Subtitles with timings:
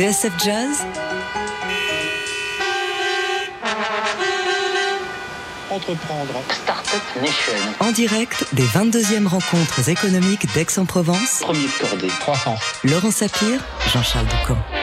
[0.00, 0.78] TSF Jazz
[5.70, 6.42] Entreprendre.
[6.48, 7.52] Startup Nation.
[7.80, 11.40] en direct des 22e rencontres économiques d'Aix-en-Provence.
[11.42, 12.08] Premier cordée.
[12.20, 12.60] Croissance.
[12.82, 13.60] Laurent Sapir,
[13.92, 14.79] Jean-Charles Doucan.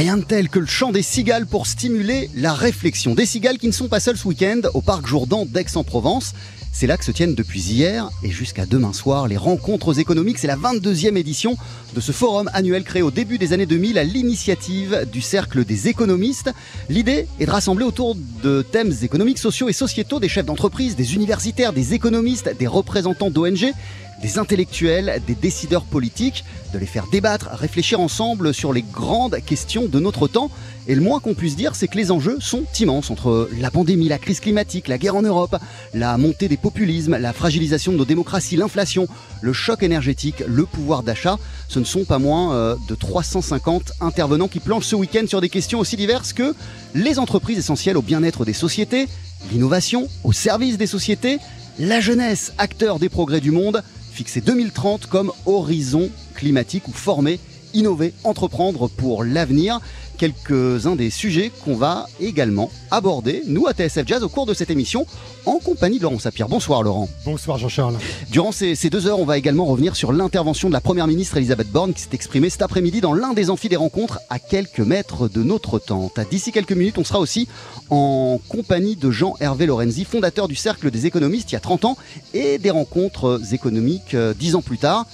[0.00, 3.14] Rien de tel que le chant des cigales pour stimuler la réflexion.
[3.14, 6.32] Des cigales qui ne sont pas seules ce week-end au parc Jourdan d'Aix-en-Provence.
[6.72, 10.38] C'est là que se tiennent depuis hier et jusqu'à demain soir les rencontres économiques.
[10.38, 11.54] C'est la 22e édition
[11.94, 15.88] de ce forum annuel créé au début des années 2000 à l'initiative du Cercle des
[15.88, 16.50] économistes.
[16.88, 21.14] L'idée est de rassembler autour de thèmes économiques, sociaux et sociétaux des chefs d'entreprise, des
[21.14, 23.74] universitaires, des économistes, des représentants d'ONG
[24.22, 29.86] des intellectuels, des décideurs politiques, de les faire débattre, réfléchir ensemble sur les grandes questions
[29.86, 30.50] de notre temps.
[30.86, 34.08] Et le moins qu'on puisse dire, c'est que les enjeux sont immenses entre la pandémie,
[34.08, 35.56] la crise climatique, la guerre en Europe,
[35.94, 39.06] la montée des populismes, la fragilisation de nos démocraties, l'inflation,
[39.40, 41.38] le choc énergétique, le pouvoir d'achat.
[41.68, 45.48] Ce ne sont pas moins euh, de 350 intervenants qui planchent ce week-end sur des
[45.48, 46.54] questions aussi diverses que
[46.94, 49.08] les entreprises essentielles au bien-être des sociétés,
[49.50, 51.38] l'innovation au service des sociétés,
[51.78, 57.38] la jeunesse, acteur des progrès du monde, fixer 2030 comme horizon climatique ou former,
[57.74, 59.80] innover, entreprendre pour l'avenir.
[60.18, 64.68] Quelques-uns des sujets qu'on va également aborder, nous à TSF Jazz, au cours de cette
[64.68, 65.06] émission,
[65.46, 66.46] en compagnie de Laurent Sapir.
[66.46, 67.08] Bonsoir Laurent.
[67.24, 67.96] Bonsoir Jean-Charles.
[68.30, 71.38] Durant ces, ces deux heures, on va également revenir sur l'intervention de la Première ministre
[71.38, 74.80] Elisabeth Borne qui s'est exprimée cet après-midi dans l'un des amphis des rencontres à quelques
[74.80, 76.20] mètres de notre tente.
[76.30, 77.48] D'ici quelques minutes, on sera aussi
[77.88, 81.96] en compagnie de Jean-Hervé Lorenzi, fondateur du Cercle des économistes il y a 30 ans
[82.34, 85.06] et des rencontres économiques euh, 10 ans plus tard.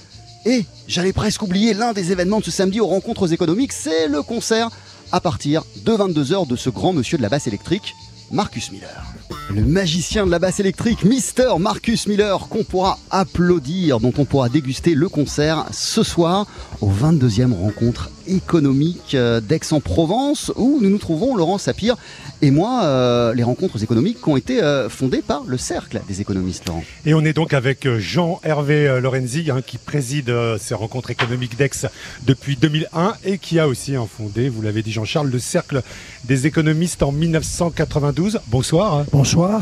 [0.47, 4.22] Et j'allais presque oublier l'un des événements de ce samedi aux rencontres économiques, c'est le
[4.22, 4.70] concert
[5.11, 7.97] à partir de 22h de ce grand monsieur de la basse électrique,
[8.30, 9.05] Marcus Miller.
[9.50, 14.48] Le magicien de la basse électrique, Mister Marcus Miller, qu'on pourra applaudir, dont on pourra
[14.48, 16.47] déguster le concert ce soir
[16.80, 21.96] aux 22e rencontres économiques euh, d'Aix-en-Provence, où nous nous trouvons, Laurent Sapir
[22.42, 26.20] et moi, euh, les rencontres économiques qui ont été euh, fondées par le Cercle des
[26.20, 26.84] économistes, Laurent.
[27.06, 31.86] Et on est donc avec Jean-Hervé Lorenzi, hein, qui préside euh, ces rencontres économiques d'Aix
[32.27, 35.83] depuis 2001 et qui a aussi hein, fondé, vous l'avez dit Jean-Charles, le Cercle
[36.24, 38.40] des économistes en 1992.
[38.48, 39.05] Bonsoir.
[39.12, 39.61] Bonsoir.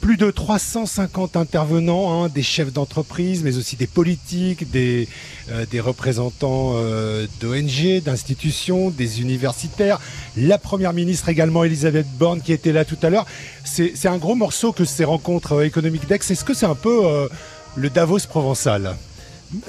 [0.00, 5.08] Plus de 350 intervenants, hein, des chefs d'entreprise, mais aussi des politiques, des,
[5.50, 10.00] euh, représentants euh, d'ONG, d'institutions, des universitaires,
[10.38, 13.26] la première ministre également, Elisabeth Borne, qui était là tout à l'heure.
[13.64, 16.18] C'est un gros morceau que ces rencontres euh, économiques d'Aix.
[16.30, 17.28] Est-ce que c'est un peu
[17.76, 18.96] le Davos provençal?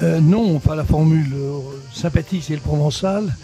[0.02, 1.34] Non, pas la formule
[1.94, 3.36] sympathique, c'est le provençal,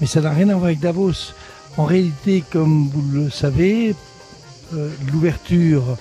[0.00, 1.34] mais ça n'a rien à voir avec Davos.
[1.76, 3.94] En réalité, comme vous le savez,
[5.12, 5.98] l'ouverture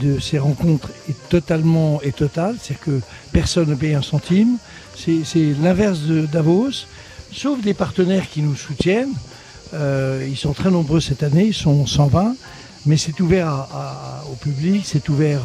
[0.00, 3.00] de ces rencontres est totalement et totale, c'est-à-dire que
[3.32, 4.58] personne ne paye un centime.
[4.94, 6.86] C'est l'inverse de Davos,
[7.32, 9.14] sauf des partenaires qui nous soutiennent.
[9.74, 12.34] Euh, ils sont très nombreux cette année, ils sont 120,
[12.86, 13.68] mais c'est ouvert
[14.30, 15.42] au public, c'est ouvert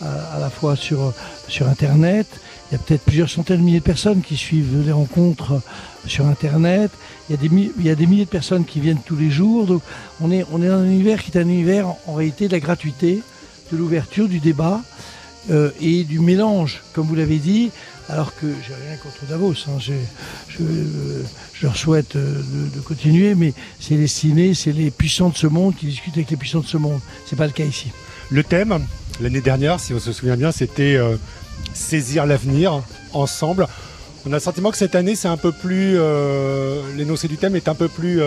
[0.00, 1.12] à, à la fois sur,
[1.48, 2.26] sur Internet.
[2.70, 5.60] Il y a peut-être plusieurs centaines de milliers de personnes qui suivent les rencontres
[6.06, 6.90] sur Internet.
[7.28, 9.30] Il y a des, il y a des milliers de personnes qui viennent tous les
[9.30, 9.66] jours.
[9.66, 9.82] Donc
[10.20, 12.60] on est, on est dans un univers qui est un univers en réalité de la
[12.60, 13.22] gratuité,
[13.72, 14.80] de l'ouverture, du débat
[15.50, 17.70] euh, et du mélange, comme vous l'avez dit.
[18.08, 19.92] Alors que j'ai rien contre Davos, hein, je,
[20.60, 21.22] euh,
[21.54, 22.40] je leur souhaite euh,
[22.74, 26.36] de, continuer, mais c'est destiné, c'est les puissants de ce monde qui discutent avec les
[26.36, 27.00] puissants de ce monde.
[27.26, 27.90] C'est pas le cas ici.
[28.30, 28.86] Le thème,
[29.20, 30.98] l'année dernière, si on se souvient bien, c'était
[31.74, 33.66] saisir l'avenir ensemble.
[34.24, 35.96] On a le sentiment que cette année, c'est un peu plus.
[36.96, 38.20] L'énoncé du thème est un peu plus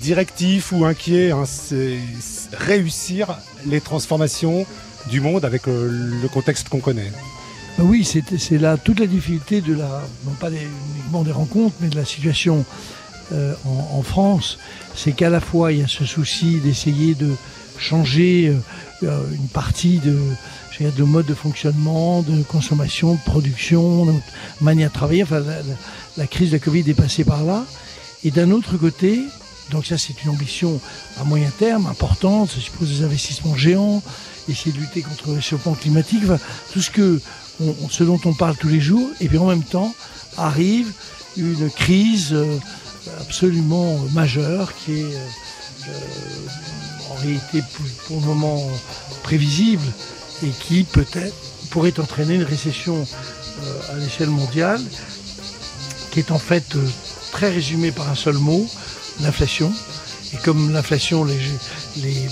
[0.00, 1.32] directif ou inquiet.
[1.32, 1.44] hein.
[1.46, 1.98] C'est
[2.52, 3.36] réussir
[3.68, 4.66] les transformations
[5.10, 5.88] du monde avec euh,
[6.22, 7.12] le contexte qu'on connaît.
[7.78, 11.88] Ben Oui, c'est là toute la difficulté de la, non pas uniquement des rencontres, mais
[11.88, 12.64] de la situation
[13.32, 14.58] euh, en, France.
[14.94, 17.30] C'est qu'à la fois il y a ce souci d'essayer de
[17.78, 18.54] changer
[19.02, 20.18] euh, une partie de,
[20.80, 24.12] de mode de fonctionnement, de consommation, de production, de
[24.62, 25.22] manière de travailler.
[25.24, 25.62] Enfin, la, la-
[26.16, 27.64] la crise de la Covid est passée par là.
[28.24, 29.20] Et d'un autre côté,
[29.70, 30.80] donc ça c'est une ambition
[31.20, 34.02] à moyen terme importante, ça suppose des investissements géants,
[34.48, 36.22] essayer de lutter contre le réchauffement climatique,
[36.72, 37.20] tout ce, que
[37.90, 39.94] ce dont on parle tous les jours, et puis en même temps
[40.36, 40.92] arrive
[41.36, 42.58] une crise euh,
[43.20, 45.90] absolument majeure qui est euh,
[47.10, 47.62] en réalité
[48.06, 48.62] pour, le moment
[49.22, 49.84] prévisible
[50.42, 51.34] et qui peut-être
[51.70, 54.82] pourrait entraîner une récession euh, à l'échelle mondiale
[56.10, 56.76] qui est en fait
[57.32, 58.66] très résumée par un seul mot,
[59.20, 59.72] l'inflation.
[60.34, 61.38] Et comme l'inflation, les,
[62.02, 62.28] les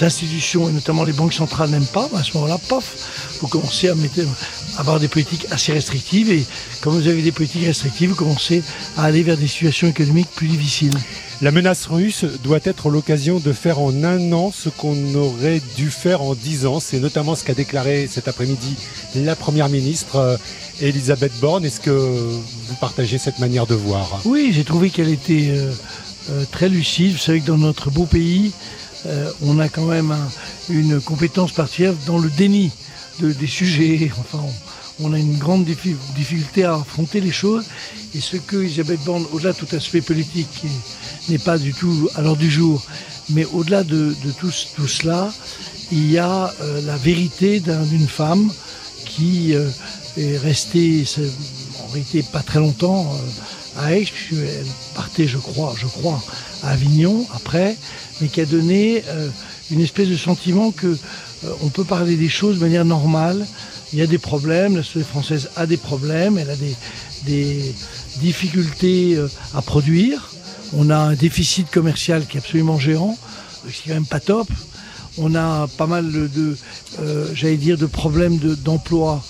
[0.00, 3.94] institutions et notamment les banques centrales n'aiment pas, à ce moment-là, paf, vous commencez à,
[3.96, 4.20] mettre-
[4.76, 6.30] avoir des politiques assez restrictives.
[6.30, 6.46] Et
[6.80, 8.62] quand vous avez des politiques restrictives, vous commencez
[8.96, 10.94] à aller vers des situations économiques plus difficiles.
[11.40, 15.90] La menace russe doit être l'occasion de faire en un an ce qu'on aurait dû
[15.90, 16.80] faire en dix ans.
[16.80, 18.74] C'est notamment ce qu'a déclaré cet après-midi
[19.14, 20.36] la Première ministre euh,
[20.80, 21.64] Elisabeth Borne.
[21.64, 21.90] Est-ce que
[22.68, 25.72] vous cette manière de voir Oui, j'ai trouvé qu'elle était euh,
[26.30, 27.12] euh, très lucide.
[27.12, 28.52] Vous savez que dans notre beau pays,
[29.42, 30.14] on a quand même
[30.68, 32.70] une compétence particulière dans le déni
[33.20, 34.10] des sujets.
[34.18, 34.44] Enfin,
[35.00, 37.64] on, a une grande difficulté à affronter les choses.
[38.14, 40.64] Et ce que Elisabeth Borne, au-delà de tout aspect politique,
[41.28, 42.82] n'est pas du tout à l'ordre du jour.
[43.30, 45.32] Mais au-delà de, tout, cela,
[45.92, 48.50] il y a euh, la vérité d'une femme
[49.04, 49.68] qui euh,
[50.16, 51.04] est restée,
[51.88, 56.22] en réalité, pas très longtemps euh, à Aix, puisqu'elle partait, je crois, je crois,
[56.62, 57.76] à Avignon après,
[58.20, 59.04] mais qui a donné
[59.70, 60.98] une espèce de sentiment que
[61.62, 63.46] on peut parler des choses de manière normale.
[63.92, 66.56] Il y a des problèmes, la société française a des problèmes, elle a
[67.24, 67.74] des
[68.20, 69.16] difficultés
[69.54, 70.32] à produire,
[70.74, 73.16] on a un déficit commercial qui est absolument géant,
[73.66, 74.48] ce qui est quand même pas top.
[75.16, 76.56] On a pas mal de,
[77.00, 79.24] euh, j'allais dire, de problèmes d'emploi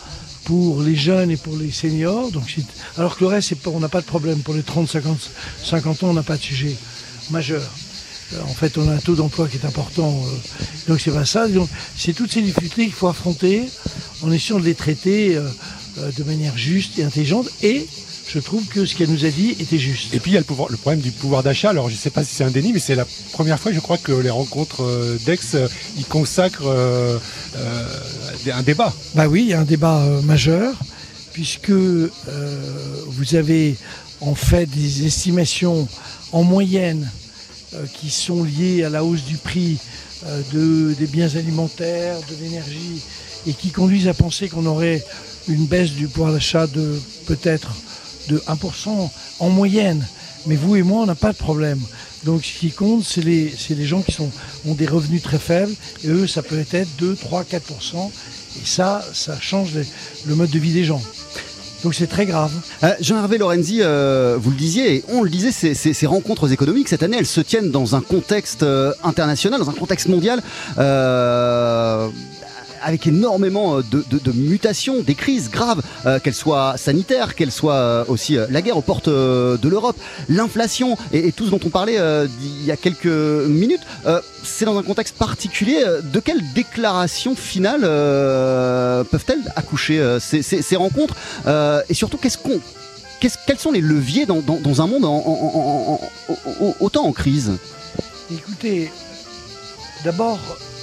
[0.48, 2.30] pour les jeunes et pour les seniors.
[2.30, 2.56] Donc,
[2.96, 4.38] alors que le reste, on n'a pas de problème.
[4.38, 5.30] Pour les 30, 50,
[5.62, 6.74] 50 ans, on n'a pas de sujet
[7.30, 7.62] majeur.
[8.32, 10.08] Euh, en fait, on a un taux d'emploi qui est important.
[10.08, 10.30] Euh,
[10.88, 11.46] donc, c'est pas ça.
[11.98, 13.68] c'est toutes ces difficultés qu'il faut affronter
[14.22, 15.38] en essayant de les traiter
[16.16, 17.86] de manière juste et intelligente et
[18.28, 20.12] je trouve que ce qu'elle nous a dit était juste.
[20.12, 21.70] Et puis il y a le, pouvoir, le problème du pouvoir d'achat.
[21.70, 23.80] Alors je ne sais pas si c'est un déni, mais c'est la première fois, je
[23.80, 25.66] crois, que les rencontres euh, d'Aix euh,
[25.98, 27.18] y consacrent euh,
[28.52, 28.92] un débat.
[29.14, 30.74] Bah oui, il y a un débat majeur,
[31.32, 33.76] puisque vous avez
[34.20, 35.88] en fait des estimations
[36.32, 37.10] en moyenne
[37.94, 39.76] qui sont liées à la hausse du prix
[40.52, 43.02] de, des biens alimentaires, de l'énergie,
[43.46, 45.04] et qui conduisent à penser qu'on aurait
[45.48, 47.74] une baisse du pouvoir d'achat de peut-être
[48.28, 50.06] de 1% en moyenne.
[50.46, 51.80] Mais vous et moi, on n'a pas de problème.
[52.24, 54.30] Donc ce qui compte, c'est les, les, gens qui sont,
[54.66, 55.72] ont des revenus très faibles.
[56.04, 58.10] Et eux, ça peut être 2, 3, 4%.
[58.60, 59.70] Et ça, ça change
[60.26, 61.02] le mode de vie des gens.
[61.84, 62.50] Donc c'est très grave.
[62.82, 66.88] Euh, Jean-Hervé Lorenzi, euh, vous le disiez, et on le disait, ces, ces, rencontres économiques,
[66.88, 70.42] cette année, elles se tiennent dans un contexte euh, international, dans un contexte mondial
[72.82, 78.04] avec énormément euh, de, mutations, des crises graves, euh, qu'elles soient sanitaires, qu'elles soient euh,
[78.08, 79.96] aussi la guerre aux portes de l'Europe,
[80.28, 81.98] l'inflation et, tout ce dont on parlait
[82.42, 83.80] il y a quelques minutes.
[84.42, 85.82] c'est dans un contexte particulier.
[86.02, 87.82] De quelles déclarations finales
[89.10, 91.14] peuvent-elles accoucher ces, rencontres
[91.88, 95.04] Et surtout, quels sont les leviers dans, un monde
[96.80, 97.52] autant en crise?
[98.30, 98.90] Écoutez,
[100.04, 100.38] d'abord,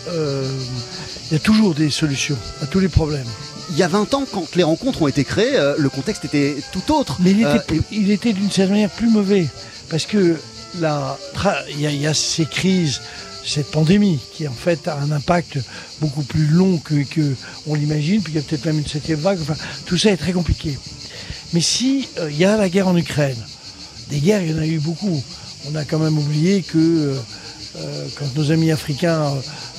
[0.08, 3.28] il y a toujours des solutions à tous les problèmes.
[3.72, 6.58] Il y a 20 ans, quand les rencontres ont été créées, euh, le contexte était
[6.72, 7.18] tout autre.
[7.20, 9.48] Mais il était, euh, d'une certaine manière plus mauvais.
[9.90, 10.38] Parce que
[10.76, 13.02] il y, a ces crises,
[13.46, 15.60] cette pandémie, qui en fait a un impact
[16.02, 16.96] beaucoup plus long que,
[17.66, 19.40] on l'imagine, puis il y a peut-être même une septième vague.
[19.42, 19.56] Enfin,
[19.86, 20.78] tout ça est très compliqué.
[21.54, 23.38] Mais si euh, il y a la guerre en Ukraine,
[24.10, 25.24] des guerres, il y en a eu beaucoup.
[25.72, 27.16] On a quand même oublié que
[28.18, 29.34] quand nos amis africains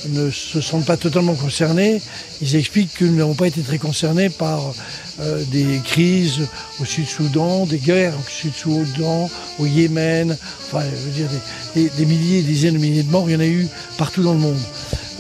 [0.08, 2.00] ne se sentent pas totalement concernés.
[2.40, 4.75] Ils expliquent que nous n'avons pas été très concernés par
[5.20, 6.46] euh, des crises
[6.81, 12.52] au Sud-Soudan, des guerres au Sud-Soudan, au Yémen, enfin, je veux dire, des, milliers, des
[12.52, 13.66] dizaines de milliers de morts, il y en a eu
[13.97, 14.59] partout dans le monde.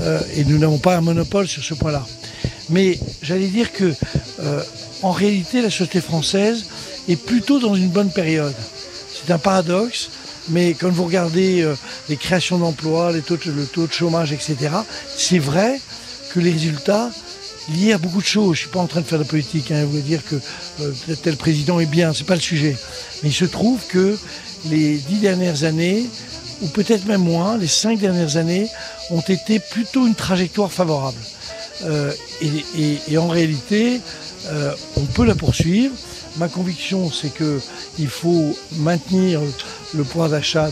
[0.00, 2.06] Euh, et nous n'avons pas un monopole sur ce point-là.
[2.68, 3.94] Mais j'allais dire que,
[4.40, 4.62] euh,
[5.02, 6.66] en réalité, la société française
[7.08, 8.54] est plutôt dans une bonne période.
[9.14, 10.10] C'est un paradoxe.
[10.48, 11.74] Mais quand vous regardez euh,
[12.08, 14.56] les créations d'emplois, le taux de chômage, etc.,
[15.16, 15.80] c'est vrai
[16.32, 17.10] que les résultats
[17.74, 18.44] liés à beaucoup de choses.
[18.44, 20.36] Je ne suis pas en train de faire de politique, hein, vous dire que
[20.80, 22.76] euh, tel président est bien, ce n'est pas le sujet.
[23.22, 24.16] Mais il se trouve que
[24.66, 26.06] les dix dernières années,
[26.62, 28.68] ou peut-être même moins, les cinq dernières années,
[29.10, 31.18] ont été plutôt une trajectoire favorable.
[31.84, 32.12] Euh,
[33.08, 34.00] et, en réalité,
[34.96, 35.92] on peut la poursuivre.
[36.38, 39.40] Ma conviction, c'est qu'il faut maintenir
[39.94, 40.70] le pouvoir d'achat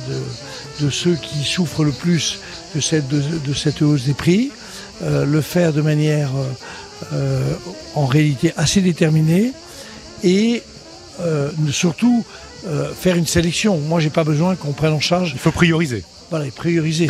[0.80, 2.38] de, ceux qui souffrent le plus
[2.74, 4.50] de cette, de, cette hausse des prix,
[5.02, 7.54] euh, le faire de manière euh, euh,
[7.94, 9.52] en réalité assez déterminée
[10.22, 10.62] et
[11.70, 12.24] surtout
[12.98, 13.78] faire une sélection.
[13.78, 15.32] Moi, j'ai pas besoin qu'on prenne en charge.
[15.34, 16.02] Il faut prioriser.
[16.30, 17.08] Voilà, prioriser.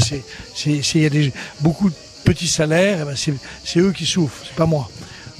[0.66, 1.94] Il y a des, beaucoup de
[2.24, 4.90] petits salaires, eh ben, c'est eux qui souffrent, c'est pas moi.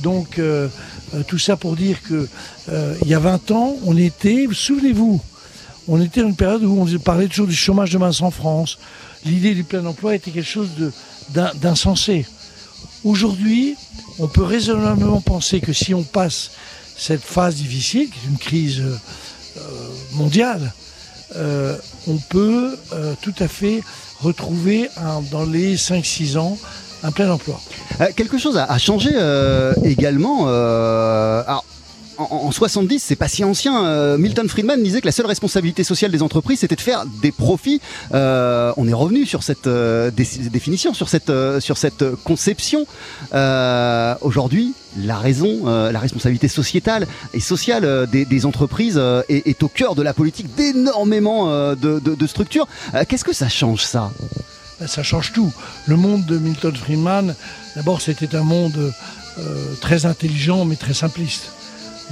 [0.00, 0.40] Donc,
[1.26, 2.28] tout ça pour dire que
[3.02, 5.21] il y a 20 ans, on était, souvenez-vous,
[5.88, 8.78] on était dans une période où on parlait toujours du chômage de masse en France.
[9.25, 10.71] L'idée du plein emploi était quelque chose
[11.30, 12.26] d'insensé.
[13.04, 13.76] Aujourd'hui,
[14.18, 16.52] on peut raisonnablement penser que si on passe
[16.97, 18.99] cette phase difficile, qui est une crise euh,
[20.12, 20.73] mondiale,
[21.37, 23.83] euh, on peut euh, tout à fait
[24.21, 24.88] retrouver
[25.30, 26.56] dans les 5-6 ans
[27.05, 27.61] un plein emploi.
[28.01, 30.47] Euh, quelque chose a, changé euh, également.
[30.49, 31.65] euh, alors,
[32.17, 34.17] en, en 70, c'est pas si ancien.
[34.19, 37.81] Milton Friedman disait que la seule responsabilité sociale des entreprises, c'était de faire des profits.
[38.13, 42.87] On est revenu sur cette dé- définition, sur cette, sur cette conception.
[44.21, 50.15] Aujourd'hui, la raison, la responsabilité sociétale et sociale des, entreprises est, au cœur de la
[50.15, 52.69] politique d'énormément de, structures.
[53.09, 54.13] Qu'est-ce que ça change ça?
[54.87, 55.53] Ça change tout.
[55.87, 57.35] Le monde de Milton Friedman,
[57.76, 58.93] d'abord, c'était un monde
[59.38, 61.50] euh, très intelligent mais très simpliste.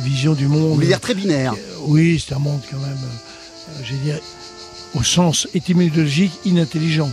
[0.00, 0.74] Vision du On monde.
[0.74, 1.54] voulait dire très binaire.
[1.82, 4.18] Oui, c'est un monde quand même, euh, je vais dire,
[4.94, 7.10] au sens étymologique, inintelligent.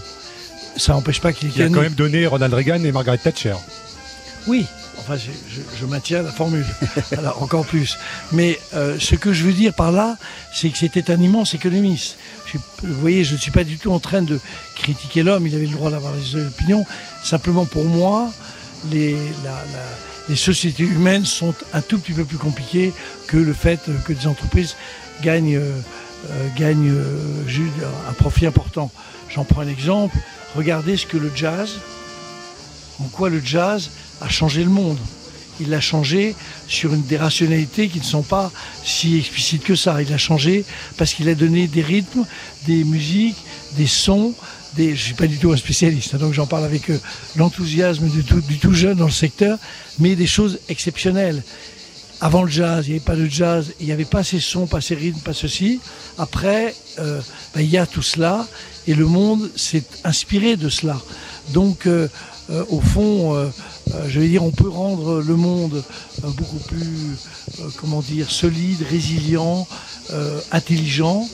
[0.78, 3.56] Ça n'empêche pas qu'il y a ait quand même donné Ronald Reagan et Margaret Thatcher.
[4.48, 4.66] Oui,
[5.00, 6.66] enfin, je, je- je maintiens la formule.
[7.18, 7.98] Alors, encore plus.
[8.32, 10.18] Mais euh, ce que je veux dire par là,
[10.54, 12.16] c'est que c'était un immense économiste.
[12.58, 14.40] Vous voyez, je ne suis pas du tout en train de
[14.76, 16.86] critiquer l'homme, il avait le droit d'avoir des opinions.
[17.24, 18.32] Simplement, pour moi,
[18.92, 19.16] les,
[20.30, 22.94] les sociétés humaines sont un tout petit peu plus compliquées
[23.28, 24.76] que le fait que des entreprises
[25.22, 25.82] gagnent, euh,
[26.30, 27.42] euh, gagnent euh,
[28.10, 28.92] un profit important.
[29.30, 30.18] J'en prends un exemple.
[30.56, 31.78] Regardez ce que le jazz,
[33.00, 33.90] en quoi le jazz
[34.22, 34.98] a changé le monde.
[35.60, 36.36] Il l'a changé
[36.68, 38.52] sur des rationalités qui ne sont pas
[38.84, 40.02] si explicites que ça.
[40.02, 40.66] Il l'a changé
[40.98, 42.26] parce qu'il a donné des rythmes,
[42.66, 43.38] des musiques,
[43.78, 44.34] des sons.
[44.76, 47.00] Des, je ne suis pas du tout un spécialiste, hein, donc j'en parle avec euh,
[47.36, 49.58] l'enthousiasme du tout, jeune dans le secteur,
[49.98, 51.42] mais des choses exceptionnelles.
[52.22, 54.68] Avant le jazz, il n'y avait pas de jazz, il n'y avait pas ces sons,
[54.68, 55.80] pas ces rythmes, pas ceci.
[56.20, 57.20] Après, euh,
[57.56, 58.48] ben, il y a tout cela,
[58.86, 61.02] et le monde s'est inspiré de cela.
[61.52, 62.08] Donc, euh,
[62.70, 63.52] au fond,
[64.08, 65.84] je vais dire, on peut rendre le monde
[66.24, 67.18] euh, beaucoup plus,
[67.60, 69.68] euh, comment dire, solide, résilient,
[70.12, 71.28] euh, intelligent,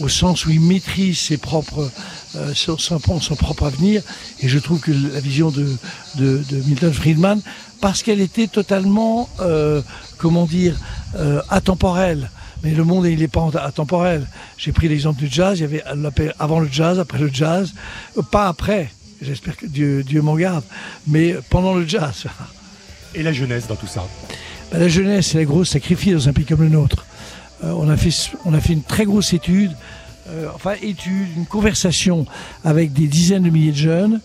[0.00, 1.90] au sens où il maîtrise ses propres,
[2.36, 2.98] euh, son, son-
[3.36, 4.02] propre avenir.
[4.40, 5.76] Et je trouve que la vision de,
[6.66, 7.40] Milton Friedman,
[7.80, 9.82] parce qu'elle était totalement, euh,
[10.18, 10.76] comment dire,
[11.16, 12.30] euh, atemporelle.
[12.64, 14.26] Mais le monde, il n'est pas atemporel.
[14.56, 15.58] J'ai pris l'exemple du jazz.
[15.58, 15.82] Il y avait
[16.40, 17.72] avant le jazz, après le jazz,
[18.16, 18.90] Euh, pas après.
[19.20, 20.64] J'espère que Dieu, Dieu m'en garde.
[21.06, 22.26] Mais pendant le jazz.
[23.14, 24.06] Et la jeunesse dans tout ça.
[24.70, 27.04] Ben, la jeunesse, c'est la grosse sacrifice dans un pays comme le nôtre.
[27.64, 28.10] Euh, on, a fait,
[28.44, 29.72] on a fait une très grosse étude,
[30.28, 32.26] euh, enfin étude, une conversation
[32.64, 34.20] avec des dizaines de milliers de jeunes,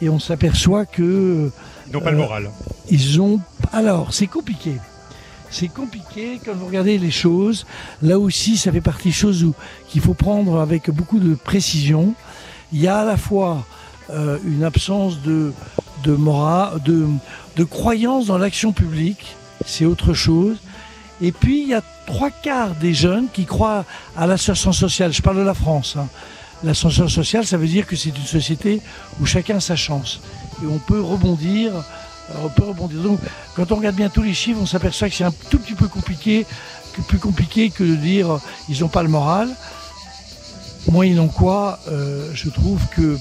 [0.00, 1.50] et on s'aperçoit que
[1.88, 2.50] Ils n'ont pas le Euh, moral.
[2.90, 3.40] ils ont.
[3.72, 4.72] Alors, c'est compliqué.
[5.50, 7.66] C'est compliqué quand vous regardez les choses.
[8.02, 9.44] Là aussi, ça fait partie des choses
[9.88, 12.14] qu'il faut prendre avec beaucoup de précision.
[12.72, 13.64] Il y a à la fois
[14.10, 15.52] euh, une absence de,
[16.04, 16.16] de
[17.56, 19.36] de, croyance dans l'action publique.
[19.64, 20.56] C'est autre chose.
[21.20, 23.84] Et puis, il y a trois quarts des jeunes qui croient
[24.16, 25.12] à l'ascension sociale.
[25.12, 25.96] Je parle de la France.
[25.98, 26.08] Hein.
[26.62, 28.80] L'ascension sociale, ça veut dire que c'est une société
[29.20, 30.20] où chacun a sa chance.
[30.62, 31.72] Et on peut rebondir.
[31.74, 33.02] euh, On peut rebondir.
[33.02, 33.18] Donc,
[33.54, 35.88] quand on regarde bien tous les chiffres, on s'aperçoit que c'est un tout petit peu
[35.88, 36.46] compliqué,
[37.08, 39.48] plus compliqué que de dire euh, ils n'ont pas le moral.
[40.90, 43.18] Moyennant quoi, euh, je trouve que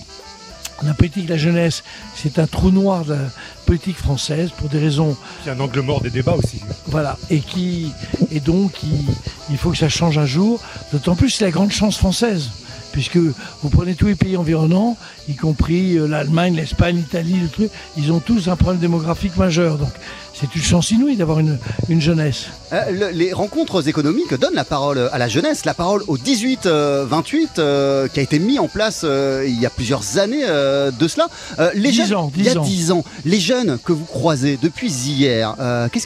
[0.83, 1.83] la politique de la jeunesse,
[2.15, 3.19] c'est un trou noir de la
[3.65, 6.61] politique française pour des raisons C'est un angle mort des débats aussi.
[6.87, 7.91] voilà, et qui
[8.31, 9.05] et donc il,
[9.49, 10.59] il faut que ça change un jour.
[10.91, 12.49] D'autant plus c'est la grande chance française,
[12.91, 17.71] puisque vous prenez tous les pays environnants, y compris euh, l'Allemagne, l'Espagne, l'Italie, le truc,
[17.97, 19.77] ils ont tous un problème démographique majeur.
[19.77, 19.91] Donc
[20.39, 22.47] c'est une chance inouïe d'avoir une, une jeunesse.
[22.73, 27.47] Euh, le- les rencontres économiques donnent la parole à la jeunesse, la parole aux 18-28
[27.57, 31.07] euh, qui a été mis en place euh, il y a plusieurs années euh, de
[31.07, 31.27] cela.
[31.59, 32.63] Euh, les 10 jeunes, ans, il y a 10 ans.
[32.63, 36.05] 10 ans, les jeunes que vous croisez depuis hier, euh, qu'est-ce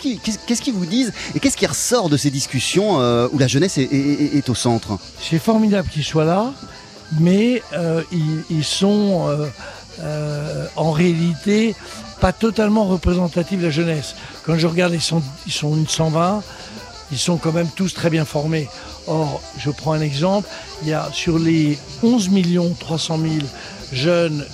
[0.61, 3.83] qu'ils vous disent et qu'est-ce qui ressort de ces discussions euh, où la jeunesse est,
[3.83, 4.97] est- est- est au centre?
[5.21, 6.53] C'est formidable qu'ils soient là,
[7.19, 9.47] mais euh, ils, ils sont euh,
[10.01, 11.75] euh, en réalité
[12.19, 14.15] pas totalement représentatifs de la jeunesse.
[14.45, 16.43] Quand je regarde, ils sont, ils sont une 120,
[17.11, 18.67] ils sont quand même tous très bien formés.
[19.07, 20.47] Or, je prends un exemple,
[20.83, 23.33] il y a sur les 11 millions 300 000
[23.91, 24.45] jeunes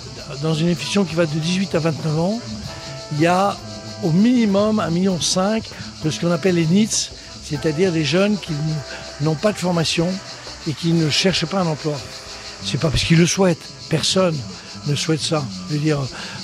[0.42, 2.40] dans une efficience qui va de 18 à 29 ans,
[3.12, 3.56] il y a
[4.02, 5.18] au minimum 1,5 million
[6.04, 7.12] de ce qu'on appelle les NITS,
[7.44, 8.52] c'est-à-dire des jeunes qui
[9.20, 10.08] n'ont pas de formation
[10.68, 11.96] et qui ne cherchent pas un emploi.
[12.64, 13.62] C'est pas parce qu'ils le souhaitent.
[13.88, 14.36] Personne
[14.86, 15.44] ne souhaite ça.
[15.68, 16.00] Je veux dire,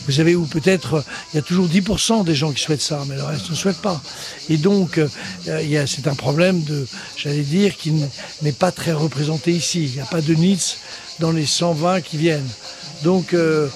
[0.07, 3.17] vous savez, ou peut-être il y a toujours 10% des gens qui souhaitent ça, mais
[3.17, 4.01] le reste ne souhaite pas.
[4.49, 7.93] Et donc, euh, c'est un problème de, j'allais dire, qui
[8.43, 9.85] n'est pas très représenté ici.
[9.85, 10.79] Il n'y a pas de NITS
[11.21, 12.49] dans les 120 qui viennent.
[13.05, 13.69] Donc, euh,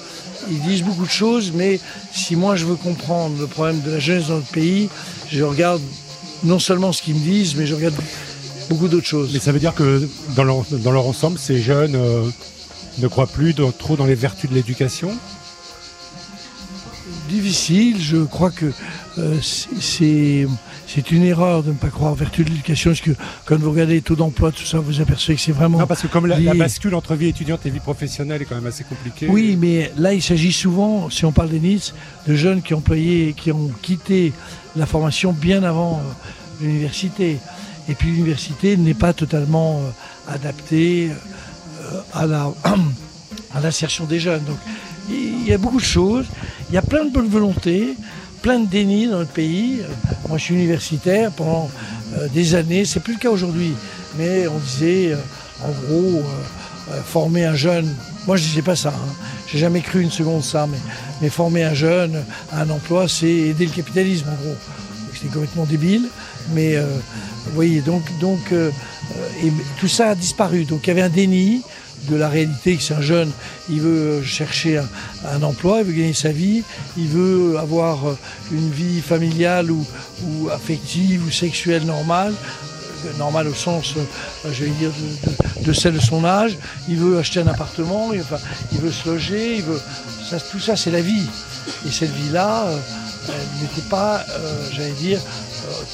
[0.49, 1.79] ils disent beaucoup de choses, mais
[2.13, 4.89] si moi je veux comprendre le problème de la jeunesse dans notre pays,
[5.31, 5.81] je regarde
[6.43, 7.95] non seulement ce qu'ils me disent, mais je regarde
[8.69, 9.31] beaucoup d'autres choses.
[9.33, 12.29] Mais ça veut dire que dans leur, ensemble, ces jeunes euh,
[12.99, 15.11] ne croient plus trop dans les vertus de l'éducation?
[17.27, 18.01] Difficile.
[18.01, 18.71] Je crois que
[19.17, 20.47] euh, c'est-
[21.11, 23.11] une erreur de ne pas croire en vertu de l'éducation, parce que
[23.45, 25.77] quand vous regardez les taux d'emploi, tout ça, vous apercevez que c'est vraiment...
[25.77, 28.65] Non, parce que comme la, bascule entre vie étudiante et vie professionnelle est quand même
[28.65, 29.27] assez compliquée.
[29.29, 31.93] Oui, mais là, il s'agit souvent, si on parle des NITS,
[32.27, 34.33] de jeunes qui ont employé, qui ont quitté
[34.75, 37.37] la formation bien avant euh, l'université.
[37.89, 41.11] Et puis l'université n'est pas totalement euh, adaptée
[42.13, 42.51] à la
[43.53, 44.43] à l'insertion des jeunes.
[44.43, 44.57] Donc
[45.09, 46.25] il y a beaucoup de choses.
[46.69, 47.95] Il y a plein de bonne volonté,
[48.41, 49.79] plein de déni dans notre pays.
[50.27, 51.69] Moi, je suis universitaire pendant
[52.15, 52.85] euh, des années.
[52.85, 53.73] C'est plus le cas aujourd'hui,
[54.17, 55.17] mais on disait, euh,
[55.63, 56.21] en gros,
[56.91, 57.93] euh, former un jeune.
[58.25, 58.89] Moi, je disais pas ça.
[58.89, 59.13] Hein.
[59.47, 60.67] J'ai jamais cru une seconde ça,
[61.21, 64.55] mais, former un jeune à un emploi, c'est aider le capitalisme, en gros.
[65.13, 66.03] C'était complètement débile,
[66.53, 68.53] mais vous voyez, donc, donc
[69.79, 70.65] tout ça a disparu.
[70.65, 71.63] Donc il y avait un déni
[72.09, 73.31] de la réalité que c'est un jeune,
[73.69, 76.63] il veut chercher un, emploi, il veut gagner sa vie,
[76.97, 78.17] il veut avoir euh,
[78.51, 79.85] une vie familiale ou,
[80.25, 82.33] ou affective ou sexuelle normale,
[83.05, 84.91] euh, normale au sens, euh, je vais dire,
[85.65, 88.39] de, celle de son âge, il veut acheter un appartement, il, enfin,
[88.71, 89.81] il veut se loger, il veut,
[90.51, 91.27] tout ça c'est la vie.
[91.85, 92.65] Et cette vie-là,
[93.27, 94.25] elle n'était pas,
[94.71, 95.19] j'allais dire,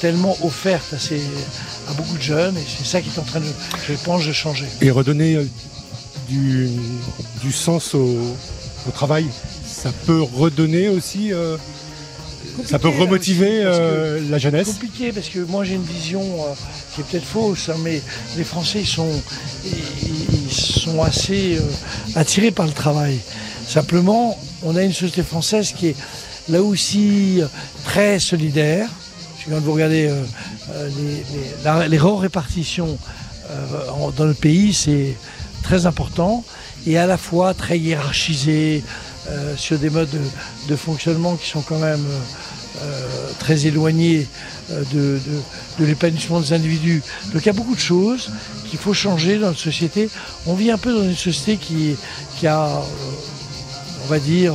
[0.00, 3.46] tellement offerte à, à beaucoup de jeunes, et c'est ça qui est en train de,
[3.88, 4.66] je pense, de changer.
[4.80, 5.44] Et redonner
[6.28, 6.68] du,
[7.42, 8.16] du sens au,
[8.88, 9.26] au travail,
[9.66, 11.56] ça peut redonner aussi, euh,
[12.64, 14.66] ça peut là, remotiver euh, la C'est jeunesse.
[14.68, 16.52] compliqué parce que moi j'ai une vision euh,
[16.94, 18.00] qui est peut-être fausse, hein, mais
[18.36, 19.10] les Français ils sont,
[19.64, 21.58] ils, ils sont assez
[22.14, 23.18] attirés par le travail.
[23.66, 25.96] Simplement, on a une société française qui est
[26.48, 27.40] là aussi
[27.84, 28.88] très solidaire.
[28.88, 30.22] Parce que Quand vous regardez euh,
[30.98, 32.96] les, les, la- les répartitions
[34.16, 35.14] dans le pays, c'est
[35.64, 36.44] très important
[36.86, 38.84] et à la fois très hiérarchisé
[39.28, 40.10] euh, sur des modes
[40.68, 44.28] de, fonctionnement qui sont quand même euh, euh, très éloignés
[44.68, 45.18] de,
[45.78, 47.02] de- l'épanouissement des individus.
[47.32, 48.30] Donc il y a beaucoup de choses
[48.68, 50.10] qu'il faut changer dans notre société.
[50.46, 51.96] On vit un peu dans une société qui,
[52.38, 52.68] qui a,
[54.04, 54.52] on va dire,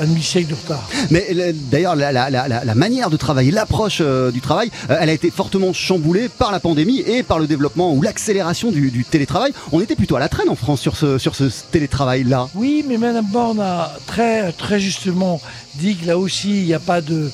[0.00, 0.88] un demi-siècle de retard.
[1.10, 4.70] Mais le- d'ailleurs, la, la- la- la- la manière de travailler, l'approche euh, du travail,
[4.90, 8.70] euh, elle a été fortement chamboulée par la pandémie et par le développement ou l'accélération
[8.70, 9.52] du, du télétravail.
[9.72, 12.48] On était plutôt à la traîne en France sur ce, sur ce télétravail-là.
[12.54, 15.40] Oui, mais Mme Borne a très, très justement
[15.76, 17.30] dit que là aussi, il n'y a pas de,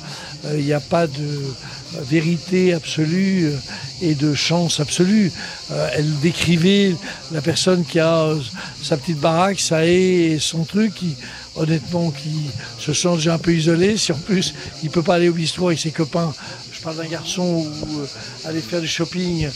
[0.47, 3.57] euh, il n'y a pas de euh, vérité absolue euh,
[4.03, 5.33] et de chance absolue.
[5.71, 6.95] Euh, elle décrivait
[7.33, 8.39] la personne qui a euh,
[8.83, 11.17] sa petite baraque, sa haie et son truc, qui,
[11.57, 13.97] honnêtement, qui se sent déjà un peu isolé.
[13.97, 16.33] Si en plus, il peut pas aller au bistrot avec ses copains,
[16.73, 18.07] je parle d'un garçon ou euh,
[18.45, 19.49] aller faire du shopping,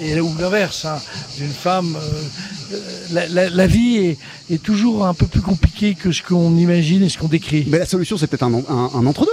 [0.00, 0.98] et, ou l'inverse, hein,
[1.38, 1.96] d'une femme.
[1.96, 2.78] euh,
[3.12, 4.18] la, la- la vie est,
[4.50, 7.64] est toujours un peu plus compliquée que ce qu'on imagine et ce qu'on décrit.
[7.68, 9.30] Mais la solution, c'est peut-être un, un- un entre-deux,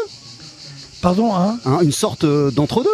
[1.01, 1.59] Pardon, hein?
[1.65, 2.89] Hein, une sorte euh, d'entre-deux.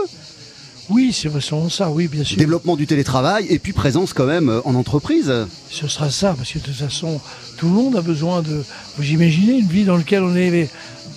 [0.91, 2.37] Oui, c'est vraiment ça, oui, bien sûr.
[2.37, 5.31] Développement du télétravail et puis présence quand même euh, en entreprise.
[5.69, 7.19] Ce sera ça, parce que de toute façon,
[7.57, 8.63] tout le monde a besoin de.
[8.97, 10.69] Vous imaginez une vie dans laquelle on est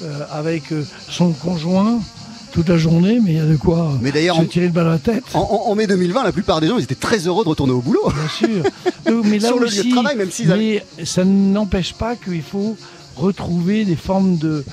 [0.03, 2.01] euh, avec euh, son conjoint
[2.53, 4.73] toute la journée, mais il y a de quoi Mais d'ailleurs, se en- tirer le
[4.73, 5.25] bal à la tête.
[5.35, 8.03] En, mai 2020, la plupart des gens, ils étaient très heureux de retourner au boulot.
[8.07, 8.63] Bien sûr.
[9.07, 12.43] Donc, mais là Sur le lieu de travail, même s'ils mais ça n'empêche pas qu'il
[12.43, 12.77] faut
[13.17, 14.65] retrouver des formes de-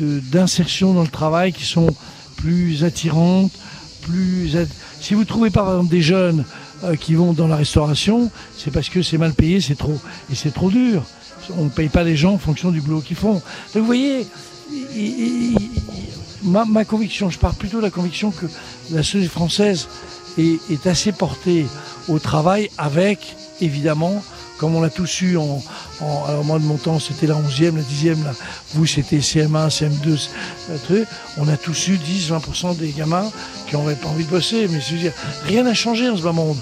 [0.00, 1.88] d'insertion dans le travail qui sont
[2.36, 3.50] plus attirantes,
[5.00, 6.44] Si vous trouvez par exemple des jeunes
[6.84, 9.98] euh, qui vont dans la restauration, c'est parce que c'est mal payé, c'est trop
[10.30, 11.02] et c'est trop dur.
[11.56, 13.34] On ne paye pas les gens en fonction du boulot qu'ils font.
[13.34, 13.42] Donc
[13.74, 14.26] vous voyez,
[16.44, 18.46] ma, conviction, je pars plutôt de la conviction que
[18.90, 19.88] la société française
[20.38, 21.66] est assez portée
[22.08, 24.22] au travail avec, évidemment,
[24.60, 25.62] comme on l'a tous eu en,
[26.02, 28.32] en- alors moi de mon temps c'était la 11e, la 10e, là,
[28.74, 30.28] vous c'était CM1, CM2,
[30.90, 31.04] euh,
[31.38, 33.30] on a tous eu 10-20% des gamins
[33.66, 35.12] qui n'auraient pas envie de bosser, mais je veux dire,
[35.46, 36.58] rien n'a changé dans ce bas monde.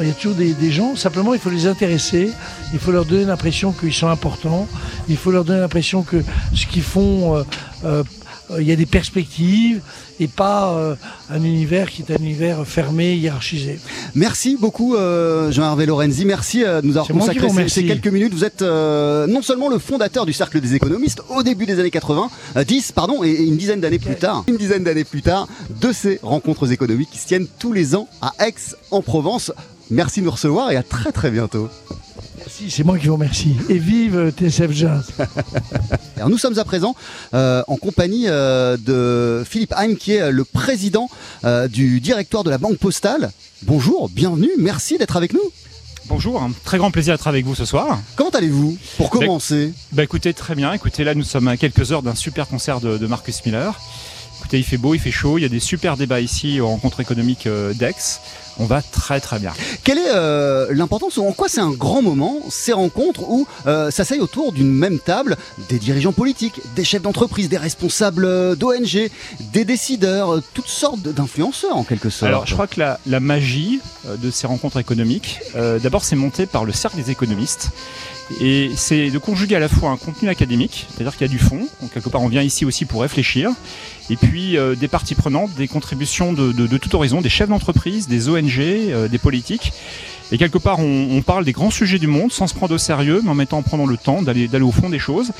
[0.00, 2.32] Il y a toujours des, gens, simplement il faut les intéresser,
[2.72, 4.66] il faut leur donner l'impression qu'ils sont importants,
[5.08, 7.42] il faut leur donner l'impression que ce qu'ils font, euh,
[7.84, 8.02] euh,
[8.58, 9.80] il y a des perspectives
[10.20, 10.94] et pas euh,
[11.30, 13.78] un univers qui est un univers fermé, hiérarchisé.
[14.14, 16.24] Merci beaucoup, euh, Jean-Hervé Lorenzi.
[16.24, 18.32] Merci euh, de nous avoir consacré ces, ces quelques minutes.
[18.32, 21.90] Vous êtes euh, non seulement le fondateur du Cercle des économistes au début des années
[21.90, 25.22] 80, euh, 10, pardon, et, et une dizaine d'années plus tard, une dizaine d'années plus
[25.22, 25.48] tard,
[25.80, 28.54] de ces rencontres économiques qui se tiennent tous les ans à Aix,
[28.90, 29.52] en Provence.
[29.90, 31.68] Merci de nous recevoir et à très très bientôt.
[32.46, 32.70] Merci.
[32.70, 33.56] C'est moi qui vous remercie.
[33.70, 35.12] Et vive TSF Jazz.
[36.16, 36.94] Alors nous sommes à présent
[37.32, 41.08] euh, en compagnie euh, de Philippe Heim, qui est le président
[41.44, 43.30] euh, du directoire de la Banque Postale.
[43.62, 45.40] Bonjour, bienvenue, merci d'être avec nous.
[46.06, 47.98] Bonjour, un très grand plaisir d'être avec vous ce soir.
[48.14, 49.72] Comment allez-vous Pour commencer?
[49.92, 50.74] bah, écoutez, très bien.
[50.74, 53.80] Écoutez, là, nous sommes à quelques heures d'un super concert de, de Marcus Miller.
[54.44, 56.68] Écoutez, il fait beau, il fait chaud, il y a des super débats ici aux
[56.68, 57.94] rencontres économiques d'Aix.
[58.58, 59.52] On va très très bien.
[59.82, 63.90] Quelle est euh, l'importance ou en quoi c'est un grand moment ces rencontres où euh,
[63.90, 65.36] s'asseyent autour d'une même table
[65.68, 69.10] des dirigeants politiques, des chefs d'entreprise, des responsables euh, d'ONG,
[69.52, 72.28] des décideurs, euh, toutes sortes d'influenceurs en quelque sorte?
[72.28, 75.40] Alors je crois que la, la magie de ces rencontres économiques,
[75.82, 77.70] d'abord c'est monté par le cercle des économistes
[78.40, 81.38] et c'est de conjuguer à la fois un contenu académique, c'est-à-dire qu'il y a du
[81.38, 83.50] fond, donc quelque part on vient ici aussi pour réfléchir,
[84.10, 88.08] et puis euh, des parties prenantes, des contributions de, de, tout horizon, des chefs d'entreprise,
[88.08, 89.72] des ONG, euh, des politiques.
[90.32, 93.20] Et quelque part, on, parle des grands sujets du monde sans se prendre au sérieux,
[93.22, 95.32] mais en mettant en prenant le temps d'aller au fond des choses.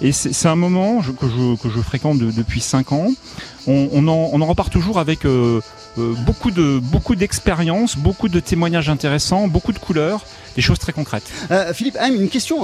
[0.00, 3.10] Et c'est un moment que, je, que je fréquente de, depuis cinq ans.
[3.66, 5.60] On, en, repart toujours avec euh,
[5.98, 10.24] euh beaucoup de beaucoup d'expériences, beaucoup de témoignages intéressants, beaucoup de couleurs,
[10.56, 11.30] des choses très concrètes.
[11.50, 12.60] Euh, Philippe, une question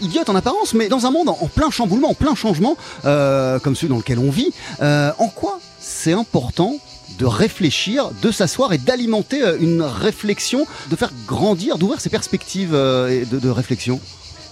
[0.00, 3.88] idiote en apparence, mais dans un monde en, plein chamboulement, en plein changement, comme celui
[3.88, 6.76] dans lequel on vit, en quoi c'est important
[7.18, 13.48] de réfléchir, de s'asseoir et d'alimenter une réflexion, de faire grandir, d'ouvrir ses perspectives de
[13.50, 14.00] réflexion?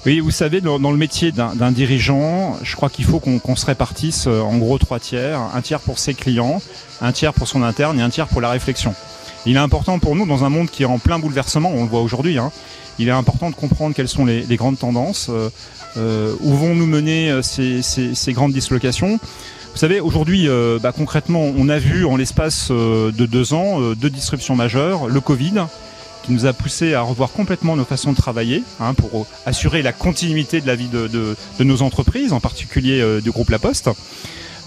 [0.05, 3.67] Oui, vous savez, dans, le métier d'un dirigeant, je crois qu'il faut qu'on qu se
[3.67, 5.41] répartisse en gros trois tiers.
[5.55, 6.61] Un tiers pour ses clients,
[7.01, 8.95] un tiers pour son interne et un tiers pour la réflexion.
[9.47, 11.89] Il est important pour nous, dans un monde qui est en plein bouleversement, on le
[11.89, 12.53] voit aujourd'hui, hein,
[12.99, 15.51] il est important de comprendre quelles sont les, les grandes tendances, euh,
[15.97, 19.19] euh, où vont nous mener ces, ces, ces grandes dislocations.
[19.73, 24.11] Vous savez, aujourd'hui, euh, bah, concrètement, on a vu en l'espace de deux ans deux
[24.11, 25.09] disruptions majeures.
[25.09, 25.55] Le Covid,
[26.23, 29.93] qui nous a poussé à revoir complètement nos façons de travailler hein, pour assurer la
[29.93, 33.91] continuité de la vie de, nos entreprises, en particulier euh, du groupe La Poste.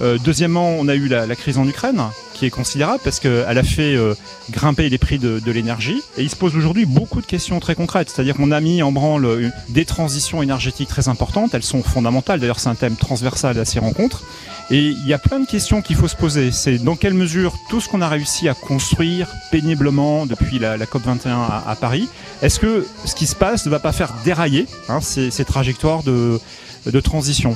[0.01, 2.01] Euh, deuxièmement, on a eu la, crise en Ukraine,
[2.33, 4.13] qui est considérable parce qu'elle a fait euh,
[4.51, 6.01] grimper les prix de, l'énergie.
[6.17, 8.09] Et il se pose aujourd'hui beaucoup de questions très concrètes.
[8.09, 11.53] C'est-à-dire qu'on a mis en branle des transitions énergétiques très importantes.
[11.53, 12.39] Elles sont fondamentales.
[12.39, 14.23] D'ailleurs, c'est un thème transversal à ces rencontres.
[14.71, 16.51] Et il y a plein de questions qu'il faut se poser.
[16.51, 20.85] C'est dans quelle mesure tout ce qu'on a réussi à construire péniblement depuis la, la
[20.85, 22.09] COP21 à, à Paris,
[22.41, 26.39] est-ce que ce qui se passe ne va pas faire dérailler hein, ces, trajectoires de,
[26.85, 27.55] de transition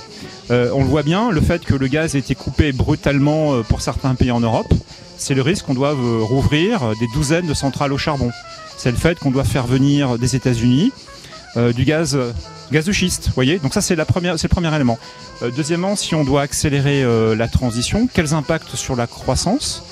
[0.51, 3.63] euh, On le voit bien, le fait que le gaz ait été coupé brutalement euh,
[3.63, 4.73] pour certains pays en Europe,
[5.17, 8.31] c'est le risque qu'on doive euh, rouvrir des douzaines de centrales au charbon.
[8.77, 10.91] C'est le fait qu'on doit faire venir des États-Unis
[11.75, 12.17] du gaz
[12.71, 13.57] gaz de schiste, voyez.
[13.57, 14.99] Donc ça c'est c'est le premier élément.
[15.57, 17.03] Deuxièmement, si on doit accélérer
[17.35, 19.83] la transition, quels impacts sur la croissance,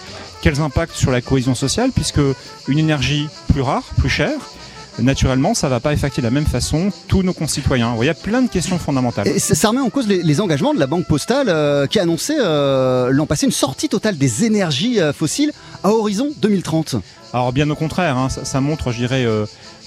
[0.42, 2.22] quels impacts sur la cohésion sociale, puisque
[2.70, 4.40] une énergie plus rare, plus chère,
[5.00, 7.96] naturellement, ça ne va pas affecter de la même façon tous nos concitoyens.
[8.00, 9.28] Il y a plein de questions fondamentales.
[9.28, 12.04] Et ça remet en cause les, les engagements de la Banque Postale euh, qui a
[12.04, 15.52] annoncé euh, l'an passé une sortie totale des énergies euh, fossiles
[15.84, 16.96] à horizon 2030.
[17.34, 19.26] Alors bien au contraire, hein, ça, ça, montre, je dirais,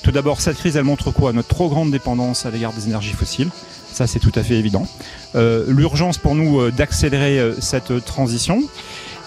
[0.02, 1.32] tout d'abord, cette crise, elle montre quoi?
[1.32, 3.48] Notre trop grande dépendance à l'égard des énergies fossiles.
[3.92, 4.86] Ça, c'est tout à fait évident.
[5.34, 8.62] L'urgence pour nous d'accélérer cette transition.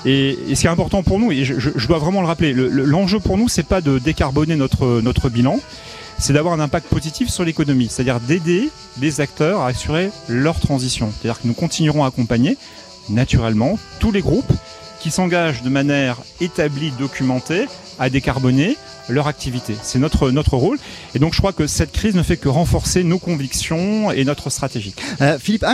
[0.05, 3.23] Et, ce qui est important pour nous, et je, dois vraiment le rappeler, l'enjeu le,
[3.23, 5.59] pour nous, c'est pas de décarboner notre, notre bilan,
[6.19, 8.69] c'est d'avoir un impact positif sur l'économie, c'est-à-dire d'aider
[9.01, 11.11] les acteurs à assurer leur transition.
[11.11, 12.57] C'est-à-dire que nous continuerons à accompagner,
[13.09, 14.51] naturellement, tous les groupes
[14.99, 17.67] qui s'engagent de manière établie, documentée,
[17.99, 18.77] à décarboner
[19.09, 19.75] leur activité.
[19.81, 20.79] C'est notre, notre rôle.
[21.13, 24.49] Et donc je crois que cette crise ne fait que renforcer nos convictions et notre
[24.49, 24.95] stratégie.
[25.21, 25.65] Euh, Philippe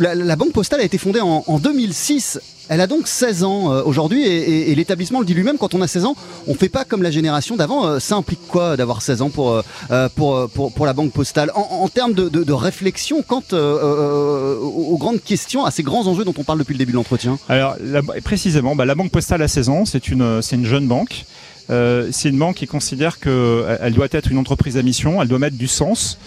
[0.00, 2.40] la, Banque Postale a été fondée en, en 2006.
[2.68, 5.86] Elle a donc 16 ans euh, aujourd'hui et, l'établissement le dit lui-même, quand on a
[5.86, 7.86] 16 ans, on ne fait pas comme la génération d'avant.
[7.86, 11.50] Euh, ça implique quoi d'avoir 16 ans pour, euh, pour, pour, pour, la Banque Postale
[11.54, 16.44] En, termes de, de, réflexion quant aux grandes questions, à ces grands enjeux dont on
[16.44, 19.68] parle depuis le début de l'entretien Alors la, précisément, bah, la Banque Postale a 16
[19.68, 21.24] ans, c'est une, une jeune banque.
[21.70, 25.38] Euh, c'est une banque qui considère qu'elle doit être une entreprise à mission, elle doit
[25.38, 26.18] mettre du sens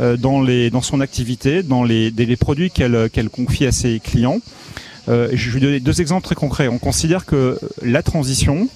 [0.00, 4.40] euh, dans, les, dans son activité, dans les, produits qu'elle qu confie à ses clients.
[5.08, 6.68] Euh, je vais donner deux exemples très concrets.
[6.68, 8.68] On considère que la transition,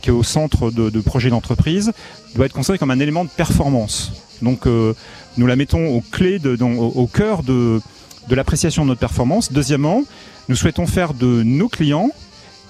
[0.00, 1.92] qui est au centre de, projets d'entreprise,
[2.34, 4.12] doit être considérée comme un élément de performance.
[4.42, 4.94] Donc euh,
[5.36, 7.80] nous la mettons au cœur de,
[8.28, 9.52] de l'appréciation de notre performance.
[9.52, 10.04] Deuxièmement,
[10.48, 12.10] nous souhaitons faire de nos clients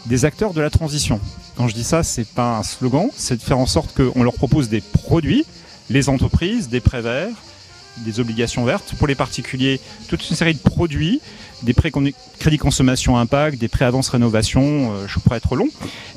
[0.07, 1.21] des acteurs de la transition.
[1.57, 4.33] Quand je dis ça, c'est pas un slogan, c'est de faire en sorte qu'on leur
[4.33, 5.45] propose des produits,
[5.91, 7.35] les entreprises, des prêts verts,
[7.99, 11.21] des obligations vertes, pour les particuliers, toute une série de produits,
[11.63, 11.93] des prêts
[12.39, 15.69] crédit consommation impact, des prêts avance rénovation, euh, je pourrais être long,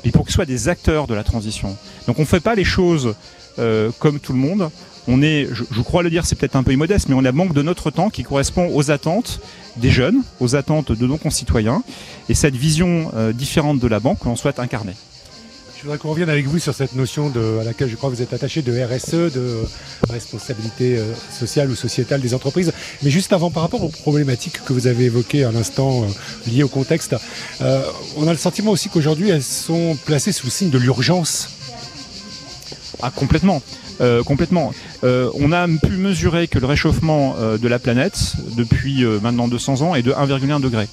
[0.04, 1.76] mais pour qu'ils soient des acteurs de la transition.
[2.06, 3.14] Donc on ne fait pas les choses
[3.58, 4.70] euh, comme tout le monde,
[5.06, 7.32] on est, je, je crois le dire, c'est peut-être un peu immodeste, mais on a
[7.32, 9.40] manque de notre temps qui correspond aux attentes
[9.76, 11.82] des jeunes, aux attentes de nos concitoyens,
[12.28, 14.94] et cette vision euh, différente de la banque que l'on souhaite incarner.
[15.84, 18.22] Je voudrais qu'on revienne avec vous sur cette notion à laquelle je crois que vous
[18.22, 19.66] êtes attaché de RSE, de
[20.08, 22.72] responsabilité euh, sociale ou sociétale des entreprises.
[23.02, 26.62] Mais juste avant, par rapport aux problématiques que vous avez évoquées à l'instant, euh, liées
[26.62, 27.14] au contexte,
[27.60, 27.82] euh,
[28.16, 31.50] on a le sentiment aussi qu'aujourd'hui elles sont placées sous le signe de l'urgence.
[33.02, 33.60] Ah, complètement.
[34.24, 34.72] Complètement.
[35.02, 40.02] On a pu mesurer que le réchauffement de la planète depuis maintenant 200 ans est
[40.02, 40.88] de 1,1 degré.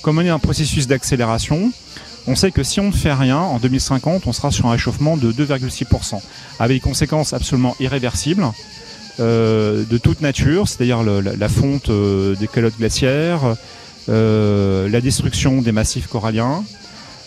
[0.00, 1.72] Comme on est un processus d'accélération,
[2.28, 5.16] on sait que si on ne fait rien, en 2050, on sera sur un réchauffement
[5.16, 6.20] de 2,6%,
[6.60, 8.46] avec des conséquences absolument irréversibles
[9.18, 13.56] euh, de toute nature, c'est-à-dire la, fonte euh, des calottes glaciaires,
[14.08, 16.64] euh, la destruction des massifs coralliens.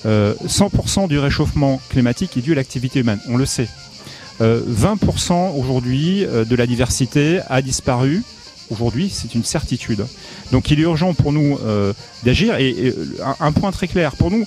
[0.05, 3.67] Euh, 100% du réchauffement climatique est dû à l'activité humaine, on le sait.
[4.39, 8.23] Euh, 20% aujourd'hui de la diversité a disparu.
[8.71, 10.05] Aujourd'hui, c'est une certitude.
[10.51, 11.57] Donc il est urgent pour nous
[12.23, 12.55] d'agir.
[12.55, 12.95] Et,
[13.39, 14.45] un point très clair, pour nous,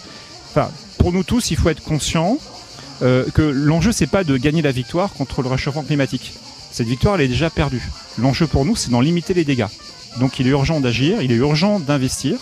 [0.55, 2.39] enfin, pour nous tous, il faut être conscient
[3.03, 6.35] euh, que l'enjeu, c'est pas de gagner la victoire contre le réchauffement climatique.
[6.71, 7.83] Cette victoire, elle est déjà perdue.
[8.19, 9.67] L'enjeu pour nous, c'est d'en limiter les dégâts.
[10.21, 12.39] Donc il est urgent d'agir, il est urgent d'investir.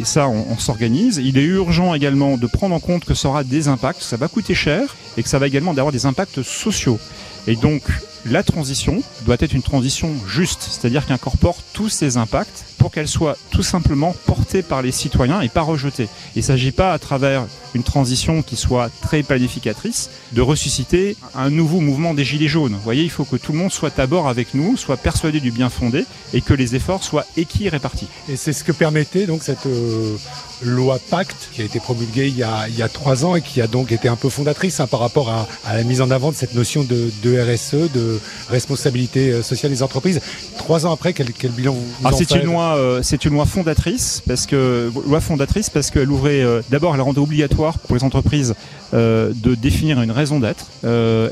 [0.00, 1.20] Et ça, on, on s'organise.
[1.22, 4.26] Il est urgent également de prendre en compte que ça aura des impacts, ça va
[4.26, 6.98] coûter cher et que ça va également avoir des impacts sociaux.
[7.46, 7.82] Et donc,
[8.24, 13.08] la transition doit être une transition juste, c'est-à-dire qui incorpore tous ces impacts pour qu'elle
[13.08, 16.08] soit tout simplement portée par les citoyens et pas rejetée.
[16.34, 21.50] Il ne s'agit pas, à travers une transition qui soit très planificatrice, de ressusciter un
[21.50, 22.74] nouveau mouvement des Gilets jaunes.
[22.74, 25.40] Vous voyez, il faut que tout le monde soit à bord avec nous, soit persuadé
[25.40, 28.08] du bien fondé et que les efforts soient équi-répartis.
[28.28, 30.16] Et c'est ce que permettait donc cette euh,
[30.62, 33.92] loi Pacte qui a été promulguée il y a, trois ans et qui a donc
[33.92, 36.54] été un peu fondatrice hein, par rapport à, à la mise en avant de cette
[36.54, 38.11] notion de, de RSE, de
[38.48, 40.20] responsabilité euh, sociale des entreprises.
[40.58, 43.32] Trois ans après, quel, quel bilan vous, vous en c'est une loi, euh, c'est une
[43.32, 47.96] loi fondatrice parce que loi fondatrice parce qu'elle ouvrait euh, d'abord elle rendait obligatoire pour
[47.96, 48.54] les entreprises
[48.94, 50.66] euh, de définir une raison d'être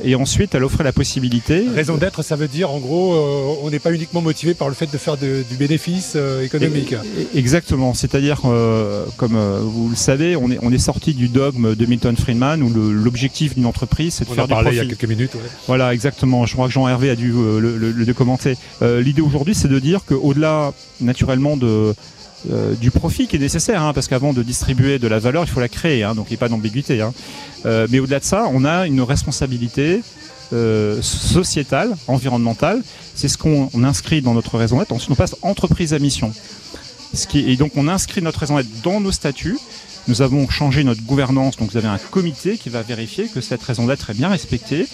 [0.04, 1.64] et ensuite elle offrait la possibilité.
[1.74, 3.14] Raison d'être, ça veut dire en gros,
[3.62, 6.94] on n'est pas uniquement motivé par le fait de faire de- du bénéfice économique.
[7.34, 8.40] Et- Exactement, c'est-à-dire
[9.16, 12.70] comme vous le savez, on est on est sorti du dogme de Milton Friedman où
[12.70, 14.70] l'objectif d'une entreprise c'est de On faire en du profit.
[14.70, 15.34] il y a quelques minutes.
[15.34, 15.40] ouais.
[15.66, 16.46] Voilà, exactement.
[16.46, 18.56] Je crois Jean-Hervé a dû euh, le, commenter.
[18.82, 21.92] Euh, L'idée aujourd'hui, c'est de dire qu'au-delà, naturellement, euh,
[22.80, 25.60] du profit qui est nécessaire, hein, parce qu'avant de distribuer de la valeur, il faut
[25.60, 27.02] la créer, hein, donc il n'y a pas d'ambiguïté.
[27.02, 27.12] hein.
[27.64, 30.02] Mais au-delà de ça, on a une responsabilité
[31.02, 32.82] sociétale, environnementale.
[33.14, 34.92] C'est ce qu'on on inscrit dans notre raison d'être.
[34.92, 36.32] Ensuite, on passe entreprise à mission.
[37.12, 39.58] Ce et donc, on inscrit notre raison d'être dans nos statuts.
[40.08, 43.62] Nous avons changé notre gouvernance, donc vous avez un comité qui va vérifier que cette
[43.62, 44.86] raison d'être est bien respectée,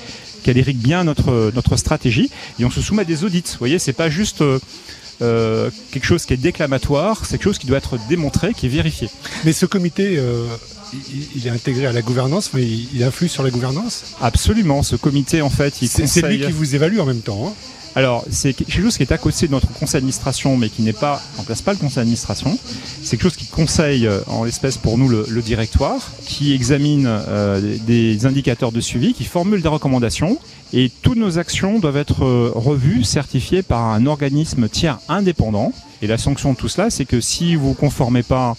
[0.47, 2.31] qu'elle irrigue bien notre, notre stratégie,
[2.61, 3.43] et on se soumet à des audits.
[3.51, 4.61] Vous voyez, c'est pas juste euh,
[5.23, 8.69] euh, quelque chose qui est déclamatoire, c'est quelque chose qui doit être démontré, qui est
[8.69, 9.09] vérifié.
[9.45, 10.47] Mais ce comité, euh,
[10.93, 14.15] il, il est intégré à la gouvernance, mais il, il influe sur la gouvernance?
[14.21, 17.49] Absolument, ce comité, en fait, il C'est c'est lui qui vous évalue en même temps.
[17.49, 17.53] hein.
[17.97, 20.93] Alors, c'est quelque chose qui est à côté de notre conseil d'administration, mais qui n'est
[20.93, 22.59] pas, en place pas le conseil d'administration.
[23.03, 27.59] C'est quelque chose qui conseille, euh, en l'espèce pour nous, le, directoire, qui examine euh,
[27.59, 30.39] des des indicateurs de suivi, qui formule des recommandations.
[30.75, 35.73] Et toutes nos actions doivent être euh, revues, certifiées par un organisme tiers indépendant.
[36.03, 38.57] Et la sanction de tout cela, c'est que si vous ne conformez pas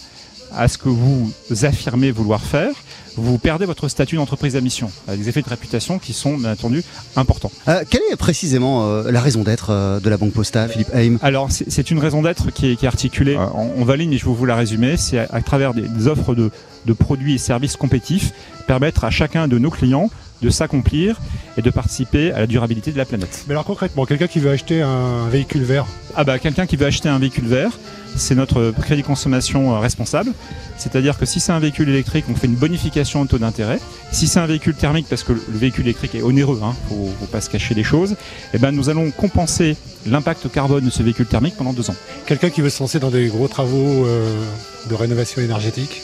[0.56, 2.72] à ce que vous affirmez vouloir faire,
[3.20, 6.52] vous perdez votre statut d'entreprise à mission, avec des effets de réputation qui sont, bien
[6.52, 6.82] entendu,
[7.16, 7.50] importants.
[7.68, 11.18] Euh, quelle est précisément euh, la raison d'être euh, de la Banque Postale, Philippe Haim
[11.22, 14.18] Alors, c'est une raison d'être qui est, qui est articulée euh, en, en valide, mais
[14.18, 14.96] je vais vous la résumer.
[14.96, 16.50] C'est à, à travers des, des offres de,
[16.86, 18.32] de produits et services compétitifs,
[18.66, 20.10] permettre à chacun de nos clients
[20.42, 21.20] de s'accomplir
[21.56, 23.44] et de participer à la durabilité de la planète.
[23.48, 26.86] Mais alors concrètement, quelqu'un qui veut acheter un véhicule vert, Ah bah, quelqu'un qui veut
[26.86, 27.78] acheter un véhicule vert,
[28.16, 30.32] c'est notre crédit consommation euh, responsable.
[30.76, 33.80] C'est-à-dire que si c'est un véhicule électrique, on fait une bonification au taux d'intérêt.
[34.12, 37.10] Si c'est un véhicule thermique, parce que le le véhicule électrique est onéreux, hein, faut,
[37.18, 38.14] faut pas se cacher les choses,
[38.54, 41.96] eh ben nous allons compenser l'impact carbone de ce véhicule thermique pendant deux ans.
[42.26, 44.40] quelqu'un qui veut se lancer dans des gros travaux euh,
[44.88, 46.02] de rénovation énergétique.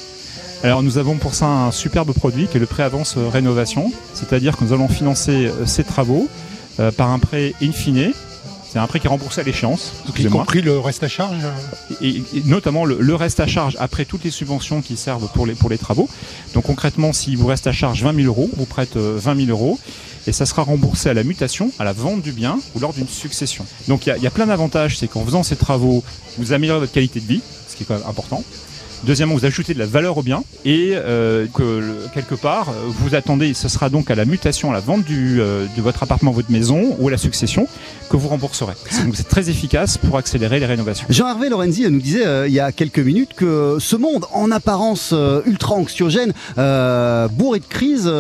[0.64, 4.56] Alors nous avons pour ça un superbe produit qui est le prêt avance rénovation, c'est-à-dire
[4.56, 6.26] que nous allons financer euh, ces travaux
[6.80, 8.12] euh, par un prêt in fine.
[8.72, 9.92] C'est un prêt qui est remboursé à l'échéance,
[10.24, 11.36] Y compris le reste à charge.
[11.44, 15.28] euh, et, et notamment le, le reste à charge après toutes les subventions qui servent
[15.34, 16.08] pour les, pour les travaux.
[16.54, 19.50] Donc concrètement, s'il vous reste à charge 20 000 euros, vous prête euh, 20 000
[19.50, 19.78] euros
[20.26, 23.06] et ça sera remboursé à la mutation, à la vente du bien ou lors d'une
[23.06, 23.66] succession.
[23.86, 26.02] Donc il y y a plein d'avantages, c'est qu'en faisant ces travaux,
[26.38, 28.42] vous améliorez votre qualité de vie, ce qui est quand même important.
[29.06, 33.52] Deuxièmement, vous ajoutez de la valeur au bien et euh, que quelque part, vous attendez,
[33.52, 36.50] ce sera donc à la mutation, à la vente du, euh, de votre appartement, votre
[36.50, 37.68] maison ou à la succession
[38.08, 38.74] que vous rembourserez.
[39.04, 41.06] Donc c'est très efficace pour accélérer les rénovations.
[41.10, 45.14] Jean-Hervé Lorenzi nous disait il y a quelques minutes que ce monde en apparence
[45.46, 48.10] ultra anxiogène, bourré de crises,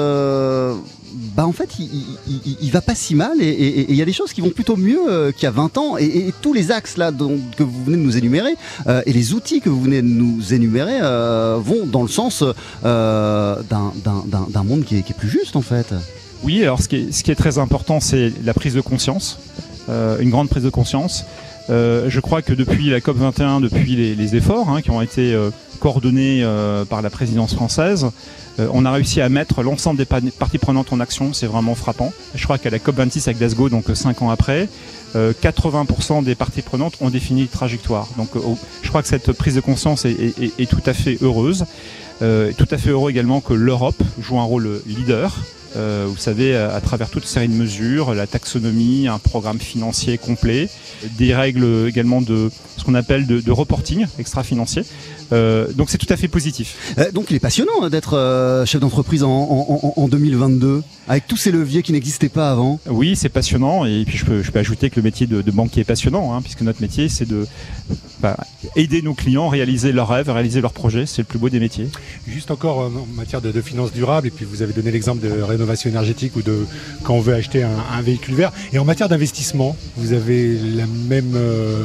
[1.14, 4.40] bah en fait, il, va pas si mal et il y a des choses qui
[4.40, 5.96] vont plutôt mieux euh, qu'il y a 20 ans.
[5.96, 8.54] Et, tous les axes là que vous venez de nous énumérer
[8.86, 12.42] euh, et les outils que vous venez de nous énumérer euh, vont dans le sens
[12.82, 13.62] d'un
[14.64, 15.94] monde qui est, plus juste en fait.
[16.42, 19.38] Oui, alors ce qui est, ce qui est très important, c'est la prise de conscience,
[19.88, 21.24] une grande prise de conscience.
[21.68, 25.38] je crois que depuis la COP 21, depuis les, efforts hein, qui ont été
[25.78, 26.44] coordonnés
[26.90, 28.06] par la présidence française,
[28.60, 32.12] euh, on a réussi à mettre l'ensemble des parties prenantes en action, c'est vraiment frappant.
[32.34, 34.68] Je crois qu'à la COP26 à Glasgow, donc 5 euh, ans après,
[35.14, 38.08] 80% euh, des parties prenantes ont défini une trajectoire.
[38.16, 38.30] Donc
[38.82, 41.64] je crois que cette prise de conscience est, tout à fait heureuse.
[42.20, 45.36] tout à fait heureux également que l'Europe joue un rôle leader.
[45.76, 50.68] vous savez, à, travers toute série de mesures, la taxonomie, un programme financier complet,
[51.16, 54.82] des règles également de ce qu'on appelle de reporting extra-financier.
[55.34, 56.94] Euh, donc c'est tout à fait positif.
[56.98, 61.50] Euh, donc il est passionnant hein, d'être euh, chef d'entreprise en, 2022, avec tous ces
[61.50, 62.78] leviers qui n'existaient pas avant.
[62.86, 65.82] Oui, c'est passionnant, et puis je peux, je peux, ajouter que le métier de, banquier
[65.82, 67.46] est passionnant, hein, puisque notre métier c'est de
[68.20, 68.36] bah,
[68.76, 71.48] aider nos clients à réaliser leurs rêves, à réaliser leurs projets, c'est le plus beau
[71.48, 71.88] des métiers.
[72.26, 75.90] Juste encore en matière de, finances durables, et puis vous avez donné l'exemple de rénovation
[75.90, 76.66] énergétique ou de
[77.02, 81.36] quand on veut acheter un, véhicule vert, et en matière d'investissement, vous avez la même,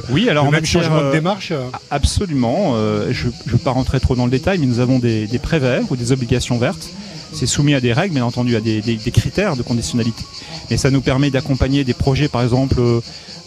[0.09, 1.53] oui, alors le même changement de démarche?
[1.89, 2.75] Absolument.
[3.11, 5.59] je je ne veux pas rentrer trop dans le détail, mais nous avons des, prêts
[5.59, 6.89] verts ou des obligations vertes.
[7.33, 8.81] C'est soumis à des règles, bien entendu, à des,
[9.13, 10.23] critères de conditionnalité.
[10.69, 12.81] Et ça nous permet d'accompagner des projets, par exemple,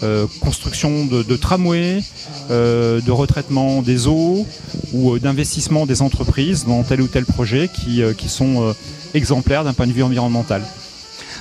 [0.03, 2.03] euh, construction de, tramways,
[2.51, 4.47] euh, de retraitement des eaux
[4.93, 8.75] ou euh, d'investissement des entreprises dans tel ou tel projet qui sont
[9.15, 10.63] exemplaires d'un point de vue environnemental.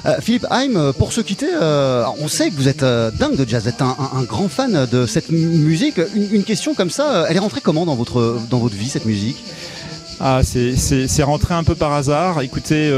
[0.06, 3.48] Euh, Philippe Heim, euh, pour se quitter, euh, on sait que vous êtes dingue de
[3.48, 6.00] jazz, vous êtes un, grand fan de cette musique.
[6.16, 9.44] Une, question comme ça, elle est rentrée comment dans votre, dans votre vie, cette musique?
[10.20, 12.42] Ah, c'est rentré un peu par hasard.
[12.42, 12.92] Écoutez,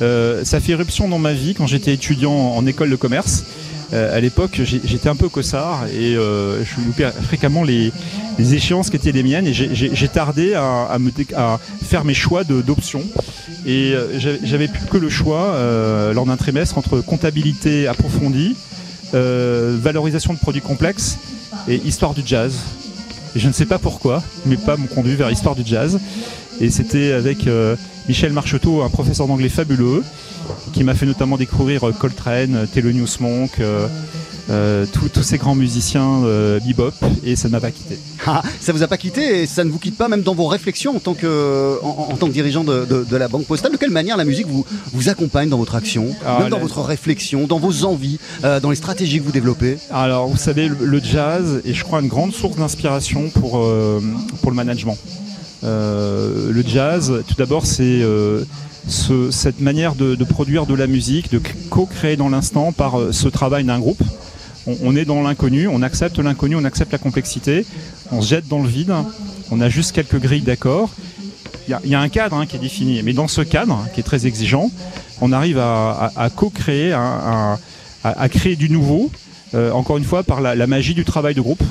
[0.00, 3.44] ça fait éruption dans ma vie quand j'étais étudiant en école de commerce.
[3.92, 7.92] À l'époque, j'étais un peu cossard et je loupais fréquemment les,
[8.38, 10.98] échéances qui étaient les miennes et j'ai tardé à,
[11.82, 13.04] faire mes choix d'options.
[13.64, 18.56] Et euh, j'avais plus que le choix euh, lors d'un trimestre entre comptabilité approfondie,
[19.14, 21.18] euh, valorisation de produits complexes
[21.68, 22.58] et histoire du jazz.
[23.36, 26.00] Et je ne sais pas pourquoi, mes pas m'ont conduit vers histoire du jazz.
[26.60, 27.46] Et c'était avec
[28.08, 30.02] Michel Marcheteau, un professeur d'anglais fabuleux,
[30.72, 33.60] qui m'a fait notamment découvrir Coltrane, Thelonious Monk.
[34.50, 36.92] Euh, tous ces grands musiciens euh, bebop
[37.24, 37.98] et ça ne m'a pas quitté.
[38.24, 40.46] Ah, ça vous a pas quitté et ça ne vous quitte pas même dans vos
[40.46, 43.72] réflexions en tant que, en, tant que dirigeant de, la Banque Postale.
[43.72, 46.82] De quelle manière la musique vous, vous accompagne dans votre action, ah, même dans votre
[46.82, 49.76] réflexion, dans vos envies, euh, dans les stratégies que vous développez?
[49.90, 53.68] Alors vous savez, le, jazz est je crois une grande source d'inspiration pour,
[54.40, 54.96] pour le management.
[55.62, 58.02] Le jazz, tout d'abord, c'est
[58.88, 63.78] cette manière de, produire de la musique, de co-créer dans l'instant par ce travail d'un
[63.78, 64.02] groupe
[64.66, 67.66] on, est dans l'inconnu, on accepte l'inconnu, on accepte la complexité,
[68.10, 68.92] on se jette dans le vide,
[69.50, 70.90] on a juste quelques grilles d'accords.
[71.68, 74.02] Il y, a un cadre hein, qui est défini, mais dans ce cadre, qui est
[74.02, 74.68] très exigeant,
[75.20, 79.10] on arrive à, co-créer, à, créer du nouveau,
[79.54, 81.62] euh, encore une fois par la, magie du travail de groupe.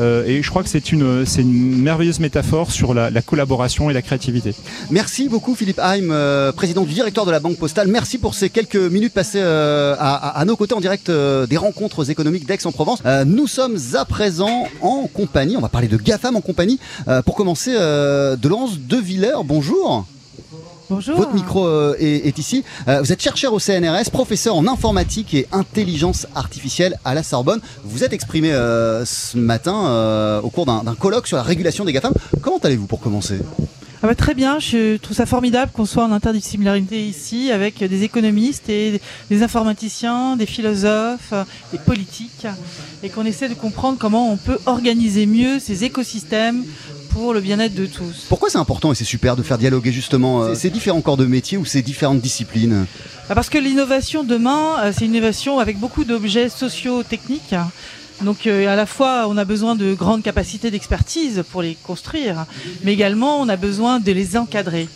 [0.00, 3.92] Euh, et je crois que c'est une, c'est une merveilleuse métaphore sur la, collaboration et
[3.92, 4.54] la créativité.
[4.90, 7.88] Merci beaucoup Philippe Heim, euh, président du directeur de la Banque Postale.
[7.88, 12.46] Merci pour ces quelques minutes passées euh, à, nos côtés en direct des rencontres économiques
[12.46, 13.02] d'Aix-en-Provence.
[13.26, 16.78] nous sommes à présent en compagnie, on va parler de GAFAM en compagnie,
[17.24, 19.42] pour commencer de Laurence De Villers.
[19.44, 20.06] Bonjour.
[20.90, 21.16] Bonjour.
[21.16, 22.64] Votre micro euh, est, ici.
[22.88, 27.60] Euh, vous êtes chercheur au CNRS, professeur en informatique et intelligence artificielle à la Sorbonne.
[27.84, 32.14] Vous êtes exprimé euh, ce matin au cours d'un colloque sur la régulation des GAFAM.
[32.40, 33.38] Comment allez-vous pour commencer?
[34.00, 38.04] Ah bah très bien, je trouve ça formidable qu'on soit en interdisciplinarité ici avec des
[38.04, 41.34] économistes et des informaticiens, des philosophes,
[41.72, 42.46] des politiques
[43.02, 46.64] et qu'on essaie de comprendre comment on peut organiser mieux ces écosystèmes
[47.08, 48.26] pour le bien-être de tous.
[48.28, 51.26] Pourquoi c'est important et c'est super de faire dialoguer justement euh, ces différents corps de
[51.26, 52.86] métier ou ces différentes disciplines?
[53.28, 57.54] Bah, Parce que l'innovation demain, euh, c'est une innovation avec beaucoup d'objets socio-techniques.
[58.22, 62.46] Donc euh, à la fois, on a besoin de grandes capacités d'expertise pour les construire,
[62.84, 64.88] mais également on a besoin de les encadrer.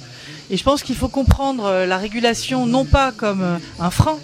[0.50, 4.18] Et je pense qu'il faut comprendre la régulation non pas comme un frein,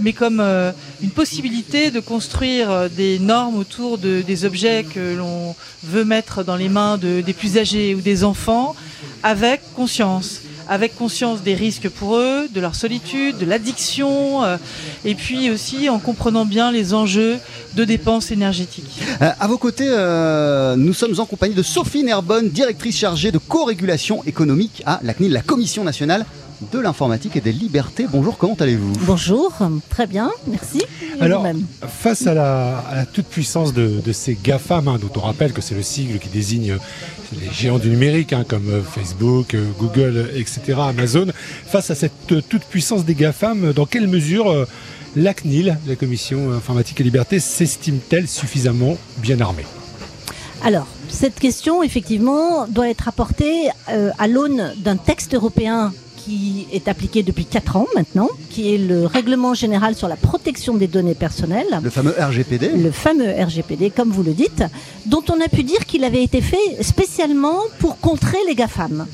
[0.00, 0.72] mais comme euh,
[1.02, 6.44] une possibilité de construire euh, des normes autour de, des objets que l'on veut mettre
[6.44, 8.74] dans les mains de, des plus âgés ou des enfants
[9.22, 10.40] avec conscience
[10.70, 14.58] avec conscience des risques pour eux, de leur solitude, de l'addiction, euh,
[15.02, 17.38] et puis aussi en comprenant bien les enjeux
[17.74, 19.00] de dépenses énergétiques.
[19.22, 19.86] Euh, à vos côtés,
[20.76, 25.32] nous sommes en compagnie de Sophie Nerbonne, directrice chargée de co-régulation économique à la CNIL,
[25.32, 26.26] la Commission nationale
[26.72, 28.06] de l'informatique et des libertés.
[28.10, 28.92] Bonjour, comment allez-vous?
[29.02, 29.52] Bonjour,
[29.88, 30.82] très bien, merci.
[31.18, 31.46] Et Alors,
[31.86, 35.60] face à la, à la toute-puissance de, de ces GAFAM, hein, dont on rappelle que
[35.60, 36.78] c'est le sigle qui désigne
[37.38, 41.26] les géants du numérique, hein, comme euh, Facebook, euh, Google, etc., Amazon,
[41.66, 44.64] face à cette euh, toute-puissance des GAFAM, dans quelle mesure euh,
[45.16, 49.66] la CNIL, la Commission informatique et liberté, s'estime-t-elle suffisamment bien armée?
[50.64, 55.92] Alors, cette question, effectivement, doit être apportée euh, à l'aune d'un texte européen
[56.28, 60.74] qui est appliqué depuis 4 ans maintenant, qui est le Règlement général sur la protection
[60.74, 61.80] des données personnelles.
[61.82, 64.62] Le fameux RGPD le fameux RGPD, comme vous le dites,
[65.06, 69.06] dont on a pu dire qu'il avait été fait spécialement pour contrer les GAFAM.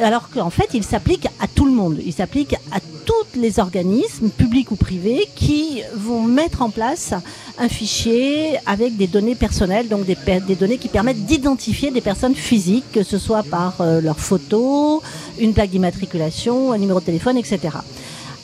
[0.00, 1.98] Alors qu'en fait, il s'applique à tout le monde.
[2.04, 7.14] Il s'applique à tous les organismes, publics ou privés, qui vont mettre en place
[7.58, 10.16] un fichier avec des données personnelles, donc des,
[10.54, 15.02] données qui permettent d'identifier des personnes physiques, que ce soit par euh, leur photo,
[15.40, 17.58] une plaque d'immatriculation, un numéro de téléphone, etc.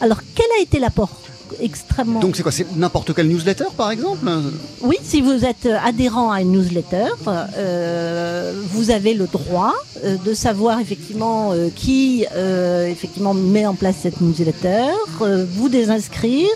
[0.01, 1.11] Alors, quel a été l'apport?
[1.61, 4.27] Extrêmement Donc c'est quoi C'est n'importe quelle newsletter par exemple?
[4.83, 9.75] Oui, si vous êtes euh, adhérent à une newsletter, euh, vous avez le droit
[10.05, 12.25] euh, de savoir effectivement euh, qui
[12.89, 14.91] effectivement met en place cette newsletter,
[15.21, 16.49] vous désinscrire,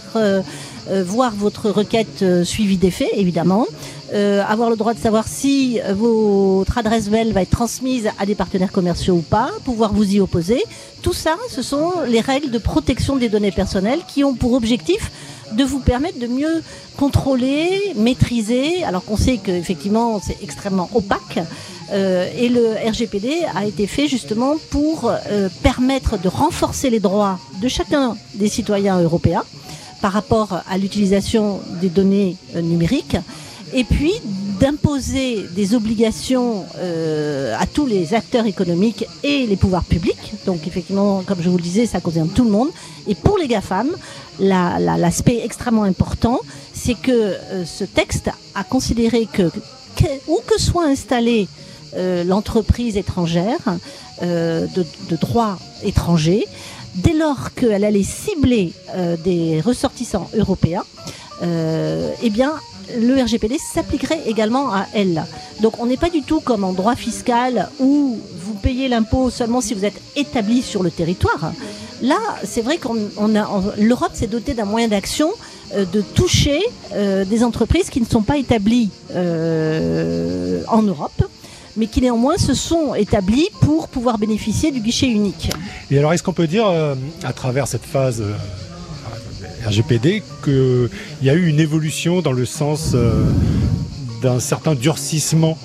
[1.05, 3.67] voir votre requête euh, suivie des faits, évidemment,
[4.15, 8.25] euh, avoir le droit de savoir si euh, votre adresse mail va être transmise à
[8.25, 10.63] des partenaires commerciaux ou pas, pouvoir vous y opposer.
[11.03, 15.11] Tout ça, ce sont les règles de protection des données personnelles qui ont pour objectif
[15.53, 16.63] de vous permettre de mieux
[16.97, 21.41] contrôler, maîtriser, alors qu'on sait qu'effectivement c'est extrêmement opaque.
[21.91, 27.39] Euh, et le RGPD a été fait justement pour euh, permettre de renforcer les droits
[27.63, 29.45] de chacun des citoyens européens
[30.01, 33.17] par rapport à l'utilisation des données euh, numériques
[33.75, 34.13] et puis
[34.61, 40.33] d'imposer des obligations euh, à tous les acteurs économiques et les pouvoirs publics.
[40.47, 42.69] Donc effectivement, comme je vous le disais, ça concerne tout le monde.
[43.07, 43.89] Et pour les GAFAM,
[44.41, 46.41] la- la- l'aspect extrêmement important,
[46.73, 49.51] c'est que euh, ce texte a considéré que,
[50.29, 51.49] où que soit installée
[52.27, 53.59] l'entreprise étrangère
[54.23, 54.69] de,
[55.11, 56.45] de droit étranger,
[56.95, 60.85] dès lors qu'elle allait cibler euh, des ressortissants européens,
[61.43, 62.55] euh, eh bien,
[62.99, 65.25] le RGPD s'appliquerait également à elle.
[65.61, 69.61] Donc on n'est pas du tout comme en droit fiscal où vous payez l'impôt seulement
[69.61, 71.53] si vous êtes établi sur le territoire.
[72.01, 75.31] Là, c'est vrai qu'on on a, l'Europe s'est dotée d'un moyen d'action
[75.75, 76.61] euh, de toucher
[76.95, 81.23] des entreprises qui ne sont pas établies en Europe,
[81.79, 85.51] mais qui néanmoins se sont établies pour pouvoir bénéficier du guichet unique.
[85.91, 88.35] Et alors, est-ce qu'on peut dire, euh, à travers cette phase euh,
[89.67, 90.91] RGPD, qu'il
[91.23, 93.25] y a eu une évolution dans le sens euh,
[94.23, 95.57] d'un certain durcissement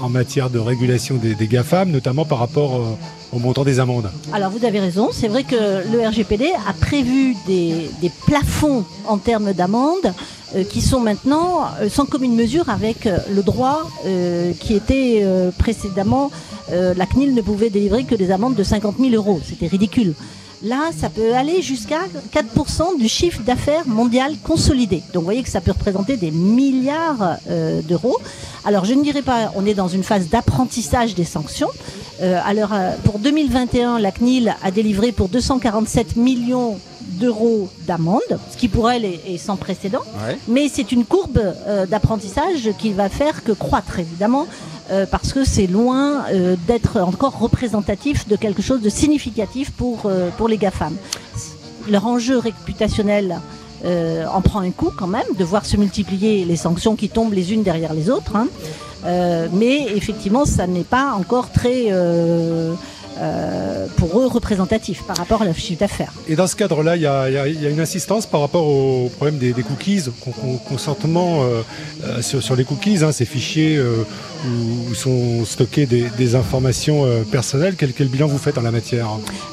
[0.00, 2.96] en matière de régulation des, GAFAM, notamment par rapport euh,
[3.32, 5.56] au montant des amendes Alors vous avez raison, c'est vrai que
[5.90, 7.90] le RGPD a prévu des,
[8.26, 10.12] plafonds en termes d'amende
[10.54, 13.88] euh, qui sont maintenant euh, sans commune mesure avec le droit
[14.60, 15.24] qui était
[15.58, 16.30] précédemment,
[16.70, 20.14] la CNIL ne pouvait délivrer que des amendes de 50 000 euros, c'était ridicule.
[20.62, 22.00] Là, ça peut aller jusqu'à
[22.34, 25.02] 4% du chiffre d'affaires mondial consolidé.
[25.14, 28.18] Donc vous voyez que ça peut représenter des milliards euh, d'euros.
[28.66, 31.70] Alors je ne dirais pas, on est dans une phase d'apprentissage des sanctions.
[32.20, 36.78] Euh, alors euh, pour 2021, la CNIL a délivré pour 247 millions
[37.20, 40.04] d'euros d'amende, ce qui pour elle est, est sans précédent.
[40.26, 40.36] Ouais.
[40.48, 44.46] Mais c'est une courbe euh, d'apprentissage qui va faire que croître évidemment.
[44.90, 50.10] euh, parce que c'est loin euh, d'être encore représentatif de quelque chose de significatif pour,
[50.36, 50.94] pour les GAFAM.
[51.88, 53.38] Leur enjeu réputationnel
[54.36, 57.52] en prend un coup quand même, de voir se multiplier les sanctions qui tombent les
[57.54, 58.34] unes derrière les autres.
[58.36, 58.48] hein.
[59.60, 61.78] Mais effectivement, ça n'est pas encore très,
[63.20, 66.12] euh, pour eux, représentatif par rapport à leur chiffre d'affaires.
[66.28, 69.38] Et dans ce cadre-là, il y, a- y y une insistance par rapport au problème
[69.38, 71.62] des, des cookies, con- con- consentement euh,
[72.04, 74.04] euh, sur, sur les cookies, hein, ces fichiers euh,
[74.46, 77.74] où, où sont stockées des, des informations personnelles.
[77.76, 79.06] Quel, quel bilan vous faites en la matière?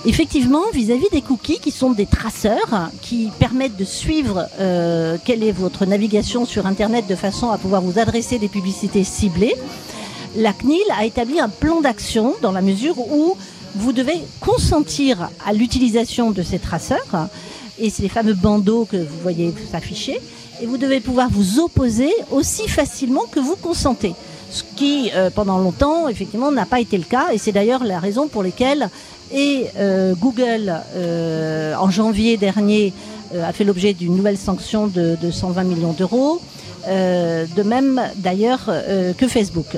[0.05, 4.47] Effectivement, vis-à-vis des cookies qui sont des traceurs qui permettent de suivre
[5.25, 9.55] quelle est votre navigation sur Internet de façon à pouvoir vous adresser des publicités ciblées,
[10.35, 13.35] la CNIL a établi un plan d'action dans la mesure où
[13.75, 17.29] vous devez consentir à l'utilisation de ces traceurs
[17.79, 20.19] et c'est les fameux bandeaux que vous voyez s'afficher.
[20.61, 24.13] Et vous devez pouvoir vous opposer aussi facilement que vous consentez.
[24.49, 27.27] Ce qui, euh, pendant longtemps, effectivement, n'a pas été le cas.
[27.33, 28.89] Et c'est d'ailleurs la raison pour laquelle
[29.35, 32.93] euh, Google, euh, en janvier dernier,
[33.43, 36.41] a fait l'objet d'une nouvelle sanction de, de 120 millions d'euros.
[36.87, 38.71] de même, d'ailleurs,
[39.17, 39.75] que Facebook.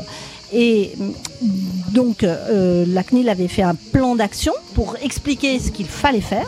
[0.54, 0.93] Et
[1.93, 6.47] donc, la CNIL avait fait un plan d'action pour expliquer ce qu'il fallait faire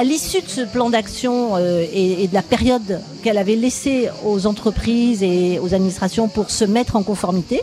[0.00, 4.46] à l'issue de ce plan d'action euh, et, de la période qu'elle avait laissée aux
[4.46, 7.60] entreprises et aux administrations pour se mettre en conformité,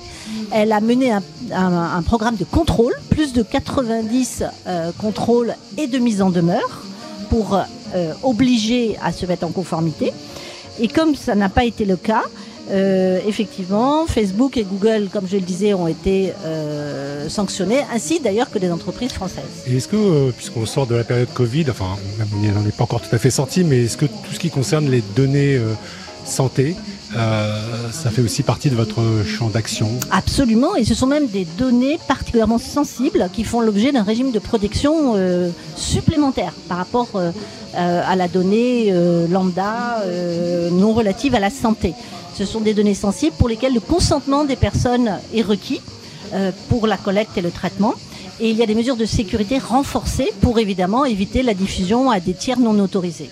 [0.52, 6.22] elle a mené un, programme de contrôle, plus de 90 euh, contrôles et de mise
[6.22, 6.84] en demeure
[7.32, 10.14] pour euh, obliger à se mettre en conformité.
[10.80, 12.22] Et comme ça n'a pas été le cas,
[12.70, 18.50] euh, effectivement, Facebook et Google, comme je le disais, ont été euh, sanctionnés, ainsi d'ailleurs
[18.50, 19.64] que les entreprises françaises.
[19.68, 23.02] Et est-ce que, euh, puisqu'on sort de la période Covid, enfin, on n'est pas encore
[23.02, 25.60] tout à fait sorti, mais est-ce que tout ce qui concerne les données
[26.26, 26.76] santé,
[27.14, 29.90] ça fait aussi partie de votre champ d'action?
[30.12, 34.40] Absolument, et ce sont même des données particulièrement sensibles qui font l'objet d'un régime de
[34.40, 35.16] protection
[35.78, 37.10] supplémentaire par rapport
[37.74, 38.94] à la donnée
[39.30, 40.04] lambda
[40.72, 41.94] non relative à la santé.
[42.38, 45.82] Ce sont des données sensibles pour lesquelles le consentement des personnes est requis
[46.34, 47.96] euh, pour la collecte et le traitement.
[48.40, 52.20] Et il y a des mesures de sécurité renforcées pour évidemment éviter la diffusion à
[52.20, 53.32] des tiers non autorisés.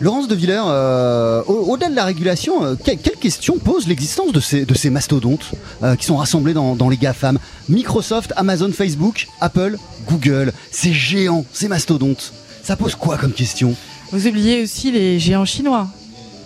[0.00, 4.64] Laurence de Villers, euh, au-delà de la régulation, euh, quelle, question pose l'existence de ces,
[4.64, 5.52] de ces mastodontes
[5.98, 7.38] qui sont rassemblés dans, dans les GAFAM?
[7.68, 9.76] Microsoft, Amazon, Facebook, Apple,
[10.08, 12.32] Google, ces géants, ces mastodontes.
[12.64, 13.76] Ça pose quoi comme question?
[14.10, 15.86] Vous oubliez aussi les géants chinois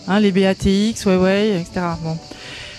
[0.09, 1.87] Hein, les BATX, Huawei, etc.
[2.03, 2.17] Bon.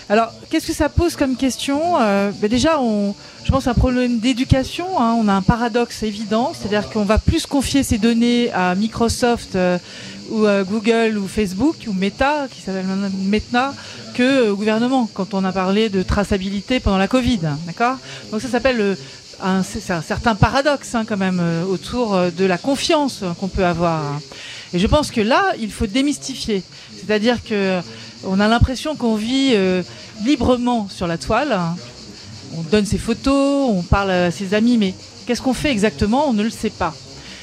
[0.08, 3.14] Alors, qu'est-ce que ça pose comme question euh, ben Déjà, on,
[3.44, 5.00] je pense un problème d'éducation.
[5.00, 5.16] Hein.
[5.18, 9.78] on a un paradoxe évident, c'est-à-dire qu'on va plus confier ces données à Microsoft euh,
[10.30, 13.74] ou à Google ou Facebook ou Meta, qui s'appelle maintenant Meta,
[14.12, 15.08] que au gouvernement.
[15.14, 17.96] Quand on a parlé de traçabilité pendant la Covid, d'accord?
[18.30, 18.94] Donc ça s'appelle euh,
[19.42, 24.20] un, un, certain paradoxe hein, quand même autour de la confiance qu'on peut avoir.
[24.74, 26.62] Et je pense que là, il faut démystifier.
[26.96, 27.80] C'est-à-dire que
[28.26, 29.82] on a l'impression qu'on vit euh,
[30.24, 31.56] librement sur la toile.
[32.56, 34.94] On donne ses photos, on parle à ses amis, mais
[35.26, 36.28] qu'est-ce qu'on fait exactement?
[36.28, 36.94] On ne le sait pas.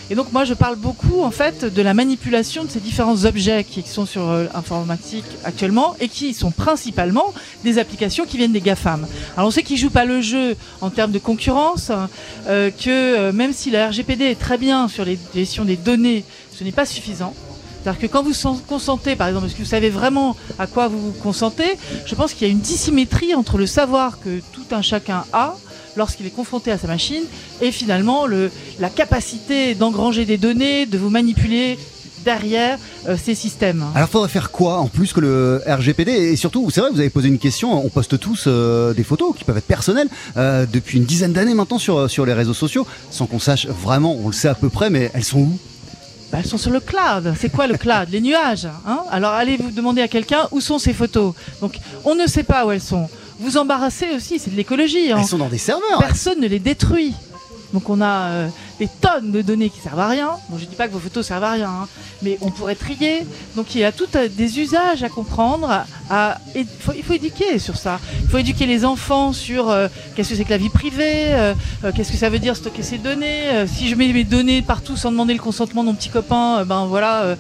[0.09, 3.63] Et donc moi je parle beaucoup en fait de la manipulation de ces différents objets
[3.63, 8.59] qui sont sur l'informatique euh, actuellement et qui sont principalement des applications qui viennent des
[8.59, 9.07] GAFAM.
[9.37, 11.93] Alors on sait qu'ils jouent pas le jeu en termes de concurrence,
[12.47, 16.25] euh, que même si la RGPD est très bien sur les gestions des données,
[16.61, 17.33] ce n'est pas suffisant.
[17.81, 18.33] C'est-à-dire que quand vous
[18.67, 22.47] consentez, par exemple, est-ce que vous savez vraiment à quoi vous consentez, je pense qu'il
[22.47, 25.55] y a une dissymétrie entre le savoir que tout un chacun a
[25.97, 27.23] lorsqu'il est confronté à sa machine
[27.61, 31.79] et finalement le, la capacité d'engranger des données, de vous manipuler
[32.23, 33.83] derrière euh, ces systèmes.
[33.95, 37.09] Alors faudrait faire quoi en plus que le RGPD Et surtout, c'est vrai, vous avez
[37.09, 40.99] posé une question, on poste tous euh, des photos qui peuvent être personnelles euh, depuis
[40.99, 44.49] une dizaine d'années maintenant sur les réseaux sociaux, sans qu'on sache vraiment, on le sait
[44.49, 45.59] à peu près, mais elles sont où?
[46.31, 47.33] Bah, elles sont sur le cloud.
[47.37, 48.07] C'est quoi le cloud?
[48.09, 48.67] Les nuages.
[48.87, 48.99] Hein?
[49.11, 51.33] Alors allez vous demander à quelqu'un où sont ces photos.
[51.59, 53.09] Donc on ne sait pas où elles sont.
[53.39, 55.11] Vous embarrassez aussi, c'est de l'écologie.
[55.11, 55.17] Hein.
[55.19, 55.99] Elles sont dans des serveurs.
[55.99, 57.13] Personne ne les détruit.
[57.73, 58.47] Donc on a euh,
[58.79, 60.31] des tonnes de données qui servent à rien.
[60.49, 61.87] Bon, je dis pas que vos photos servent à rien, hein,
[62.21, 63.25] mais on pourrait trier.
[63.55, 65.85] Donc il y a tout euh, des usages à comprendre.
[66.55, 67.99] Il, faut, éduquer sur ça.
[68.21, 71.27] Il faut éduquer les enfants sur euh, qu'est-ce que c'est que la vie privée,
[71.95, 73.65] qu'est-ce que ça veut dire stocker ces données.
[73.67, 76.85] si je mets mes données partout sans demander le consentement de mon petit copain, ben
[76.85, 77.37] voilà,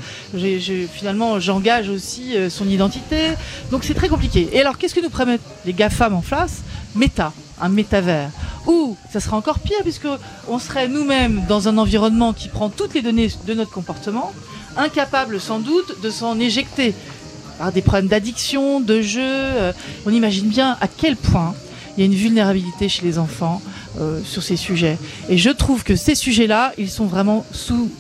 [0.93, 3.31] finalement j'engage aussi son identité.
[3.71, 4.49] Donc c'est très compliqué.
[4.53, 6.61] Et alors qu'est-ce que nous promettent les GAFAM en face?
[6.95, 8.29] Méta, un métavers.
[8.67, 10.07] Ou ça serait encore pire puisque
[10.47, 14.31] on serait nous-mêmes dans un environnement qui prend toutes les données de notre comportement,
[14.77, 16.93] incapable sans doute de s'en éjecter
[17.57, 19.21] par des problèmes d'addiction, de jeu.
[19.21, 19.73] Euh,
[20.05, 21.53] on imagine bien à quel point
[21.95, 23.61] il y a une vulnérabilité chez les enfants
[23.99, 24.97] euh, sur ces sujets.
[25.29, 27.91] Et je trouve que ces sujets-là, ils sont vraiment sous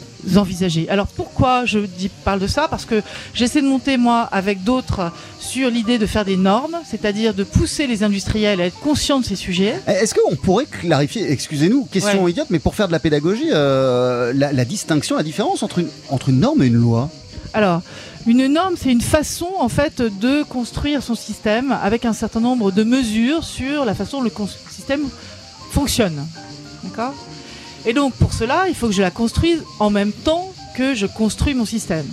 [0.89, 2.67] Alors pourquoi je dis, parle de ça?
[2.67, 3.01] Parce que
[3.33, 7.87] j'essaie de monter moi avec d'autres sur l'idée de faire des normes, c'est-à-dire de pousser
[7.87, 9.75] les industriels à être conscients de ces sujets.
[9.87, 14.33] Eh, est-ce qu'on pourrait clarifier, excusez-nous, question idiote, mais pour faire de la pédagogie, euh,
[14.33, 17.09] la, distinction, la différence entre une, entre une norme et une loi?
[17.53, 17.81] Alors,
[18.27, 22.71] une norme, c'est une façon en fait de construire son système avec un certain nombre
[22.71, 24.31] de mesures sur la façon dont le
[24.69, 25.01] système
[25.71, 26.25] fonctionne.
[26.83, 27.13] D'accord?
[27.85, 31.05] Et donc pour cela, il faut que je la construise en même temps que je
[31.05, 32.05] construis mon système.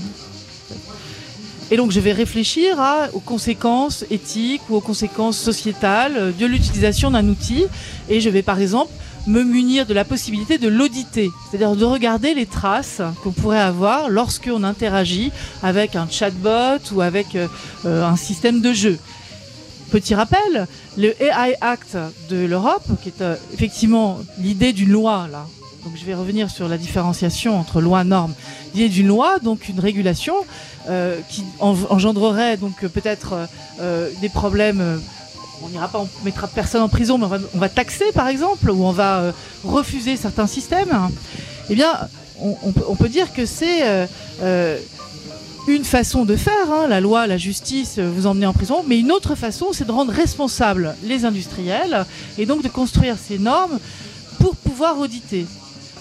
[1.71, 2.79] Et donc je vais réfléchir
[3.13, 7.67] aux conséquences éthiques ou aux conséquences sociétales de l'utilisation d'un outil.
[8.09, 8.91] Et je vais par exemple
[9.27, 14.09] me munir de la possibilité de l'auditer, c'est-à-dire de regarder les traces qu'on pourrait avoir
[14.09, 15.31] lorsqu'on interagit
[15.63, 17.47] avec un chatbot ou avec euh,
[17.85, 18.99] euh, un système de jeu.
[19.91, 20.67] Petit rappel,
[20.97, 21.99] le AI Act
[22.31, 25.47] de l'Europe, qui est euh, effectivement l'idée d'une loi, là.
[25.89, 28.35] Donc je vais revenir sur la différenciation entre loi norme.
[28.75, 30.35] L'idée d'une loi, donc une régulation,
[30.91, 33.47] euh, qui en- engendrerait donc peut-être euh,
[33.81, 35.01] euh, des problèmes.
[35.63, 37.25] on n'ira pas, on mettra personne en prison, mais
[37.55, 39.33] on va, taxer par exemple, ou on va
[39.65, 40.95] refuser certains systèmes.
[41.71, 41.91] Eh bien,
[42.39, 43.81] on, peut- dire que c'est
[45.67, 49.11] une façon de faire, hein, la loi, la justice, vous emmener en prison, mais une
[49.11, 52.05] autre façon, c'est de rendre responsables les industriels
[52.37, 53.79] et donc de construire ces normes
[54.39, 55.47] pour pouvoir auditer.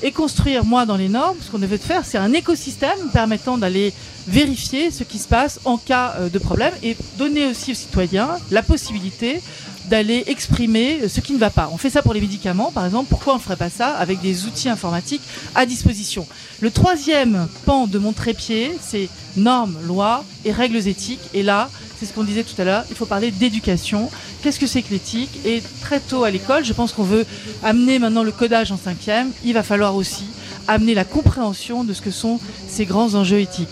[0.04, 3.94] Et construire, moi, dans les normes, ce qu'on veut faire, c'est un écosystème permettant d'aller
[4.28, 8.30] vérifier ce qui se passe en cas euh, de problème et donner aussi aux citoyens
[8.52, 9.42] la possibilité
[9.88, 11.70] d'aller exprimer ce qui ne va pas.
[11.72, 13.08] On fait ça pour les médicaments, par exemple.
[13.10, 15.22] Pourquoi on ne ferait pas ça avec des outils informatiques
[15.56, 16.28] à disposition?
[16.60, 21.30] Le troisième pan de mon trépied, c'est normes, lois et règles éthiques.
[21.34, 21.70] Et là,
[22.00, 24.10] c'est ce qu'on disait tout à l'heure, il faut parler d'éducation.
[24.42, 25.32] Qu'est-ce que c'est que l'éthique?
[25.46, 27.26] Et très tôt à l'école, je pense qu'on veut
[27.64, 29.32] amener maintenant le codage en cinquième.
[29.44, 30.26] Il va falloir aussi
[30.68, 33.70] amener la compréhension de ce que sont ces grands enjeux éthiques.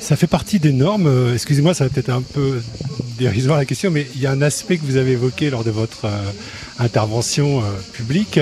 [0.00, 1.06] Ça fait partie des normes.
[1.06, 2.60] euh, Excusez-moi, ça va peut-être un peu
[3.18, 5.70] dérisoire la question, mais il y a un aspect que vous avez évoqué lors de
[5.70, 6.30] votre euh,
[6.78, 8.38] intervention euh, publique,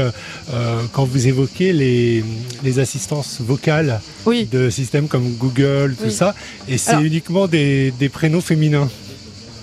[0.92, 2.24] quand vous évoquez les,
[2.64, 4.48] les assistances vocales Oui.
[4.50, 6.12] de systèmes comme Google, tout Oui.
[6.12, 6.34] ça,
[6.68, 8.88] et c'est uniquement des, des prénoms féminins.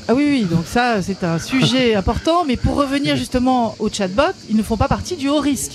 [0.08, 2.44] Ah oui, oui, donc ça, c'est un sujet important.
[2.46, 5.74] Mais pour revenir justement aux chatbots, ils ne font pas partie du haut risque.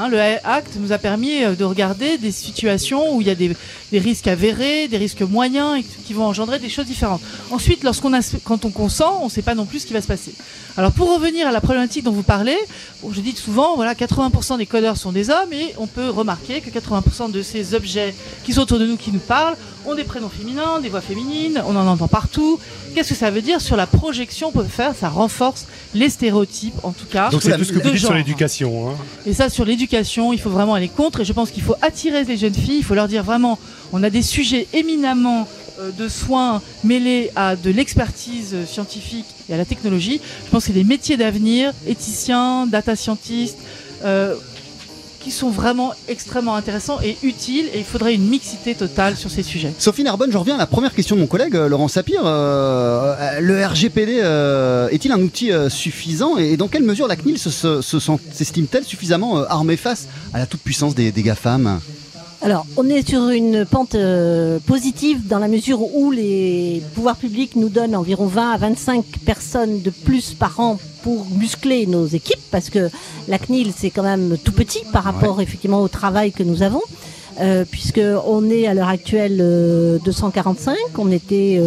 [0.00, 3.56] Hein, le Act nous a permis de regarder des situations où il y a des,
[3.92, 7.20] des risques avérés, des risques moyens et qui vont engendrer des choses différentes.
[7.50, 10.02] Ensuite, lorsqu'on a, quand on consent, on ne sait pas non plus ce qui va
[10.02, 10.34] se passer.
[10.76, 12.56] Alors pour revenir à la problématique dont vous parlez,
[13.02, 16.60] bon, je dis souvent, voilà, 80% des codeurs sont des hommes et on peut remarquer
[16.60, 18.14] que 80% de ces objets
[18.44, 21.62] qui sont autour de nous, qui nous parlent, ont des prénoms féminins, des voix féminines,
[21.66, 22.60] on en entend partout.
[22.94, 24.94] Qu'est-ce que ça veut dire sur la projection qu'on peut faire?
[24.94, 27.30] Ça renforce les stéréotypes, en tout cas.
[27.30, 28.90] Donc c'est tout ce que vous dites sur l'éducation.
[28.90, 28.94] hein.
[29.24, 31.20] Et ça, sur l'éducation, il faut vraiment aller contre.
[31.20, 32.78] Et je pense qu'il faut attirer les jeunes filles.
[32.78, 33.58] Il faut leur dire vraiment,
[33.92, 35.46] on a des sujets éminemment
[35.80, 40.20] euh, de soins mêlés à de l'expertise euh, scientifique et à la technologie.
[40.44, 43.58] Je pense que des métiers d'avenir, éthiciens, data scientists,
[44.04, 44.34] euh,
[45.20, 47.66] qui sont vraiment extrêmement intéressants et utiles.
[47.74, 49.72] Et il faudrait une mixité totale sur ces sujets.
[49.78, 52.22] Sophie Narbonne, je reviens à la première question de mon collègue Laurent Sapir.
[52.22, 54.12] Le RGPD
[54.92, 60.38] est-il un outil suffisant et dans quelle mesure la CNIL s'estime-t-elle suffisamment armée face à
[60.38, 61.80] la toute-puissance des GAFAM?
[62.40, 67.56] Alors, on est sur une pente euh, positive dans la mesure où les pouvoirs publics
[67.56, 72.40] nous donnent environ 20 à 25 personnes de plus par an pour muscler nos équipes,
[72.52, 72.90] parce que
[73.26, 76.82] la CNIL, c'est quand même tout petit par rapport effectivement au travail que nous avons.
[77.40, 81.60] Euh, puisque on est à l'heure actuelle euh, 245, on était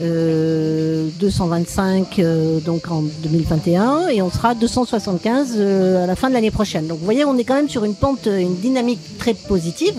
[0.00, 6.28] euh, euh, 225 euh, donc en 2021 et on sera 275 euh, à la fin
[6.28, 6.86] de l'année prochaine.
[6.86, 9.94] Donc vous voyez, on est quand même sur une pente, euh, une dynamique très positive.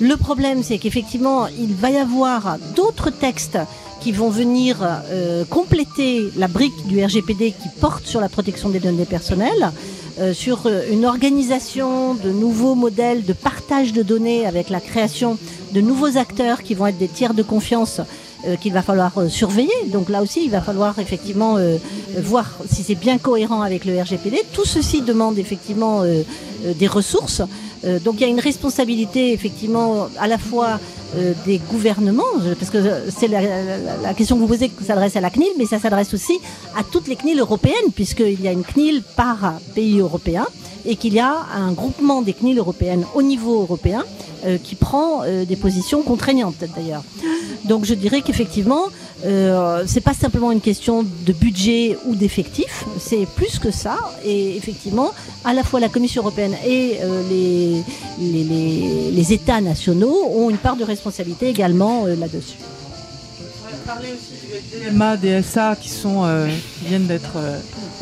[0.00, 3.58] Le problème, c'est qu'effectivement, il va y avoir d'autres textes
[4.00, 8.80] qui vont venir euh, compléter la brique du RGPD qui porte sur la protection des
[8.80, 9.70] données personnelles,
[10.18, 15.36] euh, sur une organisation de nouveaux modèles de partage de données avec la création
[15.72, 18.00] de nouveaux acteurs qui vont être des tiers de confiance
[18.60, 19.70] qu'il va falloir euh, surveiller.
[19.88, 21.76] Donc là aussi, il va falloir effectivement euh,
[22.16, 24.42] euh, voir si c'est bien cohérent avec le RGPD.
[24.52, 26.22] Tout ceci demande effectivement euh,
[26.64, 27.42] euh, des ressources.
[27.84, 30.78] Euh, donc il y a une responsabilité effectivement à la fois
[31.16, 32.78] euh, des gouvernements, euh, parce que
[33.16, 36.38] c'est la, question que vous posez qui s'adresse à la CNIL, mais ça s'adresse aussi
[36.76, 40.46] à toutes les CNIL européennes, puisqu'il y a une CNIL par pays européen
[40.86, 44.04] et qu'il y a un groupement des CNIL européennes au niveau européen
[44.46, 47.02] euh, qui prend des positions contraignantes d'ailleurs.
[47.66, 48.84] Donc je dirais qu'effectivement,
[49.26, 53.98] euh, c'est pas simplement une question de budget ou d'effectifs, c'est plus que ça.
[54.24, 55.10] Et effectivement,
[55.44, 56.96] à la fois la Commission européenne et
[57.28, 57.82] les,
[58.18, 60.99] les, les- les États nationaux ont une part de responsabilité
[61.48, 62.56] également euh, là-dessus.
[65.16, 65.88] DSA euh, qui
[66.86, 67.36] viennent d'être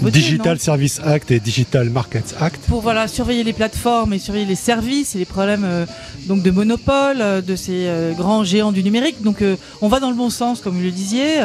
[0.00, 2.60] votés, Digital non Service Act et Digital Markets Act.
[2.68, 5.86] pour voilà surveiller les plateformes et surveiller les services et les problèmes euh,
[6.26, 9.22] donc de monopole euh, de ces euh, grands géants du numérique.
[9.22, 11.40] Donc euh, on va dans le bon sens comme vous le disiez.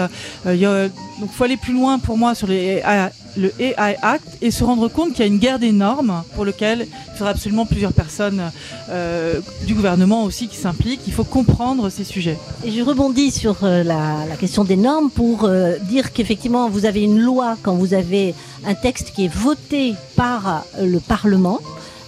[0.46, 0.90] Il y a-
[1.20, 4.64] donc faut aller plus loin pour moi sur les AI le AI Act et se
[4.64, 7.94] rendre compte qu'il y a une guerre des normes pour lequel il faudra absolument plusieurs
[7.94, 8.52] personnes
[8.90, 11.02] euh, du gouvernement aussi qui s'impliquent.
[11.08, 12.38] Il faut comprendre ces sujets.
[12.66, 17.02] Et je rebondis sur euh, la, question des normes pour euh, dire qu'effectivement vous avez
[17.02, 18.34] une loi quand vous avez
[18.66, 21.60] un texte qui est voté par euh, le Parlement.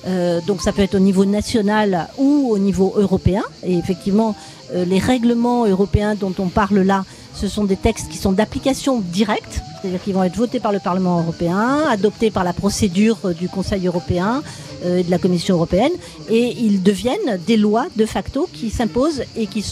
[0.07, 3.43] Euh, donc ça peut être au niveau national ou au niveau européen.
[3.63, 4.35] Et effectivement,
[4.73, 9.01] euh, les règlements européens dont on parle là, ce sont des textes qui sont d'application
[9.01, 13.49] directe, c'est-à-dire qu'ils vont être votés par le Parlement européen, adoptés par la procédure du
[13.49, 14.41] Conseil européen
[14.85, 15.91] et de la Commission européenne,
[16.29, 19.63] et ils deviennent des lois de facto qui s'imposent et qui,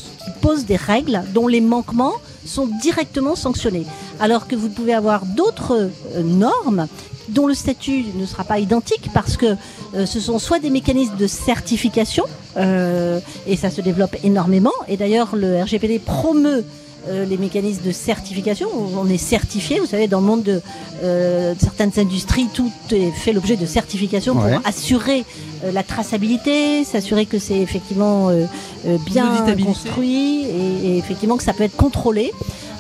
[0.42, 2.14] posent des règles dont les manquements
[2.46, 3.86] sont directement sanctionnés.
[4.20, 6.88] Alors que vous pouvez avoir d'autres euh, normes
[7.30, 9.56] dont le statut ne sera pas identique parce que
[9.96, 12.26] euh, ce sont soit des mécanismes de certification,
[12.58, 16.66] euh, et ça se développe énormément, et d'ailleurs le RGPD promeut
[17.10, 18.68] euh, les mécanismes de certification.
[18.98, 20.62] On est certifié, vous savez, dans le monde de
[21.04, 24.54] euh, certaines industries, tout est fait l'objet de certification Ouais.
[24.58, 25.26] pour assurer
[25.66, 28.46] euh, la traçabilité, s'assurer que c'est effectivement euh,
[28.88, 29.26] euh, bien
[29.66, 32.32] construit et, et effectivement que ça peut être contrôlé.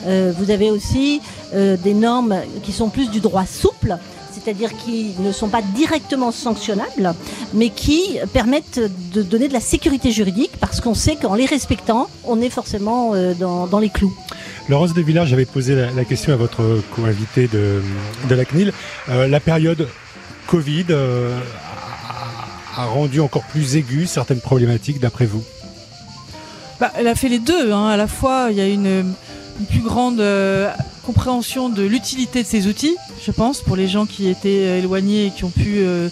[0.06, 1.22] Euh, vous avez aussi
[1.54, 3.98] euh, des normes qui sont plus du droit souple,
[4.34, 7.14] c'est-à-dire qui ne sont pas directement sanctionnables,
[7.54, 8.80] mais qui permettent
[9.14, 13.12] de donner de la sécurité juridique parce qu'on sait qu'en les respectant, on est forcément
[13.14, 14.14] euh, dans, dans les clous.
[14.70, 17.82] Laurence de Villard, j'avais posé la, la question à votre co-invité de,
[18.30, 18.72] de la CNIL.
[19.10, 19.88] Euh, la période
[20.48, 21.38] Covid euh,
[22.78, 25.44] a, a rendu encore plus aiguë certaines problématiques d'après vous?
[26.80, 27.72] Bah, elle a fait les deux.
[27.72, 27.88] hein.
[27.88, 29.14] À la fois, il y a une,
[29.60, 30.70] une plus grande euh,
[31.06, 32.96] compréhension de l'utilité de ces outils,
[33.26, 36.10] je pense, pour les gens qui étaient euh, éloignés et qui ont pu euh,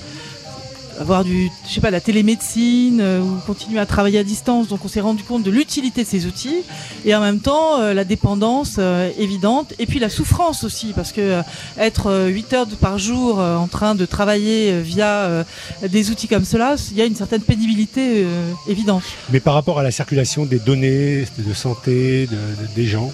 [1.00, 4.68] avoir du, je sais pas, la télémédecine ou continuer à travailler à distance.
[4.68, 6.58] Donc, on s'est rendu compte de l'utilité de ces outils
[7.06, 8.80] et en même temps la dépendance
[9.18, 11.42] évidente et puis la souffrance aussi, parce que
[11.80, 15.44] être euh, 8 heures de- par jour en train de travailler via
[15.90, 18.26] des outils comme cela, il y a une certaine pénibilité
[18.68, 19.02] évidente.
[19.32, 23.12] Mais par rapport à la circulation des données de santé de- de- des gens,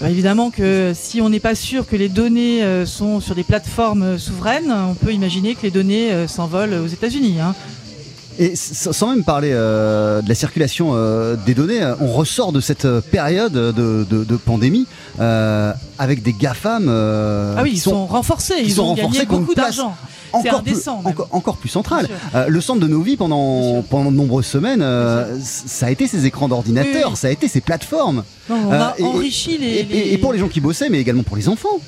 [0.00, 3.42] Bah, évidemment que si on n'est pas sûr que les données euh, sont sur des
[3.42, 7.40] plateformes euh, souveraines, on peut imaginer que les données euh, s'envolent aux États-Unis.
[7.40, 7.56] hein.
[8.38, 12.60] Et sans même parler euh, de la circulation euh, des données, euh, on ressort de
[12.60, 13.72] cette période de,
[14.08, 14.86] de- de pandémie
[15.18, 19.26] euh, avec des GAFAM ah oui, qui ils sont, renforcés, ils sont ont renforcés, gagné
[19.40, 19.96] beaucoup d'argent.
[20.32, 21.74] Encore plus, encore, encore plus.
[22.34, 26.06] Euh, le centre de nos vies pendant, pendant de nombreuses semaines, euh, ça a été
[26.06, 28.24] ces écrans d'ordinateur, Oui, ça a été ces plateformes.
[28.50, 30.90] Non, on Euh, a et- enrichi les, Et, et- et pour les gens qui bossaient,
[30.90, 31.80] mais également pour les enfants.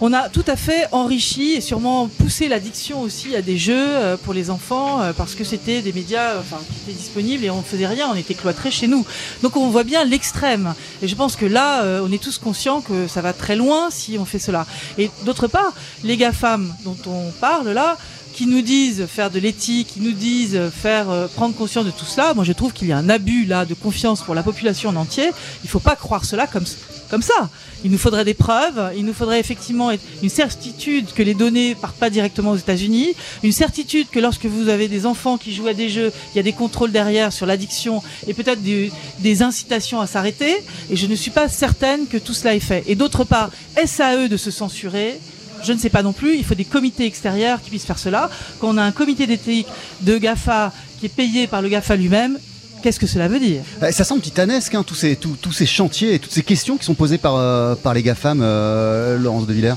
[0.00, 4.16] On a tout à fait enrichi et sûrement poussé l'addiction aussi à des jeux euh,
[4.16, 7.56] pour les enfants euh, parce que c'était des médias euh, qui étaient disponibles et on
[7.56, 9.04] ne faisait rien, on était cloîtrés chez nous.
[9.42, 10.72] Donc on voit bien l'extrême.
[11.02, 14.18] Et je pense que là, on est tous conscients que ça va très loin si
[14.20, 14.66] on fait cela.
[14.98, 15.72] Et d'autre part,
[16.04, 17.96] les GAFAM dont on parle là,
[18.34, 22.34] qui nous disent faire de l'éthique, qui nous disent faire prendre conscience de tout cela,
[22.34, 24.96] moi je trouve qu'il y a un abus là de confiance pour la population en
[24.96, 25.30] entier.
[25.64, 26.66] Il faut pas croire cela comme
[27.10, 27.50] comme ça.
[27.84, 29.90] Il nous faudrait des preuves, il nous faudrait effectivement
[30.22, 34.68] une certitude que les données partent pas directement aux États-Unis, une certitude que lorsque vous
[34.68, 37.46] avez des enfants qui jouent à des jeux, il y a des contrôles derrière sur
[37.46, 40.56] l'addiction et peut-être des, des incitations à s'arrêter.
[40.90, 42.84] Et je ne suis pas certaine que tout cela est fait.
[42.86, 45.18] Et d'autre part, est-ce à eux de se censurer?
[45.64, 48.30] Je ne sais pas non plus, il faut des comités extérieurs qui puissent faire cela.
[48.60, 49.66] Quand on a un comité d'éthique
[50.02, 52.38] de GAFA qui est payé par le GAFA lui-même,
[52.82, 53.62] qu'est-ce que cela veut dire?
[53.82, 56.76] Euh, Ça semble titanesque, hein, tous, ces, tous, tous ces chantiers et toutes ces questions
[56.76, 59.74] qui sont posées par, euh, par les GAFAM, euh, Laurence de Villers.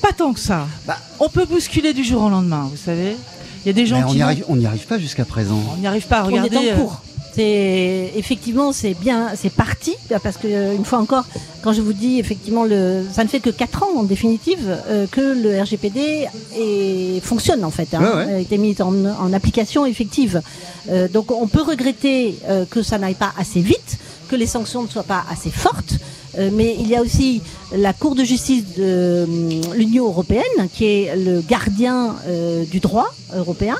[0.00, 0.66] Pas tant que ça.
[0.86, 0.96] Bah.
[1.20, 3.16] On peut bousculer du jour au lendemain, vous savez.
[3.64, 4.98] Il y a des gens Mais on qui n'y n'ont- arrive, on n'y arrive pas
[4.98, 5.60] jusqu'à présent.
[5.74, 7.02] on n'y arrive pas à On est euh, cours.
[7.38, 11.24] C'est effectivement c'est bien, c'est parti parce que euh, une fois encore,
[11.62, 15.06] quand je vous dis effectivement le, ça ne fait que quatre ans en définitive euh,
[15.06, 16.26] que le RGPD
[16.56, 18.34] est, fonctionne en fait, hein, Ouais, ouais.
[18.34, 20.42] a été mis en, en application effective.
[20.90, 24.82] Euh, donc on peut regretter euh, que ça n'aille pas assez vite, que les sanctions
[24.82, 25.94] ne soient pas assez fortes.
[26.40, 27.40] Euh, mais il y a aussi
[27.72, 30.42] la Cour de justice de hum, l'Union européenne,
[30.74, 33.76] qui est le gardien euh, du droit européen,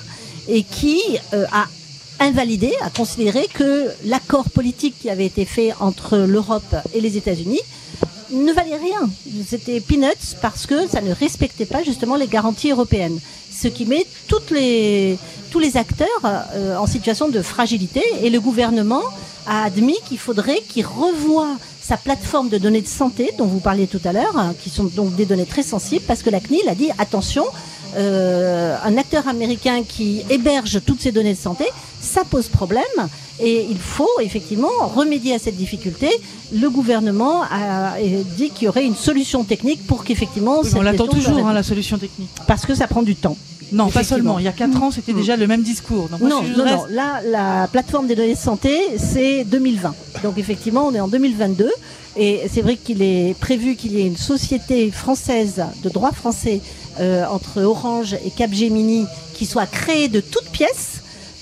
[0.48, 1.00] et qui
[1.34, 1.66] euh, a
[2.20, 7.60] invalidé, a considéré que l'accord politique qui avait été fait entre l'Europe et les États-Unis
[8.32, 9.08] ne valait rien.
[9.46, 13.18] C'était peanuts parce que ça ne respectait pas justement les garanties européennes.
[13.50, 14.06] Ce qui met
[14.50, 15.18] les,
[15.50, 19.02] tous les acteurs euh, en situation de fragilité et le gouvernement
[19.46, 23.86] a admis qu'il faudrait qu'il revoie sa plateforme de données de santé dont vous parliez
[23.86, 26.68] tout à l'heure, hein, qui sont donc des données très sensibles, parce que la CNIL
[26.68, 27.44] a dit attention,
[27.96, 31.64] euh, un acteur américain qui héberge toutes ces données de santé,
[32.00, 32.82] ça pose problème.
[33.40, 36.08] Et il faut effectivement remédier à cette difficulté.
[36.52, 37.94] Le gouvernement a
[38.36, 40.62] dit qu'il y aurait une solution technique pour qu'effectivement...
[40.74, 42.30] on l'attend toujours, hein, la solution technique.
[42.46, 43.36] Parce que ça prend du temps.
[43.72, 44.38] Non, pas seulement.
[44.38, 46.08] Il y a 4 ans, c'était déjà le même discours.
[46.20, 46.86] non, non, non.
[46.90, 49.94] Là, la plateforme des données de santé, c'est 2020.
[50.22, 51.70] Donc effectivement, on est en 2022.
[52.16, 56.60] Et c'est vrai qu'il est prévu qu'il y ait une société française de droit français
[57.00, 60.97] entre Orange et Capgemini qui soit créée de toutes pièces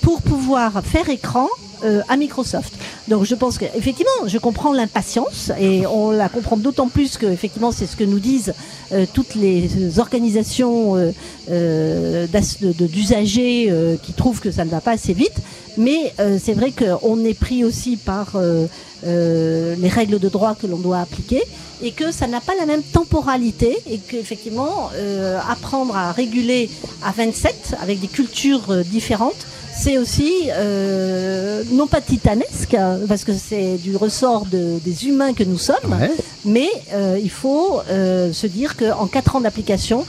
[0.07, 1.49] pour pouvoir faire écran
[1.83, 2.73] euh, à Microsoft.
[3.09, 7.73] Donc je pense qu'effectivement, je comprends l'impatience et on la comprend d'autant plus que effectivement
[7.73, 8.53] c'est ce que nous disent
[8.93, 10.95] euh, toutes les organisations
[11.49, 12.25] euh,
[12.79, 13.69] d'usagers
[14.01, 15.35] qui trouvent que ça ne va pas assez vite.
[15.77, 18.37] Mais c'est vrai qu'on est pris aussi par
[19.03, 21.43] les règles de droit que l'on doit appliquer
[21.83, 24.89] et que ça n'a pas la même temporalité et qu'effectivement
[25.47, 26.71] apprendre à réguler
[27.03, 29.45] à 27 avec des cultures différentes
[29.77, 32.75] c'est aussi euh, non pas titanesque
[33.07, 35.97] parce que c'est du ressort des humains que nous sommes,
[36.45, 40.05] mais euh, il faut euh, se dire qu'en quatre ans d'application,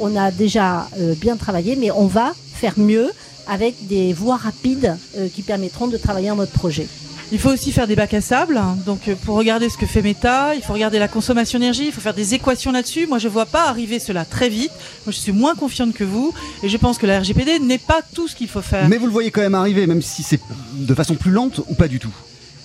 [0.00, 0.88] on a déjà
[1.20, 3.10] bien travaillé, mais on va faire mieux
[3.48, 4.96] avec des voies rapides
[5.34, 6.86] qui permettront de travailler en mode projet.
[7.32, 8.60] Il faut aussi faire des bacs à sable.
[8.84, 11.92] Donc, euh, pour regarder ce que fait Meta, il faut regarder la consommation d'énergie, il
[11.92, 13.08] faut faire des équations là-dessus.
[13.08, 14.70] Moi, je ne vois pas arriver cela très vite.
[15.04, 16.32] Moi, je suis moins confiante que vous.
[16.62, 18.88] Et je pense que la RGPD n'est pas tout ce qu'il faut faire.
[18.88, 20.40] Mais vous le voyez quand même arriver, même si c'est
[20.74, 22.14] de façon plus lente ou pas du tout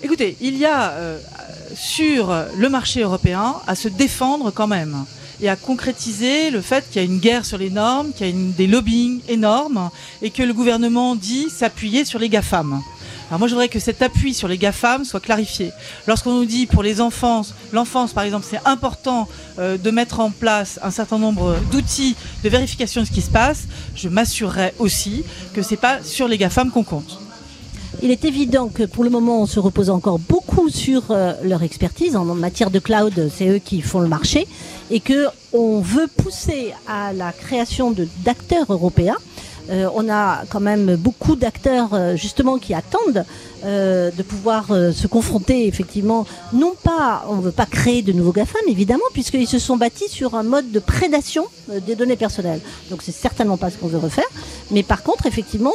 [0.04, 1.20] Écoutez, il y a euh,
[1.74, 5.06] sur le marché européen à se défendre quand même
[5.42, 8.30] et à concrétiser le fait qu'il y a une guerre sur les normes, qu'il y
[8.30, 9.90] a des lobbying énormes
[10.22, 12.82] et que le gouvernement dit s'appuyer sur les GAFAM.
[13.32, 15.72] Alors moi, je voudrais que cet appui sur les GAFAM soit clarifié.
[16.06, 20.32] Lorsqu'on nous dit pour les enfants, l'enfance par exemple, c'est important euh, de mettre en
[20.32, 25.24] place un certain nombre d'outils de vérification de ce qui se passe, je m'assurerai aussi
[25.54, 27.22] que c'est pas sur les GAFAM qu'on compte.
[28.04, 31.64] Il est évident que pour le moment, on se repose encore beaucoup sur euh, leur
[31.64, 33.32] expertise en matière de cloud.
[33.34, 34.46] C'est eux qui font le marché
[34.90, 39.18] et que on veut pousser à la création d'acteurs européens
[39.94, 43.26] on a quand même beaucoup d'acteurs euh, justement qui attendent
[43.64, 48.32] euh, de pouvoir se confronter effectivement, non pas, on ne veut pas créer de nouveaux
[48.32, 51.46] GAFAM évidemment, puisqu'ils se sont bâtis sur un mode de prédation
[51.88, 52.62] des données personnelles.
[52.90, 54.26] Donc c'est certainement pas ce qu'on veut refaire.
[54.72, 55.74] Mais par contre, effectivement,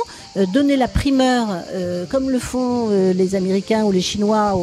[0.53, 1.49] donner la primeur,
[2.11, 4.59] comme le font les Américains ou les Chinois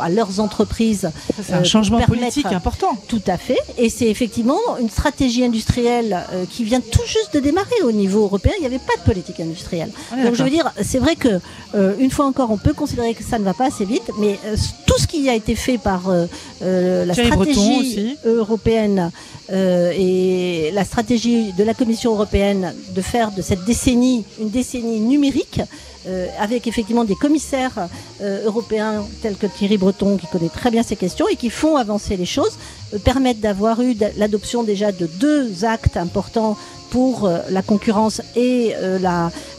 [0.00, 1.10] à leurs entreprises.
[1.42, 2.96] C'est un changement politique important.
[3.08, 3.58] Tout à fait.
[3.76, 6.18] Et c'est effectivement une stratégie industrielle
[6.50, 9.40] qui vient tout juste de démarrer au niveau européen il n'y avait pas de politique
[9.40, 9.90] industrielle.
[10.12, 11.40] Ah, Donc je veux dire, c'est vrai que
[11.74, 14.38] euh, une fois encore, on peut considérer que ça ne va pas assez vite, mais
[14.46, 19.10] euh, tout ce qui a été fait par euh, la stratégie européenne
[19.50, 25.60] et la stratégie de la Commission européenne de faire de cette décennie une décennie numérique.
[26.38, 27.88] avec effectivement des commissaires
[28.20, 32.16] européens tels que Thierry Breton qui connaît très bien ces questions et qui font avancer
[32.16, 32.56] les choses,
[33.04, 36.56] permettent d'avoir eu l'adoption déjà de deux actes importants
[36.90, 38.98] pour euh, la concurrence et euh,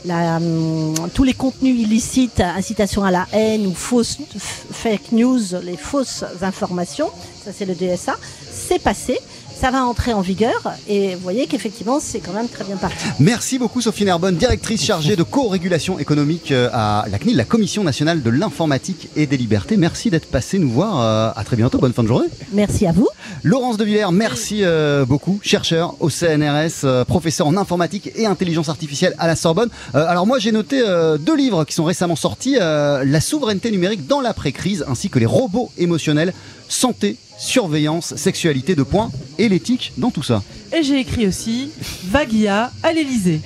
[0.10, 6.24] hum, tous les contenus illicites, incitation à la haine ou fausses fake news, les fausses
[6.42, 7.10] informations,
[7.44, 8.18] ça c'est le DSA,
[8.52, 9.20] c'est passé
[9.60, 13.06] ça va entrer en vigueur et vous voyez qu'effectivement c'est quand même très bien parti.
[13.20, 17.84] Merci beaucoup Sophie Nerbonne, directrice chargée de co-régulation économique euh, à la CNIL, la Commission
[17.84, 19.76] nationale de l'informatique et des libertés.
[19.76, 21.02] Merci d'être passé nous voir.
[21.02, 22.28] Euh, à très bientôt, bonne fin de journée.
[22.54, 23.10] Merci à vous.
[23.44, 29.14] Laurence de Villers, merci euh, beaucoup, chercheur au CNRS, professeur en informatique et intelligence artificielle
[29.20, 29.70] à la Sorbonne.
[29.94, 30.82] alors moi j'ai noté
[31.20, 35.72] deux livres qui sont récemment sortis, La souveraineté numérique dans l'après-crise ainsi que les robots
[35.78, 36.34] émotionnels,
[36.68, 40.44] santé surveillance, sexualité de points et l'éthique dans tout ça.
[40.78, 41.72] Et j'ai écrit aussi
[42.06, 43.42] Vaguia à l'Elysée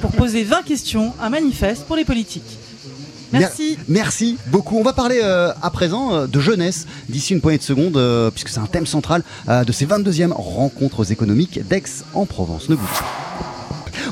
[0.00, 2.58] pour poser 20 questions, un manifeste pour les politiques.
[3.32, 3.78] Merci.
[3.88, 4.76] Merci beaucoup.
[4.76, 8.30] On va parler euh, à présent euh, de jeunesse d'ici une poignée de secondes, euh,
[8.30, 12.68] puisque c'est un thème central de ces 22e rencontres économiques d'Aix en Provence.
[12.68, 12.88] Ne bougez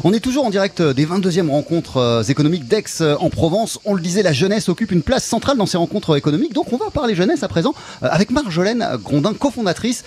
[0.04, 3.78] on est toujours en direct des 22e rencontres euh, économiques d'Aix euh, en Provence.
[3.84, 6.54] On le disait, la jeunesse occupe une place centrale dans ces rencontres économiques.
[6.54, 10.04] Donc on va parler jeunesse à présent euh, avec Marjolaine Grondin, cofondatrice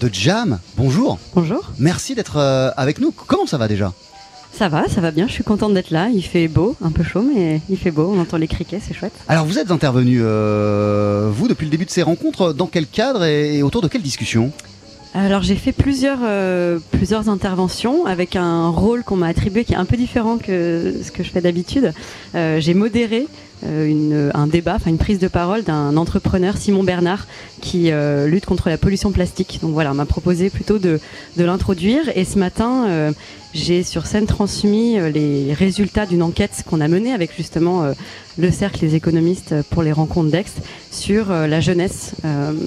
[0.00, 0.58] de Jam.
[0.76, 1.18] Bonjour.
[1.34, 1.72] Bonjour.
[1.78, 2.36] Merci d'être
[2.76, 3.12] avec nous.
[3.12, 3.92] Comment ça va déjà?
[4.52, 6.08] Ça va, ça va bien, je suis contente d'être là.
[6.12, 8.94] Il fait beau, un peu chaud, mais il fait beau, on entend les criquets, c'est
[8.94, 9.12] chouette.
[9.28, 13.62] Alors vous êtes intervenu, vous, depuis le début de ces rencontres, dans quel cadre et
[13.62, 14.52] autour de quelle discussion
[15.12, 19.76] alors j'ai fait plusieurs, euh, plusieurs interventions avec un rôle qu'on m'a attribué qui est
[19.76, 21.92] un peu différent que ce que je fais d'habitude.
[22.36, 23.26] Euh, j'ai modéré
[23.62, 27.26] une, un débat, enfin une prise de parole d'un entrepreneur, Simon Bernard,
[27.60, 27.90] qui
[28.26, 29.58] lutte contre la pollution plastique.
[29.62, 31.00] Donc voilà, on m'a proposé plutôt de,
[31.36, 32.10] de l'introduire.
[32.14, 33.12] Et ce matin,
[33.52, 37.84] j'ai sur scène transmis les résultats d'une enquête qu'on a menée avec justement
[38.38, 40.46] le cercle des économistes pour les rencontres d'Aix
[40.90, 42.14] sur la jeunesse,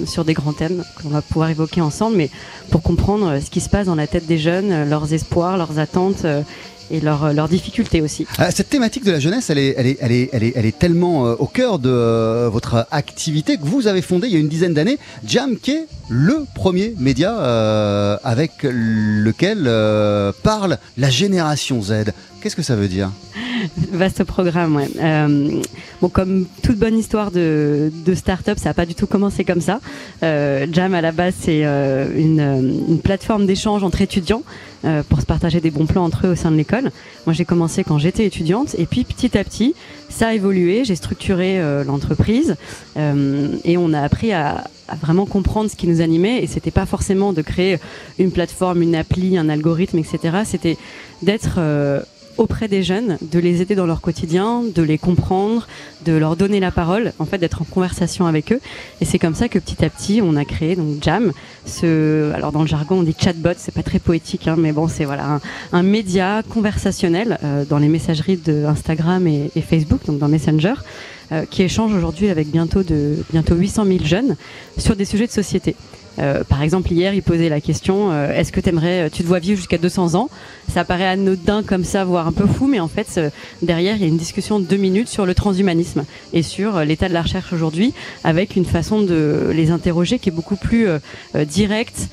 [0.06, 2.30] sur des grands thèmes qu'on va pouvoir évoquer ensemble, mais
[2.70, 6.24] pour comprendre ce qui se passe dans la tête des jeunes, leurs espoirs, leurs attentes
[6.90, 8.26] et leurs, leurs difficultés aussi.
[8.38, 10.66] Ah, cette thématique de la jeunesse, elle est, elle est, elle est, elle est, elle
[10.66, 14.36] est tellement euh, au cœur de euh, votre activité que vous avez fondé il y
[14.36, 19.70] a une dizaine d'années Jam, qui est le premier média euh, avec lequel
[20.42, 22.12] parle la génération Z.
[22.44, 23.10] Qu'est-ce que ça veut dire?
[23.90, 24.90] Vaste programme, ouais.
[25.00, 25.62] Euh,
[26.02, 29.62] bon, comme toute bonne histoire de, de start-up, ça n'a pas du tout commencé comme
[29.62, 29.80] ça.
[30.22, 34.42] Euh, Jam, à la base, c'est euh, une, plateforme d'échange entre étudiants
[35.08, 36.90] pour se partager des bons plans entre eux au sein de l'école.
[37.24, 39.74] Moi, j'ai commencé quand j'étais étudiante, et puis petit à petit,
[40.10, 40.84] ça a évolué.
[40.84, 42.56] J'ai structuré l'entreprise,
[42.94, 46.42] et on a appris à, à vraiment comprendre ce qui nous animait.
[46.44, 47.78] Et c'était pas forcément de créer
[48.18, 50.42] une plateforme, une appli, un algorithme, etc.
[50.44, 50.76] C'était
[51.22, 51.58] d'être
[52.36, 55.66] auprès des jeunes, de les aider dans leur quotidien, de les comprendre,
[56.04, 58.60] de leur donner la parole, en fait d'être en conversation avec eux.
[59.00, 61.32] Et c'est comme ça que petit à petit on a créé donc Jam.
[61.66, 64.88] Ce, alors dans le jargon on dit chatbot, c'est pas très poétique, hein, mais bon
[64.88, 65.40] c'est voilà
[65.72, 70.74] un, média conversationnel euh, dans les messageries de Instagram et, Facebook, donc dans Messenger,
[71.32, 74.36] euh, qui échange aujourd'hui avec bientôt de bientôt 800 000 jeunes
[74.76, 75.74] sur des sujets de société.
[76.18, 79.38] Euh, par exemple, hier, il posait la question euh, est-ce que t'aimerais, tu te vois
[79.38, 80.30] vivre jusqu'à 200 ans?
[80.72, 83.20] Ça paraît anodin comme ça, voire un peu fou, mais en fait,
[83.62, 86.84] derrière, il y a une discussion de deux minutes sur le transhumanisme et sur euh,
[86.84, 87.92] l'état de la recherche aujourd'hui,
[88.22, 90.86] avec une façon de les interroger qui est beaucoup plus
[91.34, 92.08] directe,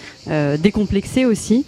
[0.60, 1.66] décomplexée aussi.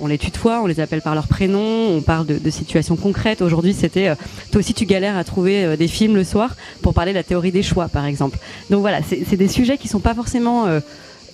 [0.00, 3.42] on les tutoie, on les appelle par leur prénom, on parle de, de situations concrètes.
[3.42, 4.14] Aujourd'hui, c'était
[4.50, 7.52] toi aussi, tu galères à trouver des films le soir pour parler de la théorie
[7.52, 8.38] des choix, par exemple.
[8.70, 10.66] Donc voilà, c'est des sujets qui sont pas forcément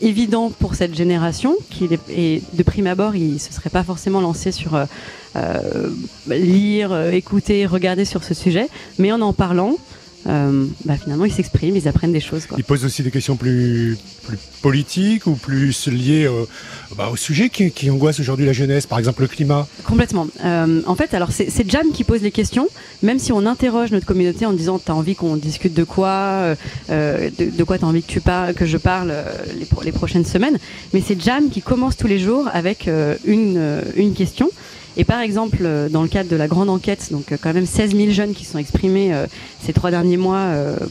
[0.00, 4.52] évident pour cette génération, qui et de prime abord, il se serait pas forcément lancé
[4.52, 4.84] sur euh,
[5.36, 5.90] euh,
[6.28, 8.68] lire, euh, écouter, regarder sur ce sujet,
[8.98, 9.76] mais en en parlant,
[10.28, 12.46] euh, bah, finalement ils s'expriment, ils apprennent des choses.
[12.46, 12.56] Quoi.
[12.58, 16.44] Ils posent aussi des questions plus, plus politiques ou plus liées euh,
[16.96, 20.26] bah, au sujet qui, qui angoisse aujourd'hui la jeunesse, par exemple le climat Complètement.
[20.44, 22.68] Euh, en fait, alors c'est Jam qui pose les questions,
[23.02, 26.54] même si on interroge notre communauté en disant tu as envie qu'on discute de quoi,
[26.88, 29.14] de, de, quoi tu as envie que, tu parles, que je parle
[29.56, 30.58] les, les prochaines semaines,
[30.92, 32.88] mais c'est Jam qui commence tous les jours avec
[33.26, 34.50] une, une question.
[34.96, 37.66] Et par exemple, euh, dans le cadre de la grande enquête, donc euh, quand même
[37.66, 39.26] 16 000 jeunes qui sont exprimés euh,
[39.60, 40.46] ces trois derniers mois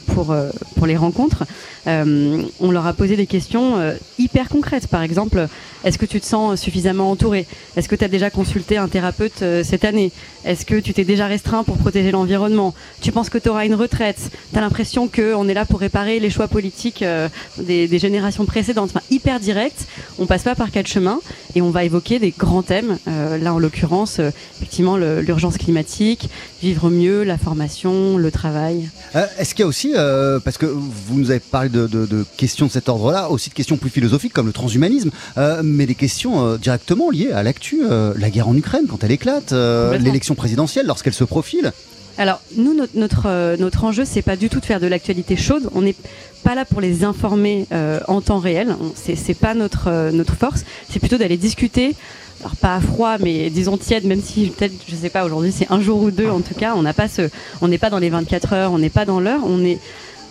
[0.07, 0.35] pour,
[0.75, 1.45] pour les rencontres,
[1.87, 3.77] on leur a posé des questions
[4.19, 4.87] hyper concrètes.
[4.87, 5.47] Par exemple,
[5.83, 7.45] est-ce que tu te sens suffisamment entouré?
[7.75, 10.11] Est-ce que tu as déjà consulté un thérapeute cette année?
[10.45, 12.73] Est-ce que tu t'es déjà restreint pour protéger l'environnement?
[13.01, 14.31] Tu penses que tu auras une retraite?
[14.51, 17.03] Tu as l'impression qu'on est là pour réparer les choix politiques
[17.57, 18.91] des, générations précédentes?
[18.93, 19.85] Enfin, Hyper direct,
[20.17, 21.19] on passe pas par quatre chemins
[21.55, 22.97] et on va évoquer des grands thèmes.
[23.05, 26.29] là, en l'occurrence, euh, effectivement l'urgence climatique,
[26.61, 28.89] vivre mieux, la formation, le travail.
[29.15, 32.67] Euh, est-ce qu'il y a aussi, euh, parce que vous nous avez parlé de, questions
[32.67, 35.11] de cet ordre-là, aussi de questions plus philosophiques comme le transhumanisme,
[35.63, 37.81] mais des questions directement liées à l'actu,
[38.15, 41.71] la guerre en Ukraine quand elle éclate, l'élection présidentielle lorsqu'elle se profile
[42.17, 45.69] alors nous, notre, notre, notre enjeu, c'est pas du tout de faire de l'actualité chaude.
[45.75, 45.97] On n'est
[46.45, 47.67] pas là pour les informer
[48.07, 48.77] en temps réel.
[48.95, 50.63] C'est pas notre, notre force.
[50.89, 51.93] C'est plutôt d'aller discuter
[52.41, 55.71] alors pas à froid, mais disons tiède, même si peut-être, je sais pas, aujourd'hui c'est
[55.71, 57.29] un jour ou deux en tout cas, on n'a pas ce,
[57.61, 59.79] on n'est pas dans les 24 heures, on n'est pas dans l'heure, on est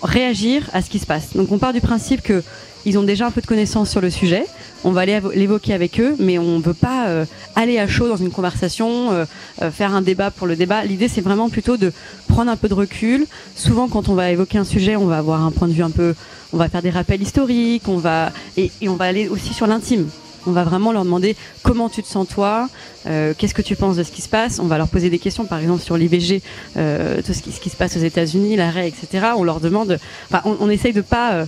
[0.02, 1.34] réagir à ce qui se passe.
[1.34, 2.42] Donc on part du principe que
[2.86, 4.44] ils ont déjà un peu de connaissances sur le sujet,
[4.84, 7.24] on va aller l'évoquer avec eux, mais on ne veut pas euh,
[7.56, 9.24] aller à chaud dans une conversation, euh,
[9.62, 10.84] euh, faire un débat pour le débat.
[10.84, 11.92] L'idée, c'est vraiment plutôt de
[12.28, 13.26] prendre un peu de recul.
[13.56, 15.90] Souvent, quand on va évoquer un sujet, on va avoir un point de vue un
[15.90, 16.14] peu,
[16.52, 20.06] on va faire des rappels historiques, on va et on va aller aussi sur l'intime.
[20.46, 22.68] On va vraiment leur demander comment tu te sens toi,
[23.06, 24.58] euh, qu'est-ce que tu penses de ce qui se passe.
[24.58, 26.42] On va leur poser des questions, par exemple sur l'IVG,
[26.76, 29.28] euh, tout ce qui, se passe aux États-Unis, l'arrêt, etc.
[29.36, 29.98] On leur demande,
[30.44, 31.46] on, essaye de pas euh,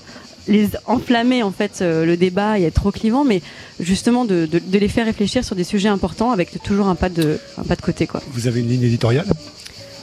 [0.48, 3.42] les enflammer en fait le débat et être trop clivant, mais
[3.80, 7.38] justement de, les faire réfléchir sur des sujets importants avec toujours un pas de,
[7.82, 8.08] côté.
[8.32, 9.26] Vous avez une ligne éditoriale?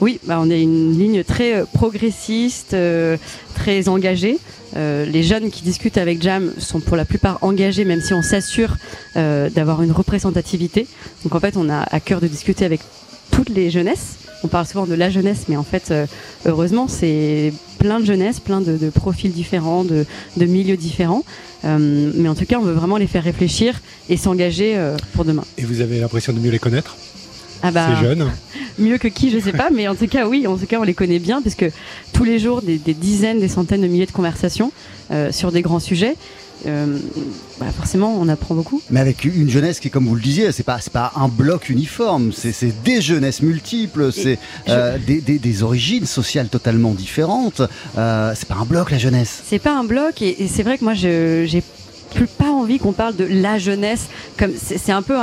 [0.01, 2.75] Oui, bah on a une ligne très progressiste,
[3.55, 4.37] très engagée.
[4.75, 8.21] Euh, les jeunes qui discutent avec Jam sont pour la plupart engagés, même si on
[8.21, 8.77] s'assure
[9.15, 10.87] euh, d'avoir une représentativité.
[11.23, 12.81] Donc en fait, on a à cœur de discuter avec
[13.31, 14.17] toutes les jeunesses.
[14.43, 16.05] On parle souvent de la jeunesse, mais en fait, euh,
[16.45, 20.05] heureusement, c'est plein de jeunesse, plein de, profils différents, de,
[20.37, 21.23] milieux différents.
[21.63, 24.77] mais en tout cas, on veut vraiment les faire réfléchir et s'engager
[25.13, 25.43] pour demain.
[25.57, 26.95] Et vous avez l'impression de mieux les connaître
[27.61, 28.31] ah bah, Ces jeunes?
[28.79, 30.83] mieux que qui, je sais pas, mais en tout cas, oui, en tout cas, on
[30.83, 31.65] les connaît bien, puisque
[32.13, 34.71] tous les jours, des, des dizaines, des centaines de milliers de conversations
[35.11, 36.15] euh, sur des grands sujets.
[36.65, 36.97] Euh,
[37.59, 38.81] bah forcément, on apprend beaucoup.
[38.89, 42.31] Mais avec une jeunesse qui, comme vous le disiez, c'est pas pas un bloc uniforme,
[42.31, 47.61] c'est des jeunesses multiples, c'est euh, des, des, des origines sociales totalement différentes.
[47.97, 49.41] Euh, c'est pas un bloc la jeunesse.
[49.45, 51.63] C'est pas un bloc, et, et c'est vrai que moi, je j'ai
[52.13, 54.07] plus pas envie qu'on parle de la jeunesse
[54.55, 55.17] c'est un peu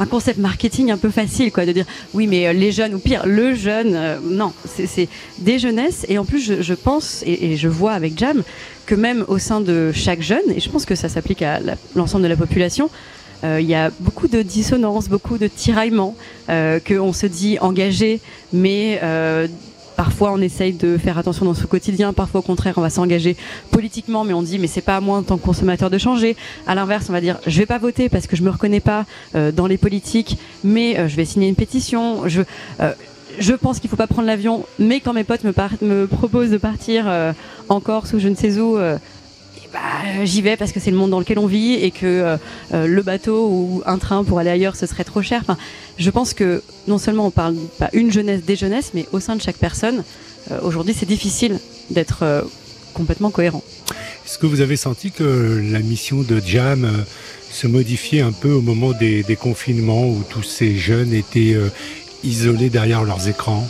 [0.00, 2.98] un concept marketing un peu facile, quoi, de dire oui, mais euh, les jeunes, ou
[2.98, 5.08] pire, le jeune, euh, non, c'est-
[5.38, 6.06] des jeunesses.
[6.08, 8.42] Et en plus, je, pense et, je vois avec Jam
[8.86, 11.60] que même au sein de chaque jeune, et je pense que ça s'applique à
[11.94, 12.88] l'ensemble de la population,
[13.44, 16.16] euh, il y a beaucoup de dissonance, beaucoup de tiraillements,
[16.48, 18.20] qu'on se dit engagé,
[18.52, 19.00] mais
[20.00, 23.36] parfois on essaye de faire attention dans son quotidien, parfois au contraire on va s'engager
[23.70, 26.36] politiquement, mais on dit mais c'est pas à moi en tant que consommateur de changer.
[26.66, 29.04] À l'inverse, on va dire je vais pas voter parce que je me reconnais pas
[29.34, 32.26] euh, dans les politiques, mais euh, je vais signer une pétition.
[32.28, 32.40] Je
[32.80, 32.94] euh,
[33.38, 36.56] je pense qu'il faut pas prendre l'avion, mais quand mes potes me, me proposent de
[36.56, 37.06] partir
[37.68, 38.76] en Corse ou je ne sais où,
[39.72, 42.36] bah, j'y vais parce que c'est le monde dans lequel on vit et que euh,
[42.74, 45.42] euh, le bateau ou un train pour aller ailleurs ce serait trop cher.
[45.98, 49.36] Je pense que non seulement on parle pas une jeunesse des jeunesses, mais au sein
[49.36, 50.02] de chaque personne,
[50.50, 51.58] euh, aujourd'hui c'est difficile
[51.90, 52.42] d'être euh,
[52.94, 53.62] complètement cohérent.
[54.26, 57.02] Est-ce que vous avez senti que la mission de Jam euh,
[57.50, 61.68] se modifiait un peu au moment des, confinements où tous ces jeunes étaient euh,
[62.22, 63.66] isolés derrière leurs écrans?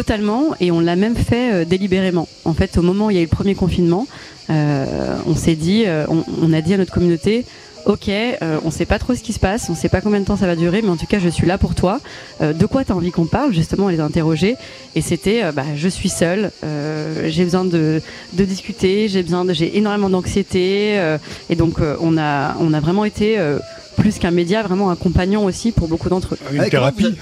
[0.00, 2.28] Totalement, et on l'a même fait euh, délibérément.
[2.44, 4.06] En fait, au moment où il y a eu le premier confinement,
[4.50, 4.84] euh,
[5.26, 7.46] on s'est dit, euh, on, on a dit à notre communauté,
[7.86, 10.26] ok, euh, on sait pas trop ce qui se passe, on sait pas combien de
[10.26, 11.98] temps ça va durer, mais en tout cas, je suis là pour toi.
[12.42, 14.56] Euh, de quoi tu as envie qu'on parle Justement, on les a interrogés,
[14.94, 18.02] et c'était, euh, bah, je suis seule, euh, j'ai besoin de,
[18.34, 21.16] de discuter, j'ai besoin, de- j'ai énormément d'anxiété, euh,
[21.48, 23.58] et donc euh, on a, on a vraiment été euh,
[23.96, 26.38] plus qu'un média, vraiment un compagnon aussi pour beaucoup d'entre eux.
[26.52, 27.16] Une Ouais, comment thérapie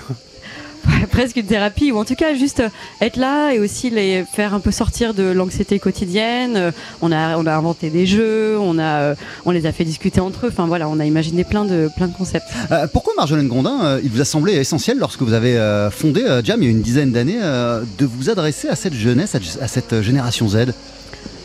[1.11, 2.69] presque une thérapie ou en tout cas juste euh,
[3.01, 6.57] être là et aussi les faire un peu sortir de l'anxiété quotidienne.
[6.57, 6.71] Euh,
[7.03, 9.15] on a on a inventé des jeux on a euh,
[9.45, 10.49] on les a fait discuter entre eux.
[10.51, 12.49] Enfin voilà on a imaginé plein de plein de concepts.
[12.93, 15.59] Pourquoi Marjolaine Grondin, il vous a semblé essentiel lorsque vous avez
[15.91, 19.69] fondé Jam il y a une dizaine d'années de vous adresser à cette jeunesse, à
[19.69, 20.73] cette génération Z?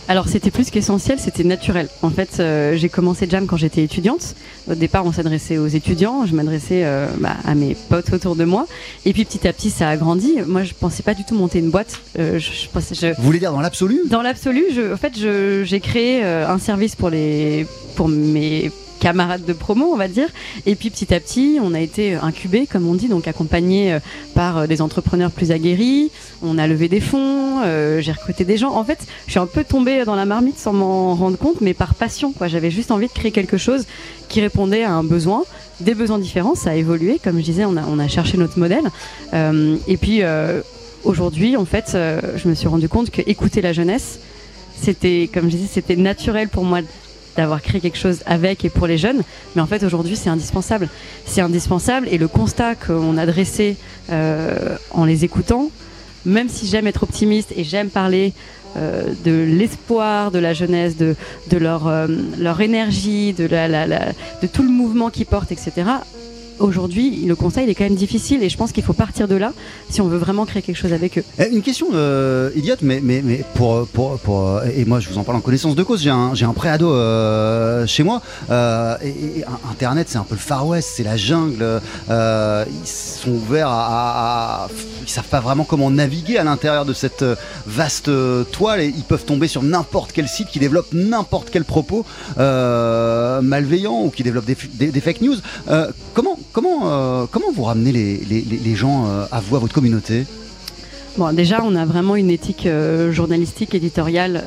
[0.09, 1.87] Alors c'était plus qu'essentiel c'était naturel.
[2.01, 4.35] En fait euh, j'ai commencé Jam quand j'étais étudiante.
[4.69, 8.43] Au départ on s'adressait aux étudiants je m'adressais euh, bah, à mes potes autour de
[8.43, 8.65] moi.
[9.05, 10.33] Et puis petit à petit ça a grandi.
[10.47, 12.01] Moi je pensais pas du tout monter une boîte.
[12.17, 14.01] Euh, je, je pensais je, Vous voulez dire dans l'absolu?
[14.09, 19.89] Dans l'absolu, en fait, j'ai créé un service pour les, pour mes camarades de promo,
[19.91, 20.27] on va dire.
[20.65, 23.99] Et puis petit à petit, on a été incubé, comme on dit, donc accompagné euh,
[24.35, 26.11] par euh, des entrepreneurs plus aguerris.
[26.41, 28.71] On a levé des fonds, euh, j'ai recruté des gens.
[28.73, 31.73] En fait, je suis un peu tombée dans la marmite sans m'en rendre compte, mais
[31.73, 32.31] par passion.
[32.33, 33.85] Quoi, j'avais juste envie de créer quelque chose
[34.27, 35.43] qui répondait à un besoin,
[35.79, 36.55] des besoins différents.
[36.55, 38.83] Ça a évolué, comme je disais, on a, cherché notre modèle.
[39.87, 40.21] Et puis
[41.03, 41.97] aujourd'hui, en fait,
[42.35, 44.19] je me suis rendu compte que écouter la jeunesse,
[44.75, 46.81] c'était, comme je disais, c'était naturel pour moi
[47.39, 49.21] d'avoir créé quelque chose avec et pour les jeunes.
[49.55, 50.89] Mais en fait, aujourd'hui, c'est indispensable.
[51.25, 52.05] C'est indispensable.
[52.11, 53.77] Et le constat qu'on a dressé
[54.11, 55.71] euh, en les écoutant,
[56.25, 58.33] même si j'aime être optimiste et j'aime parler
[58.75, 61.15] euh, de l'espoir de la jeunesse, de,
[61.49, 65.71] de leur, euh, leur énergie, de, la, de tout le mouvement qu'ils portent, etc.
[66.59, 69.35] Aujourd'hui, le conseil il est quand même difficile et je pense qu'il faut partir de
[69.35, 69.53] là
[69.89, 71.23] si on veut vraiment créer quelque chose avec eux.
[71.39, 75.09] Eh, Une question euh, idiote, mais, mais, mais pour, pour, pour, euh, et moi je
[75.09, 78.95] vous en parle en connaissance de cause, j'ai un, un préado euh, chez moi, euh,
[79.03, 83.67] et, et Internet c'est un peu le Far West, c'est la jungle, ils sont ouverts
[83.69, 84.69] à, à- à-
[85.03, 87.23] Ils savent pas vraiment comment naviguer à l'intérieur de cette
[87.65, 88.09] vaste
[88.51, 92.05] toile, et ils peuvent tomber sur n'importe quel site qui développe n'importe quel propos
[92.37, 94.57] malveillant ou qui développe des,
[94.91, 95.35] des- fake news.
[96.13, 99.73] Comment, comment, euh, comment vous ramenez les, les, les- gens euh, à vous, à votre
[99.73, 100.25] communauté?
[101.17, 104.43] Bon, déjà, on a vraiment une éthique euh, journalistique, éditoriale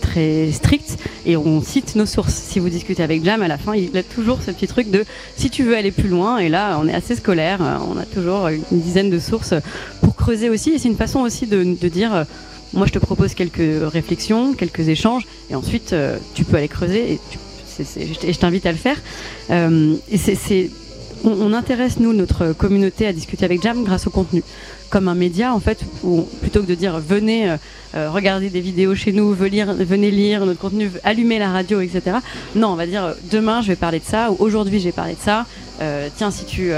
[0.00, 2.34] très stricte et on cite nos sources.
[2.34, 5.04] Si vous discutez avec Jam, à la fin, il a toujours ce petit truc de
[5.36, 6.38] si tu veux aller plus loin.
[6.38, 7.60] Et là, on est assez scolaire.
[7.88, 9.54] On a toujours une dizaine de sources
[10.00, 10.70] pour creuser aussi.
[10.70, 12.24] Et c'est une façon aussi de, dire
[12.72, 15.94] moi, je te propose quelques réflexions, quelques échanges, et ensuite,
[16.34, 17.20] tu peux aller creuser et,
[17.78, 18.96] je t'invite à le faire.
[21.24, 24.42] On, intéresse nous notre communauté à discuter avec Jam grâce au contenu.
[24.88, 27.54] comme un média en fait, où plutôt que de dire venez
[27.94, 32.18] regarder des vidéos chez nous, venez lire, venez lire notre contenu, allumer la radio, etc.
[32.56, 35.14] Non, on va dire demain je vais parler de ça ou aujourd'hui je vais parler
[35.14, 35.46] de ça.
[36.16, 36.70] tiens, si tu,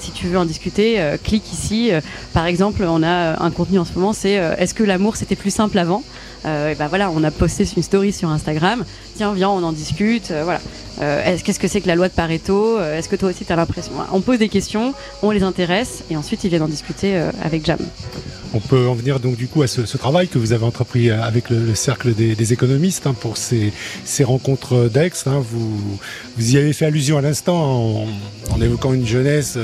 [0.00, 1.90] si tu veux en discuter, clique ici.
[2.32, 5.54] par exemple, on a un contenu en ce moment, c'est est-ce que l'amour c'était plus
[5.54, 6.02] simple avant?
[6.44, 8.84] Et ben voilà, on a posté une story sur Instagram.
[9.16, 10.32] Tiens, viens, on en discute.
[10.44, 10.60] voilà.
[11.00, 13.52] Euh, qu'est-ce que c'est que la loi de Pareto euh, Est-ce que toi aussi tu
[13.52, 17.16] as l'impression On pose des questions, on les intéresse et ensuite ils viennent en discuter
[17.16, 17.78] euh, avec Jam.
[18.52, 21.50] On peut en venir donc du coup à ce, travail que vous avez entrepris avec
[21.50, 23.72] le, cercle des, économistes hein, pour ces,
[24.24, 25.12] rencontres d'Aix.
[25.26, 25.40] Hein.
[25.40, 25.80] vous,
[26.36, 28.06] vous y avez fait allusion à l'instant
[28.50, 29.56] en, évoquant une jeunesse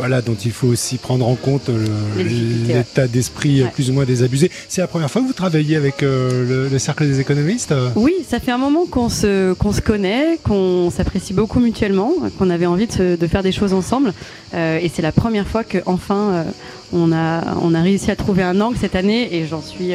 [0.00, 1.86] voilà, dont il faut aussi prendre en compte euh,
[2.16, 4.50] l'état d'esprit plus ou moins désabusé.
[4.66, 8.40] C'est la première fois que vous travaillez avec euh, le, cercle des économistes Oui, ça
[8.40, 12.86] fait un moment qu'on se, qu'on se connaît, qu'on s'apprécie beaucoup mutuellement, qu'on avait envie
[12.86, 14.14] de, faire des choses ensemble.
[14.54, 16.46] Euh, et c'est la première fois qu'enfin
[16.94, 19.92] on, a, on a réussi à trouver un angle cette année et j'en suis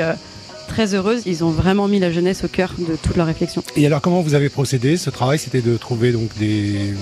[0.68, 1.24] très heureuse.
[1.26, 3.64] Ils ont vraiment mis la jeunesse au cœur de toute leur réflexion.
[3.76, 6.94] Et alors, comment vous avez procédé Ce travail, c'était de trouver donc des,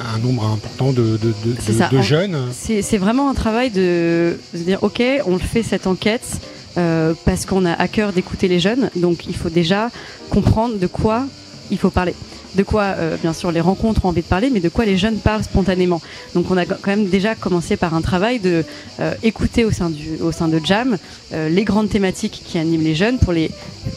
[0.00, 5.38] un nombre important de, de, jeunes C'est vraiment un travail de, se dire, OK, on
[5.38, 6.26] fait cette enquête.
[6.78, 9.90] Euh, parce qu'on a à cœur d'écouter les jeunes, donc il faut déjà
[10.30, 11.26] comprendre de quoi
[11.70, 12.14] il faut parler
[12.54, 14.96] de quoi, euh, bien sûr, les rencontres ont envie de parler, mais de quoi les
[14.96, 16.00] jeunes parlent spontanément.
[16.34, 18.64] Donc, on a quand même déjà commencé par un travail de
[19.00, 20.98] euh, écouter au sein de Jam
[21.32, 23.50] euh, les grandes thématiques qui animent les jeunes pour les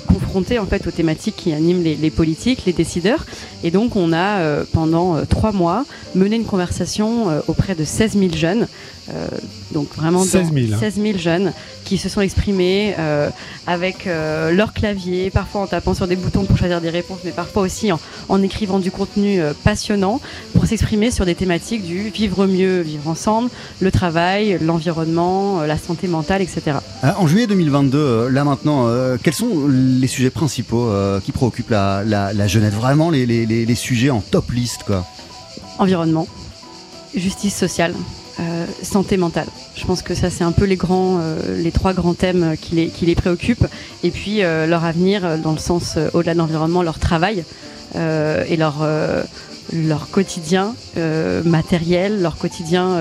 [0.08, 3.26] confronter en fait aux thématiques qui animent les, les politiques, les décideurs.
[3.64, 8.68] Et donc, on a pendant trois mois mené une conversation auprès de 16 000 jeunes
[9.14, 9.28] euh,
[9.72, 10.80] donc vraiment 16 000.
[10.80, 11.54] 16 000 jeunes
[11.84, 13.30] qui se sont exprimés euh,
[13.68, 17.32] avec euh, leur clavier, parfois en tapant sur des boutons pour choisir des réponses, mais
[17.32, 20.20] parfois aussi en, écrivant du contenu passionnant
[20.54, 23.50] pour s'exprimer sur des thématiques du vivre mieux, vivre ensemble,
[23.80, 26.78] le travail, l'environnement, la santé mentale, etc.
[27.18, 28.90] En juillet 2022, là maintenant,
[29.24, 30.92] quels sont les sujets principaux
[31.24, 32.74] qui préoccupent la, jeunesse?
[32.74, 35.06] Vraiment les, les sujets en top liste quoi.
[35.80, 36.28] Environnement,
[37.16, 37.94] justice sociale,
[38.42, 39.48] euh, santé mentale.
[39.78, 42.76] Je pense que ça c'est un peu les grands, euh, les trois grands thèmes qui
[42.76, 43.68] les, qui les préoccupent.
[44.04, 47.46] Et puis euh, leur avenir dans le sens au-delà de l'environnement, leur travail
[47.96, 48.86] et leur
[49.72, 50.76] leur quotidien
[51.46, 52.98] matériel, leur quotidien.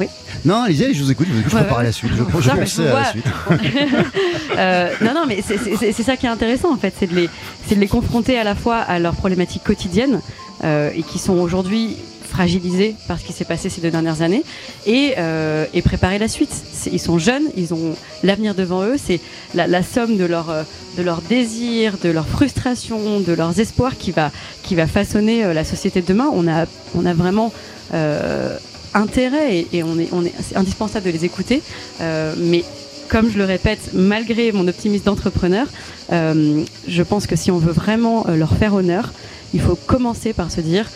[0.00, 0.06] oui.
[0.46, 2.12] Non, allez-y, je vous écoute, je, vous préparer la suite.
[2.12, 3.26] Je, je pensais à la suite.
[5.04, 7.28] non, non, mais c'est ça qui est intéressant en fait, c'est de les,
[7.70, 10.22] de les confronter à la fois à leurs problématiques quotidiennes
[10.62, 11.98] et qui sont aujourd'hui
[12.34, 14.42] fragilisés par ce qui s'est passé ces deux dernières années
[14.86, 16.50] et, euh, et préparer la suite.
[16.90, 17.94] Ils sont jeunes, ils ont
[18.24, 19.20] l'avenir devant eux, c'est
[19.54, 20.52] la, somme de leur,
[20.98, 24.32] de leurs désirs, de leurs frustrations, de leurs espoirs qui va,
[24.64, 26.28] qui va façonner euh, la société de demain.
[26.32, 26.66] On a,
[26.96, 27.52] on a vraiment
[27.94, 28.58] euh,
[28.94, 31.62] intérêt et, on est, on est, c'est indispensable de les écouter,
[32.00, 32.64] mais
[33.08, 35.66] comme je le répète, malgré mon optimisme d'entrepreneur,
[36.10, 39.12] je pense que si on veut vraiment leur faire honneur,
[39.54, 40.90] il faut commencer par se dire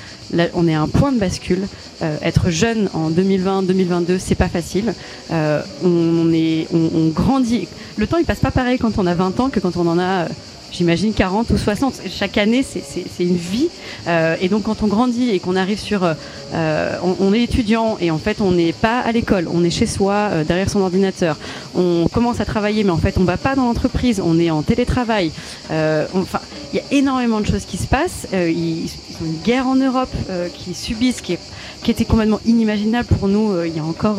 [0.54, 1.66] on est à un point de bascule.
[2.02, 4.94] Euh, être jeune en 2020-2022, c'est pas facile.
[5.30, 7.68] Euh, on, est, on, grandit.
[7.96, 9.98] Le temps, il passe pas pareil quand on a 20 ans que quand on en
[9.98, 10.28] a euh,
[10.72, 12.02] j'imagine 40 ou 60.
[12.10, 13.68] Chaque année, c'est une vie.
[14.06, 18.10] Euh, et donc, quand on grandit et qu'on arrive sur, euh, on, est étudiant et
[18.10, 21.36] en fait, on n'est pas à l'école, on est chez soi, euh, derrière son ordinateur.
[21.74, 24.62] On commence à travailler, mais en fait, on va pas dans l'entreprise, on est en
[24.62, 25.32] télétravail.
[25.70, 26.40] enfin,
[26.72, 28.26] il y a énormément de choses qui se passent.
[28.32, 30.12] ils, ils ont une guerre en Europe
[30.54, 31.38] qui subissent, qui,
[31.82, 34.18] qui était complètement inimaginable pour nous il y a encore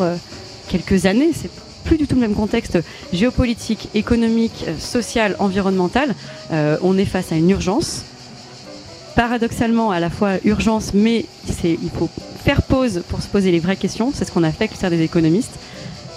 [0.68, 1.30] quelques années.
[1.32, 1.50] C'est
[1.90, 2.78] plus du tout le même contexte
[3.12, 6.14] géopolitique, économique, social, environnemental.
[6.52, 8.04] Euh, on est face à une urgence.
[9.16, 11.24] Paradoxalement, à la fois urgence, mais
[11.64, 12.08] il faut
[12.44, 14.12] faire pause pour se poser les vraies questions.
[14.14, 15.58] C'est ce qu'on a fait avec le des économistes.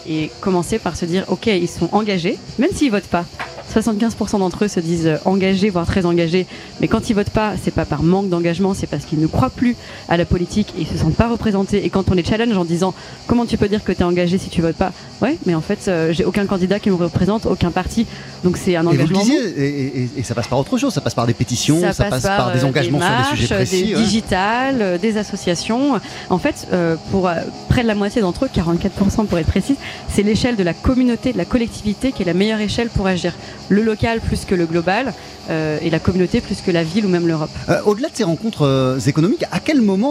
[0.08, 3.26] Et commencer par se dire, OK, ils sont engagés, même s'ils votent pas.
[3.74, 6.46] 75% d'entre eux se disent euh, engagés, voire très engagés.
[6.80, 9.50] Mais quand ils votent pas, c'est pas par manque d'engagement, c'est parce qu'ils ne croient
[9.50, 9.76] plus
[10.10, 11.86] à la politique et ils se sentent pas représentés.
[11.86, 12.94] Et quand on les challenge en disant
[13.28, 14.92] comment tu peux dire que tu es engagé si tu votes pas?
[15.22, 18.06] Ouais, mais en fait, euh, j'ai aucun candidat qui me représente, aucun parti.
[18.44, 19.22] Donc c'est un engagement.
[19.58, 22.54] Et, et, ça passe par autre chose, ça passe par des pétitions, ça, passe, par,
[22.54, 23.86] des euh, engagements sur des sujets précis.
[23.86, 26.00] Des digitales, des associations.
[26.30, 26.68] En fait,
[27.12, 27.30] pour
[27.70, 29.76] près de la moitié d'entre eux, 44% pour être précis,
[30.10, 33.34] c'est l'échelle de la communauté, de la collectivité qui est la meilleure échelle pour agir
[33.74, 35.14] le local plus que le global
[35.50, 37.50] euh, et la communauté plus que la ville ou même l'Europe.
[37.70, 40.04] Euh, au-delà de ces rencontres euh, économiques, à quel moment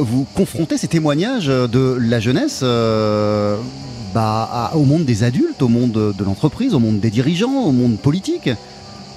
[0.00, 6.24] vous confrontez ces témoignages de la jeunesse bah, au monde des adultes, au monde de
[6.24, 8.50] l'entreprise, au monde des dirigeants, au monde politique?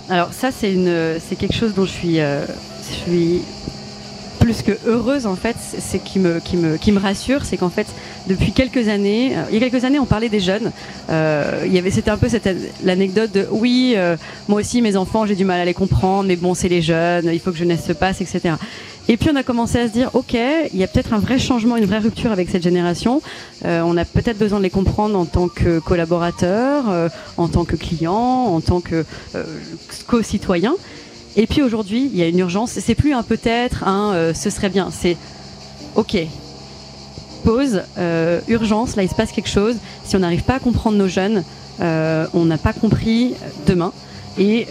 [0.09, 3.41] Alors ça, c'est quelque chose dont je suis, je suis
[4.47, 6.55] plus que heureuse en fait, c'est qui me, qui
[6.93, 7.85] me, rassure, c'est qu'en fait
[8.27, 10.71] depuis quelques années, euh, il y a quelques années on parlait des jeunes,
[11.09, 12.47] euh, il y avait c'était un peu cette
[12.81, 13.97] l'anecdote de oui
[14.47, 17.29] moi aussi mes enfants j'ai du mal à les comprendre, mais bon c'est les jeunes,
[17.33, 18.55] il faut que jeunesse se passe etc.
[19.09, 21.39] Et puis on a commencé à se dire, ok, il y a peut-être un vrai
[21.39, 23.21] changement, une vraie rupture avec cette génération.
[23.65, 26.85] on a peut-être besoin de les comprendre en tant que collaborateurs,
[27.35, 29.03] en tant que clients, en tant que
[30.07, 30.75] co-citoyens.
[31.39, 32.71] Et puis aujourd'hui, il y a une urgence.
[32.71, 34.89] C'est plus un peut-être, un euh, ce serait bien.
[34.91, 35.15] C'est
[35.95, 36.17] ok.
[37.45, 38.95] Pause, euh, urgence.
[38.95, 39.75] Là, il se passe quelque chose.
[40.03, 41.43] Si on n'arrive pas à comprendre nos jeunes,
[41.79, 43.35] euh, on n'a pas compris
[43.67, 43.93] demain.
[44.39, 44.67] Et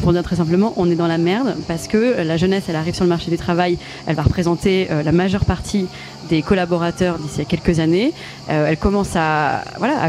[0.00, 2.94] pour dire très simplement, on est dans la merde parce que la jeunesse, elle arrive
[2.94, 3.76] sur le marché du travail,
[4.06, 5.86] elle va représenter la majeure partie
[6.28, 8.12] des collaborateurs d'ici à quelques années.
[8.50, 9.62] Euh, elle commence à,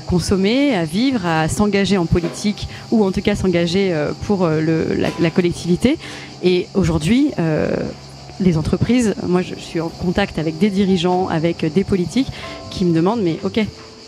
[0.08, 4.62] consommer, à vivre, à s'engager en politique ou en tout cas s'engager euh, pour euh,
[5.20, 5.98] la, collectivité.
[6.44, 7.70] Et aujourd'hui, euh,
[8.40, 12.32] les entreprises, moi je suis en contact avec des dirigeants, avec des politiques
[12.70, 13.60] qui me demandent, mais ok,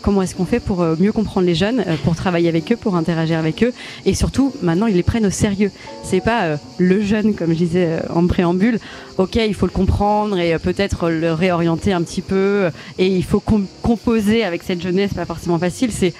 [0.01, 2.75] comment est-ce qu'on fait pour euh, mieux comprendre les jeunes, euh, pour travailler avec eux,
[2.75, 3.73] pour interagir avec eux,
[4.05, 5.71] et surtout maintenant ils les prennent au sérieux.
[6.03, 8.79] C'est pas euh, le jeune comme je disais en préambule.
[9.17, 13.41] Ok, il faut le comprendre et peut-être le réorienter un petit peu, et il faut
[13.81, 15.91] composer avec cette jeunesse, pas forcément facile.
[15.91, 16.13] C'est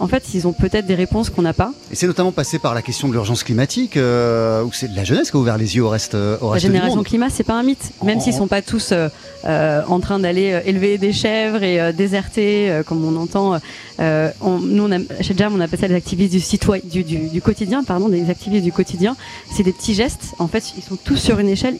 [0.00, 1.72] en fait, ils ont peut-être des réponses qu'on n'a pas.
[1.90, 5.30] Et c'est notamment passé par la question de l'urgence climatique, euh, où c'est la jeunesse
[5.30, 7.62] qui a ouvert les yeux au reste, au reste La génération climat, c'est pas un
[7.62, 8.22] mythe, même oh.
[8.22, 9.08] s'ils sont pas tous euh,
[9.44, 13.58] euh, en train d'aller euh, élever des chèvres et euh, déserter, euh, comme on entend.
[13.98, 17.28] On, nous, on a, chez Jam, on appelle ça des activistes du, citoyen, du, du,
[17.28, 19.16] du quotidien, pardon, des activistes du quotidien.
[19.52, 20.34] C'est des petits gestes.
[20.38, 21.76] En fait, ils sont tous sur une échelle.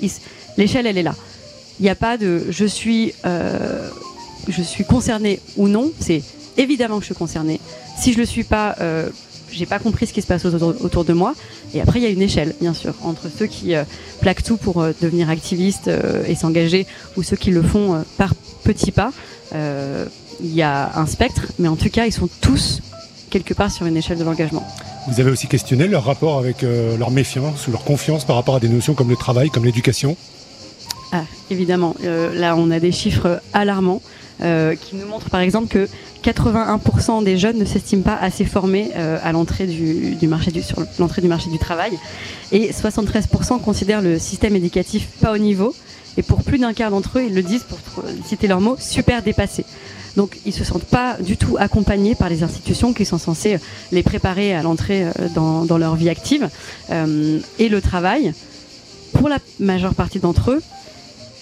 [0.57, 1.15] L'échelle, elle est là.
[1.81, 3.13] Il n'y a pas de je suis,
[4.49, 5.93] je suis concerné ou non.
[6.01, 6.23] C'est
[6.59, 7.61] évidemment que je suis concerné.
[7.97, 9.09] Si je le suis pas, euh,
[9.53, 11.35] j'ai pas compris ce qui se passe autour, autour, de moi.
[11.75, 13.85] Et après, il y a une échelle, bien sûr, entre ceux qui euh,
[14.21, 16.87] plaquent tout pour euh, devenir activistes euh, et s'engager,
[17.17, 19.13] ou ceux qui le font par petits pas.
[20.41, 22.81] Il y a un spectre, mais en tout cas, ils sont tous
[23.31, 24.65] quelque part sur une échelle de l'engagement.
[25.09, 28.61] Vous avez aussi questionné leur rapport avec leur méfiance ou leur confiance par rapport à
[28.61, 30.17] des notions comme le travail, comme l'éducation?
[31.13, 31.97] Ah, Évidemment,
[32.35, 34.03] là, on a des chiffres alarmants.
[34.41, 35.89] Euh, qui nous montre par exemple que
[36.23, 40.81] 81% des jeunes ne s'estiment pas assez formés euh, à l'entrée du, marché du, sur
[41.01, 41.99] l'entrée du marché du travail.
[42.53, 45.75] Et 73% considèrent le système éducatif pas au niveau.
[46.17, 47.79] Et pour plus d'un quart d'entre eux ils le disent pour
[48.25, 49.65] citer leurs mots super dépassé.
[50.17, 53.59] Donc ils se sentent pas du tout accompagnés par les institutions qui sont censées
[53.91, 56.49] les préparer à l'entrée euh, dans, leur vie active.
[56.91, 58.35] Et le travail
[59.15, 60.63] pour la majeure partie d'entre eux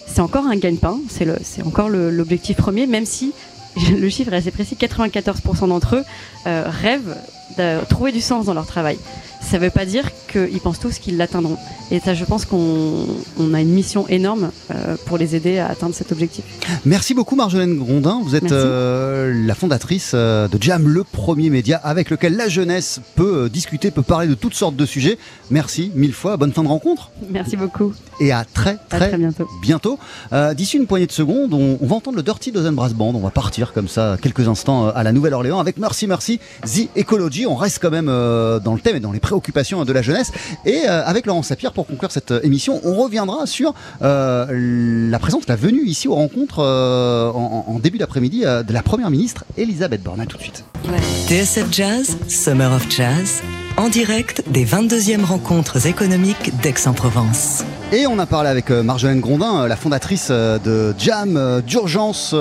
[0.07, 3.33] c'est encore un gagne-pain, c'est encore l'objectif premier, même si
[3.91, 6.05] le chiffre est assez précis, 94% d'entre eux
[6.47, 7.17] euh, rêvent
[7.59, 8.99] de trouver du sens dans leur travail
[9.47, 11.57] ça ne veut pas dire qu'ils pensent tous qu'ils l'atteindront.
[11.93, 13.07] Et ça, je pense qu'on
[13.39, 16.45] on a une mission énorme euh, pour les aider à atteindre cet objectif.
[16.85, 18.21] Merci beaucoup Marjolaine Grondin.
[18.25, 23.01] Vous êtes euh, la fondatrice euh, de Jam, le premier média avec lequel la jeunesse
[23.15, 25.17] peut discuter, peut parler de toutes sortes de sujets.
[25.51, 26.37] Merci mille fois.
[26.37, 27.11] Bonne fin de rencontre.
[27.31, 27.95] Merci beaucoup.
[28.19, 29.47] Et à très très, à très bientôt.
[29.63, 29.99] bientôt.
[30.33, 33.15] Euh, D'ici une poignée de secondes, on, on, va entendre le Dirty Dozen Brass Band.
[33.15, 37.47] On va partir comme ça quelques instants à la Nouvelle-Orléans avec Merci Merci The Ecology.
[37.47, 39.36] On reste quand même dans le thème et dans les préoccupations
[39.85, 40.33] de la jeunesse.
[40.65, 45.19] Et euh, avec Laurent Sapir, pour conclure cette euh, émission, on reviendra sur euh, la
[45.19, 49.45] présence, la venue ici aux rencontres euh, en, en, début d'après-midi de la Première ministre
[49.57, 50.21] Elisabeth Borne.
[50.21, 50.65] À tout de suite.
[50.89, 50.99] Ouais.
[51.29, 53.43] TSF Jazz, Summer of Jazz,
[53.77, 57.65] en direct des 22e rencontres économiques d'Aix-en-Provence.
[57.93, 62.35] Et on a parlé avec Marjolaine Grondin, la fondatrice de Jam d'urgence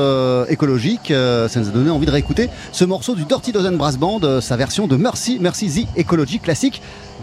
[0.50, 1.08] écologique.
[1.08, 4.56] Ça nous a donné envie de réécouter ce morceau du Dirty Dozen Brass Band, sa
[4.56, 6.82] version de Mercy, Mercy The Ecology classique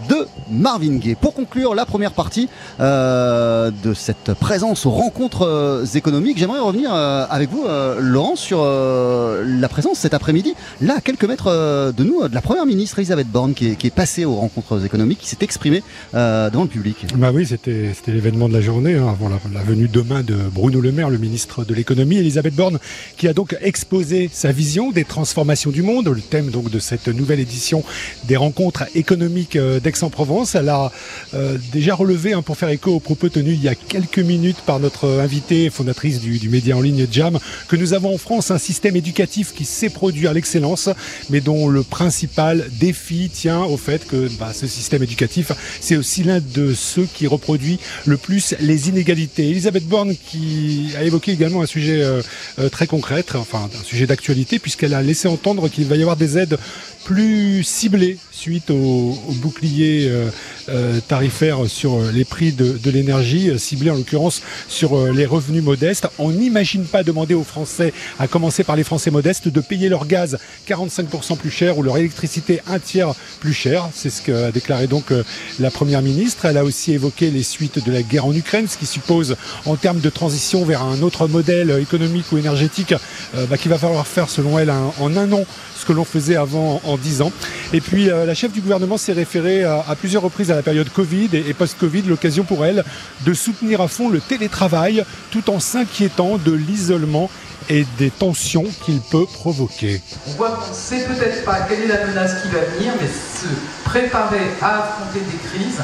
[0.09, 1.15] de Marvin Gaye.
[1.15, 2.49] Pour conclure la première partie
[2.79, 7.65] euh, de cette présence aux rencontres euh, économiques, j'aimerais revenir euh, avec vous,
[7.99, 12.65] Laurent, sur la présence cet après-midi, là, à quelques mètres de nous, de la première
[12.65, 17.05] ministre Elisabeth Borne, qui est, passée aux rencontres économiques, qui s'est exprimée devant le public.
[17.15, 20.91] Bah oui, c'était l'événement de la journée, hein, avant la, venue demain de Bruno Le
[20.91, 22.79] Maire, le ministre de l'économie, Elisabeth Borne,
[23.17, 27.07] qui a donc exposé sa vision des transformations du monde, le thème donc de cette
[27.07, 27.83] nouvelle édition
[28.25, 29.57] des rencontres économiques
[29.93, 30.55] d'Aix-en-Provence.
[30.55, 30.91] Elle a
[31.33, 34.61] euh, déjà relevé, hein, pour faire écho aux propos tenus il y a quelques minutes
[34.65, 38.57] par notre invitée, fondatrice du, média en ligne Jam, que nous avons en France un
[38.57, 40.89] système éducatif qui sait produire l'excellence,
[41.29, 46.23] mais dont le principal défi tient au fait que bah, ce système éducatif, c'est aussi
[46.23, 49.49] l'un de ceux qui reproduit le plus les inégalités.
[49.49, 52.21] Elisabeth Borne qui a évoqué également un sujet euh,
[52.59, 56.17] euh, très concret, enfin un sujet d'actualité, puisqu'elle a laissé entendre qu'il va y avoir
[56.17, 56.57] des aides
[57.03, 60.29] plus ciblée suite au, au bouclier euh,
[60.69, 65.63] euh, tarifaire sur les prix de, l'énergie, euh, ciblé en l'occurrence sur euh, les revenus
[65.63, 66.07] modestes.
[66.19, 70.05] On n'imagine pas demander aux Français, à commencer par les Français modestes, de payer leur
[70.05, 73.89] gaz 45% plus cher ou leur électricité un tiers plus cher.
[73.93, 75.23] C'est ce qu'a déclaré donc euh,
[75.59, 76.45] la Première ministre.
[76.45, 79.35] Elle a aussi évoqué les suites de la guerre en Ukraine, ce qui suppose
[79.65, 82.93] en termes de transition vers un autre modèle économique ou énergétique
[83.35, 85.45] euh, bah, qu'il va falloir faire selon elle en un an
[85.83, 87.31] ce que l'on faisait avant en dix ans.
[87.73, 90.89] Et puis euh, la chef du gouvernement s'est référée à, plusieurs reprises à la période
[90.89, 92.85] Covid et, et post-Covid, l'occasion pour elle
[93.25, 97.29] de soutenir à fond le télétravail tout en s'inquiétant de l'isolement
[97.69, 100.01] et des tensions qu'il peut provoquer.
[100.27, 103.07] On voit qu'on ne sait peut-être pas quelle est la menace qui va venir, mais
[103.07, 103.47] se
[103.83, 105.81] préparer à affronter des crises,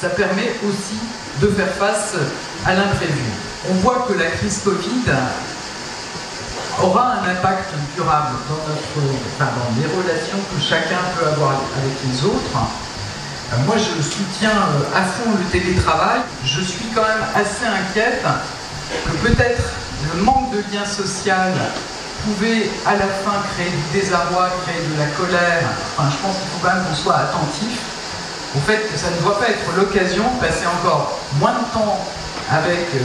[0.00, 0.98] ça permet aussi
[1.40, 2.14] de faire face
[2.64, 3.12] à l'imprévu.
[3.70, 5.12] On voit que la crise Covid
[6.80, 11.94] aura un impact durable dans, notre, enfin, dans les relations que chacun peut avoir avec
[12.06, 12.56] les autres.
[13.52, 16.20] Euh, Moi, je soutiens euh, à fond le télétravail.
[16.44, 18.24] Je suis quand même assez inquiète
[19.04, 19.62] que peut-être
[20.14, 21.52] le manque de lien social
[22.24, 25.68] pouvait à la fin créer du désarroi, créer de la colère.
[25.96, 27.78] Enfin, je pense qu'il faut quand même qu'on soit attentif
[28.56, 31.98] au fait que ça ne doit pas être l'occasion de passer encore moins de temps
[32.50, 33.00] avec, euh,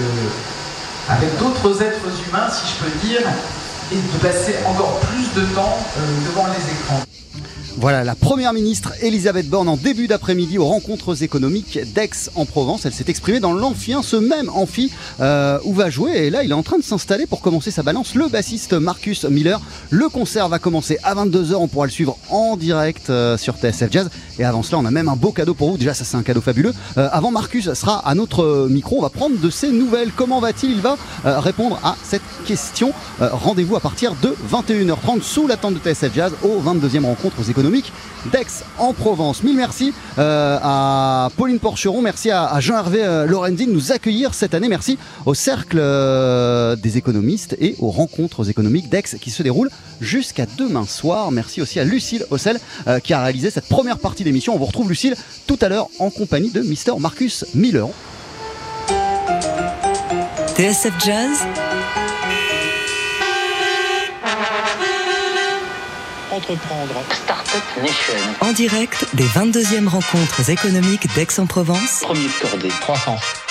[1.09, 3.21] avec d'autres êtres humains, si je peux dire,
[3.91, 7.01] et de passer encore plus de temps euh, devant les écrans.
[7.79, 12.87] Voilà la première ministre Elisabeth Borne en début d'après-midi aux rencontres économiques d'Aix-en-Provence.
[12.87, 16.13] Elle s'est exprimée dans l'amphien, ce même amphi euh, où va jouer.
[16.13, 18.15] Et là, il est en train de s'installer pour commencer sa balance.
[18.15, 19.61] Le bassiste Marcus Miller.
[19.91, 21.53] Le concert va commencer à 22h.
[21.53, 24.09] On pourra le suivre en direct euh, sur TSF Jazz.
[24.39, 25.77] Et avant cela, on a même un beau cadeau pour vous.
[25.77, 26.73] Déjà, ça c'est un cadeau fabuleux.
[26.97, 28.97] Euh, avant, Marcus sera à notre micro.
[28.97, 30.09] On va prendre de ses nouvelles.
[30.15, 30.71] Comment va-t-il?
[30.71, 32.91] Il va répondre à cette question.
[33.19, 37.49] Rendez-vous à partir de 21h30 sous la tente de TSF Jazz aux 22e rencontres
[38.31, 39.44] d'Aix-en-Provence.
[39.44, 44.53] Mille merci euh, à Pauline Porcheron, merci à, Jean-Hervé euh, Lorenzi de nous accueillir cette
[44.53, 44.68] année.
[44.68, 49.69] Merci au Cercle euh, des économistes et aux rencontres économiques d'Aix qui se déroulent
[49.99, 51.31] jusqu'à demain soir.
[51.31, 52.60] Merci aussi à Lucille Ossel
[53.03, 54.53] qui a réalisé cette première partie d'émission.
[54.56, 55.15] On vous retrouve Lucille
[55.48, 57.89] tout à l'heure en compagnie de Mister Marcus Miller.
[60.56, 61.38] TSF Jazz,
[66.38, 66.93] Entreprendre.
[67.14, 68.14] Startup Nation.
[68.41, 72.01] en direct des 22e rencontres économiques d'Aix-en-Provence.
[72.03, 72.69] Premier cordée.
[72.80, 73.46] Croissance.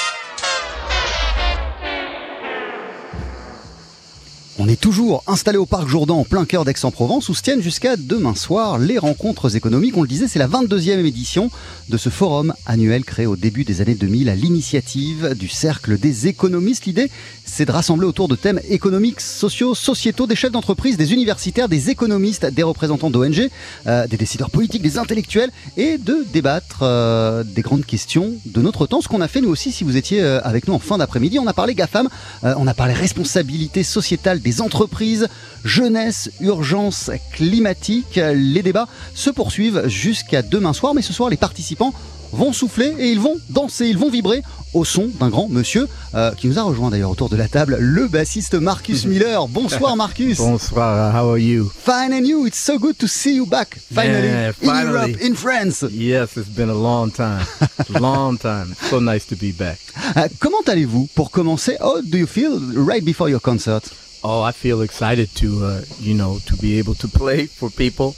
[4.67, 7.95] On est toujours installé au Parc Jourdan en plein cœur d'Aix-en-Provence où se tiennent jusqu'à
[7.97, 9.97] demain soir les rencontres économiques.
[9.97, 11.53] On le disait, c'est la 22e édition
[11.89, 16.27] de ce forum annuel créé au début des années 2000 à l'initiative du Cercle des
[16.27, 16.87] économistes.
[16.87, 17.13] L'idée,
[17.45, 21.91] c'est de rassembler autour de thèmes économiques, sociaux, sociétaux, des chefs d'entreprise, des universitaires, des
[21.91, 23.49] économistes, des représentants d'ONG,
[23.87, 28.89] euh, des décideurs politiques, des intellectuels et de débattre euh, des grandes questions de notre
[28.89, 29.01] temps.
[29.01, 31.39] Ce qu'on a fait nous aussi, si vous étiez euh, avec nous en fin d'après-midi,
[31.39, 32.09] on a parlé GAFAM,
[32.43, 35.29] on a parlé responsabilité sociétale des entreprises,
[35.65, 38.19] jeunesse, urgence climatique.
[38.35, 41.93] Les débats se poursuivent jusqu'à demain soir, mais ce soir, les participants
[42.33, 44.43] vont souffler et ils vont danser, ils vont vibrer
[44.75, 47.77] au son d'un grand monsieur euh, qui nous a rejoint d'ailleurs autour de la table,
[47.81, 49.47] le bassiste Marcus Miller.
[49.49, 50.37] Bonsoir Marcus.
[50.39, 51.71] Bonsoir, how are you?
[51.85, 54.87] Fine and you, it's so good to see you back finally Yeah, in.
[54.87, 55.85] Europe, in France.
[55.93, 57.47] Yes, it's been a long time.
[58.01, 58.75] long time.
[58.91, 59.79] So nice to be back.
[60.17, 61.77] Euh, comment allez-vous pour commencer?
[61.81, 63.83] How do you feel right before your concert?
[64.29, 68.17] Oh, I feel excited to, uh, you know, to be able to play for people.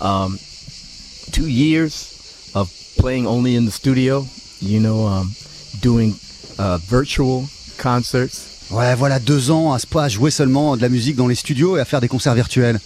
[0.00, 0.38] Um,
[1.32, 4.24] two years of playing only in the studio,
[4.60, 5.32] you know, um,
[5.80, 6.14] doing
[6.60, 8.46] uh, virtual concerts.
[8.70, 11.80] Ouais, voilà, deux ans à, à jouer seulement de la musique dans les studios et
[11.80, 12.78] à faire des concerts virtuels.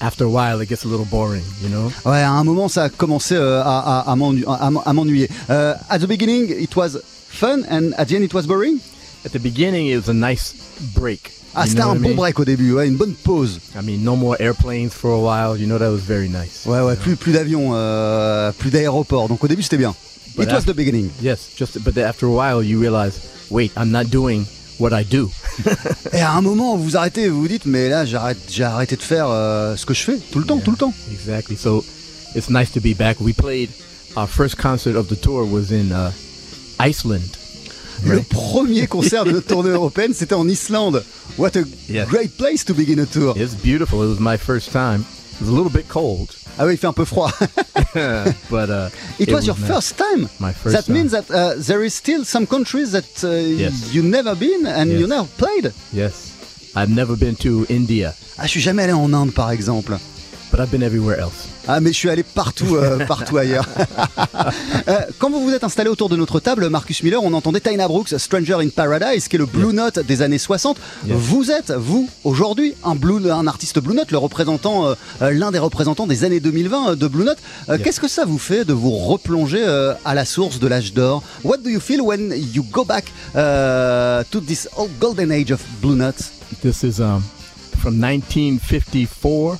[0.00, 1.92] After a while, it gets a little boring, you know?
[2.04, 5.28] Ouais, à un moment, ça a commencé euh, à, à- à m'ennu- à- à m'ennuyer.
[5.50, 8.78] Euh, at the beginning, it was fun, and at the end, it was boring?
[9.24, 10.54] At the beginning, it was a nice
[10.96, 11.32] break.
[11.54, 13.58] Ah, c'était un bon break au début, ouais, une bonne pause.
[13.74, 15.60] I mean, no more airplanes for a while.
[15.60, 16.64] You know, that was very nice.
[16.66, 19.28] Ouais, ouais, plus, plus d'avions, euh, plus d'aéroports.
[19.28, 19.94] Donc au début, c'était bien.
[20.36, 21.08] But It was after- the beginning.
[21.22, 23.14] Yes, just but after a while, you realize,
[23.50, 24.44] wait, I'm not doing
[24.78, 25.30] what I do.
[26.12, 28.94] Et à un moment, vous vous arrêtez, vous vous dites, mais là, j'arrête, j'ai arrêté
[28.94, 30.92] de faire euh, ce que je fais tout le temps, tout le temps.
[31.12, 31.56] Exactly.
[31.56, 31.84] So
[32.36, 33.16] it's nice to be back.
[33.20, 33.70] We played
[34.16, 36.10] our first concert of the tour was in uh,
[36.78, 37.37] Iceland.
[38.04, 41.04] Le premier concert de notre tournée européenne, c'était en Islande.
[41.36, 42.08] What a Yes.
[42.08, 43.34] great place to begin a tour.
[43.36, 44.02] It's beautiful.
[44.04, 45.04] It was my first time.
[45.40, 47.30] It was a little bit cold, Ah oui, il fait un peu froid.
[48.50, 48.88] but uh,
[49.20, 49.68] It was your nice.
[49.68, 50.28] first time.
[50.40, 50.96] My first That time.
[50.96, 53.92] means that uh, there is still some countries that uh, Yes.
[53.92, 55.08] you never been and you Yes.
[55.08, 55.72] never played.
[55.92, 56.32] Yes,
[56.74, 58.14] I've never been to India.
[58.36, 59.96] Ah, je suis jamais allé en Inde, par exemple.
[60.50, 61.48] But I've been everywhere else.
[61.66, 63.68] Ah mais je suis allé partout, euh, partout ailleurs.
[64.88, 67.86] Euh, quand vous vous êtes installé autour de notre table, Marcus Miller, on entendait Tina
[67.86, 70.78] Brooks, Stranger in Paradise, qui est le Blue Note des années 60.
[71.04, 74.86] Vous êtes, vous, aujourd'hui, un, blue, un artiste Blue Note, le représentant,
[75.20, 77.38] euh, l'un des représentants des années 2020 euh, de Blue Note.
[77.84, 79.64] Qu'est-ce que ça vous fait de vous replonger
[80.04, 81.22] à la source de l'âge d'or?
[81.44, 83.04] What do you feel when you go back
[83.34, 86.16] uh, to this old golden age of Blue Note?
[86.62, 87.22] This is um,
[87.78, 89.58] from 1954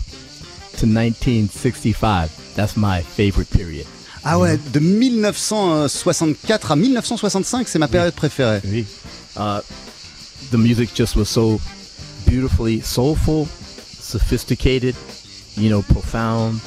[0.78, 2.54] to 1965.
[2.54, 3.86] That's my favorite period.
[4.24, 8.60] Ah ouais, de 1964 à 1965, c'est ma période préférée.
[8.64, 8.84] Oui.
[9.36, 9.60] Uh,
[10.50, 11.60] the music just was so
[12.26, 13.46] beautifully soulful,
[14.00, 14.94] sophisticated,
[15.56, 16.60] you know, profound.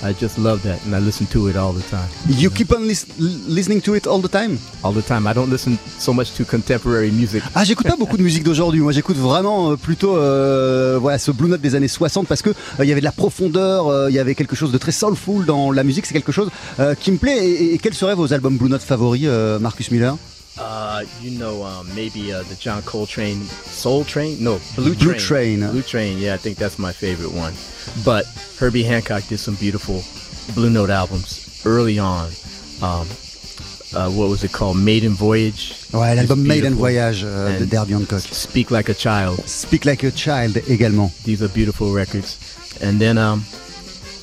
[0.00, 2.06] I just love that, and I listen to it all the time.
[2.28, 3.06] You keep on lis-
[3.48, 4.56] listening to it all the time?
[4.84, 5.26] All the time.
[5.26, 7.42] I don't listen so much to contemporary music.
[7.54, 8.80] Ah, j'écoute pas beaucoup de musique d'aujourd'hui.
[8.80, 12.50] Moi, j'écoute vraiment euh, plutôt euh, voilà ce Blue Note des années 60 parce que
[12.50, 12.54] euh,
[12.84, 15.44] il y avait de la profondeur, euh, il y avait quelque chose de très soulful
[15.44, 16.06] dans la musique.
[16.06, 16.48] C'est quelque chose
[16.78, 17.44] euh, qui me plaît.
[17.44, 20.16] Et, et quels seraient vos albums Blue Note favoris, euh, Marcus Miller?
[20.58, 24.42] Uh, you know, um, maybe uh, the John Coltrane Soul Train?
[24.42, 25.60] No, Blue, Blue Train.
[25.60, 25.70] Train.
[25.70, 27.54] Blue Train, yeah, I think that's my favorite one.
[28.04, 28.26] But
[28.58, 30.02] Herbie Hancock did some beautiful
[30.54, 32.30] Blue Note albums early on.
[32.82, 33.06] Um,
[33.94, 34.76] uh, what was it called?
[34.76, 35.74] Maiden Voyage.
[35.92, 36.74] Ouais, l'album Maiden.
[36.74, 38.20] Voyage euh, de And Derby Hancock.
[38.20, 39.48] Speak Like a Child.
[39.48, 41.10] Speak Like a Child également.
[41.24, 42.36] These are beautiful records.
[42.82, 43.44] And then, um,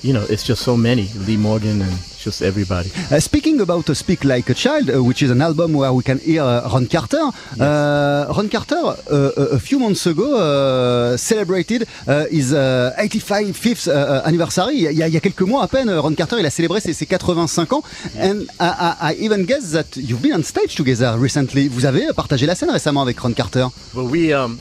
[0.02, 1.10] you know, it's just so many.
[1.26, 2.90] Lee Morgan and just everybody.
[3.12, 6.02] Uh, speaking about uh, Speak Like a Child, uh, which is an album where we
[6.02, 7.22] can hear uh, Ron Carter.
[7.60, 14.24] Uh, Ron Carter, uh, a, few months ago, uh, celebrated uh, his uh, 85th uh,
[14.26, 14.76] anniversary.
[14.76, 16.82] Il y, a, il y a quelques mois à peine, Ron Carter, il a célébré
[16.82, 17.84] ses, ses 85 ans.
[18.20, 21.68] And I, I, I even guess that you've been on stage together recently.
[21.68, 23.68] Vous avez partagé la scène récemment avec Ron Carter.
[23.94, 24.58] Well, we, um,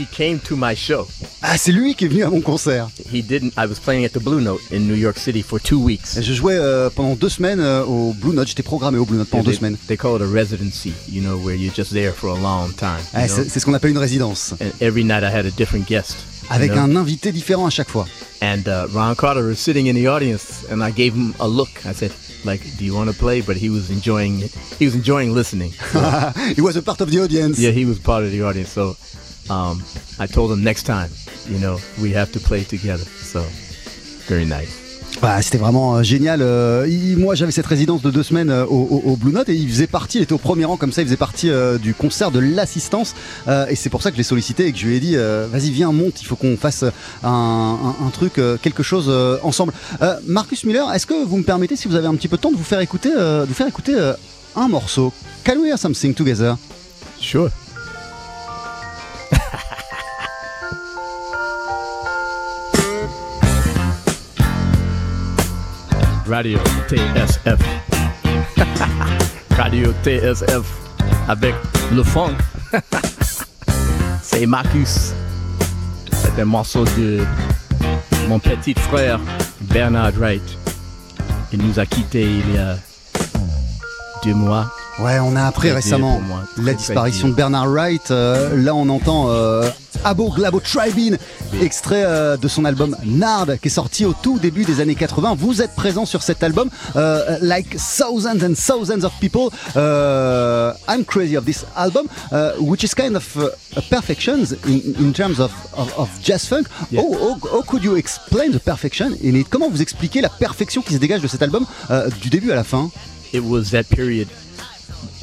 [0.00, 1.06] he came to my show.
[1.42, 2.88] Ah, c'est lui qui est venu à mon concert.
[3.12, 3.52] He didn't.
[3.56, 6.18] I was playing at the Blue Note in New York City for two weeks.
[6.20, 8.48] Je jouais euh, pendant deux semaines euh, au Blue Note.
[8.48, 9.76] J'étais programmé au Blue Note pendant they, deux semaines.
[9.86, 13.00] They call it a residency, you know, where you're just there for a long time.
[13.12, 14.54] you Ah, c'est ce qu'on appelle une résidence.
[14.60, 16.16] And every night I had a different guest.
[16.42, 16.80] you Avec know?
[16.80, 18.06] un invité différent à chaque fois.
[18.42, 21.68] And uh, Ron Carter was sitting in the audience, and I gave him a look.
[21.84, 22.10] I said,
[22.44, 23.42] like, do you want to play?
[23.42, 24.50] But he was enjoying it.
[24.78, 25.72] He was enjoying listening.
[26.56, 27.58] He was a part of the audience.
[27.58, 28.70] yeah, he was part of the audience.
[28.72, 28.96] So
[29.50, 29.82] um,
[30.18, 31.08] I told him next time,
[31.50, 33.04] you know, we have to play together.
[33.22, 33.40] So
[34.28, 34.68] very nice.
[35.20, 36.40] Bah, c'était vraiment euh, génial.
[36.40, 39.68] Euh, il- moi, j'avais cette résidence de deux semaines euh, au, Blue Note et il
[39.68, 42.30] faisait partie, il était au premier rang comme ça, il faisait partie euh, du concert
[42.30, 43.14] de l'assistance.
[43.48, 45.16] Euh, et c'est pour ça que je l'ai sollicité et que je lui ai dit,
[45.16, 46.84] euh, vas-y, viens, monte, il faut qu'on fasse
[47.24, 49.74] un, un- un truc, euh, quelque chose euh, ensemble.
[50.00, 52.42] Euh, Marcus Miller, est-ce que vous me permettez, si vous avez un petit peu de
[52.42, 54.14] temps, de vous faire écouter, euh, de vous faire écouter euh,
[54.56, 55.12] un morceau?
[55.44, 56.56] Can we hear something together?
[57.20, 57.50] Sure.
[66.30, 66.58] Radio
[66.88, 67.58] TSF.
[69.58, 70.64] Radio TSF
[71.28, 71.54] avec
[71.92, 72.36] le funk.
[74.22, 75.12] C'est Marcus.
[76.12, 77.18] C'est un morceau de
[78.28, 79.18] mon petit frère
[79.62, 80.42] Bernard Wright.
[81.52, 82.76] Il nous a quittés il y a
[84.22, 84.70] deux mois.
[85.00, 86.20] Ouais, on a appris récemment
[86.58, 88.10] la disparition de Bernard Wright.
[88.12, 89.68] Euh, là, on entend euh,
[90.04, 91.18] Abo Glabo Tribine,
[91.60, 95.34] extrait euh, de son album Nard, qui est sorti au tout début des années 80.
[95.38, 99.48] Vous êtes présent sur cet album, euh, like thousands and thousands of people.
[99.76, 104.80] Euh, I'm crazy of this album, uh, which is kind of uh, a perfection in,
[104.98, 106.66] in terms of, of, of jazz funk.
[106.90, 107.02] Yeah.
[107.02, 109.48] How, how- how could you explain the perfection in it?
[109.50, 111.66] Comment vous expliquez la perfection qui se dégage de cet album
[112.22, 112.90] du début à la fin?
[113.34, 114.28] It was that period,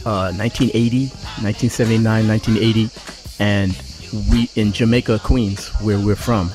[0.05, 1.09] uh, 1980,
[1.41, 2.89] 1979, 1980,
[3.39, 3.69] and
[4.31, 6.51] we in Jamaica, Queens, where we're from,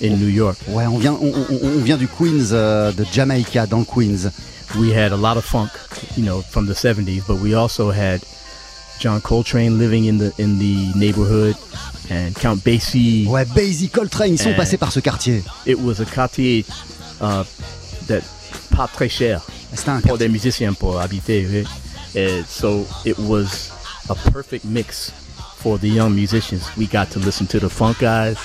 [0.00, 0.56] in New York.
[0.68, 4.30] Ouais, on vient, on, on- on vient du Queens, euh, de Jamaica, dans le Queens.
[4.78, 5.70] We had a lot of funk,
[6.16, 8.22] you know, from the 70s, but we also had
[8.98, 11.54] John Coltrane living in the in the neighborhood,
[12.10, 13.26] and Count Basie.
[13.28, 15.42] Ouais, Basie Coltrane, ils sont passés par ce quartier.
[15.66, 16.64] It was a quartier
[17.20, 17.44] uh,
[18.08, 18.22] that
[18.74, 19.42] pas très cher
[19.86, 21.46] un pour des musiciens pour habiter.
[21.48, 21.64] oui.
[22.16, 23.70] And so it was
[24.08, 25.12] a perfect mix
[25.64, 26.68] for the young musicians.
[26.76, 28.36] We got to listen to the funk guys,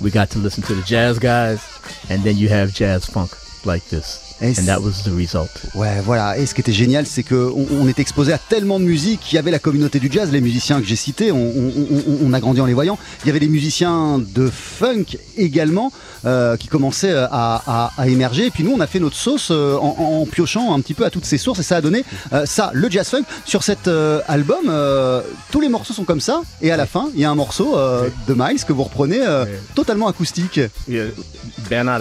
[0.00, 1.60] we got to listen to the jazz guys,
[2.08, 3.32] and then you have jazz funk
[3.66, 4.31] like this.
[4.42, 5.50] Et And that was the result.
[5.74, 6.36] Ouais, voilà.
[6.36, 9.32] Et ce qui était génial, c'est qu'on on est exposé à tellement de musique.
[9.32, 11.72] Il y avait la communauté du jazz, les musiciens que j'ai cités, on, on-
[12.06, 12.98] on- on a grandi en les voyant.
[13.24, 15.92] Il y avait les musiciens de funk également
[16.24, 18.46] euh, qui commençaient à, à- à émerger.
[18.46, 21.04] Et puis nous, on a fait notre sauce euh, en, en piochant un petit peu
[21.04, 23.22] à toutes ces sources et ça a donné euh, ça, le jazz funk.
[23.44, 26.42] Sur cet euh, album, euh, tous les morceaux sont comme ça.
[26.60, 29.20] Et à la fin, il y a un morceau euh, de Miles que vous reprenez
[29.24, 29.44] euh,
[29.74, 30.58] totalement acoustique.
[31.70, 32.00] Bernard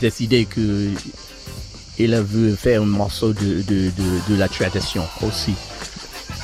[0.00, 0.90] décidé que
[1.98, 3.90] il a voulu faire un morceau de, de,
[4.28, 5.54] de, la tradition aussi.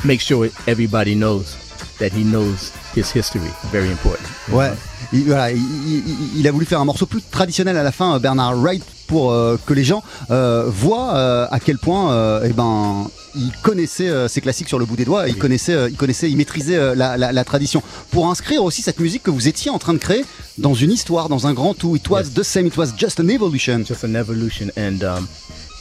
[0.04, 1.56] Make sure everybody knows
[1.98, 3.50] that he knows his history.
[3.72, 4.28] Very important.
[4.50, 4.72] Ouais,
[5.12, 8.16] il, voilà, il, il- il a voulu faire un morceau plus traditionnel à la fin,
[8.16, 12.46] euh, Bernard Wright, pour euh, que les gens euh, voient euh, à quel point euh,
[12.48, 15.96] eh ben, il connaissait euh, ses classiques sur le bout des doigts, il connaissait, il
[15.96, 17.82] connaissait, il maîtrisait la, la- la tradition.
[18.10, 20.24] Pour inscrire aussi cette musique que vous étiez en train de créer
[20.58, 21.96] dans une histoire, dans un grand tout.
[21.96, 23.84] It was the same, it was just an evolution.
[23.84, 24.70] Just an evolution.
[24.76, 25.26] And, um,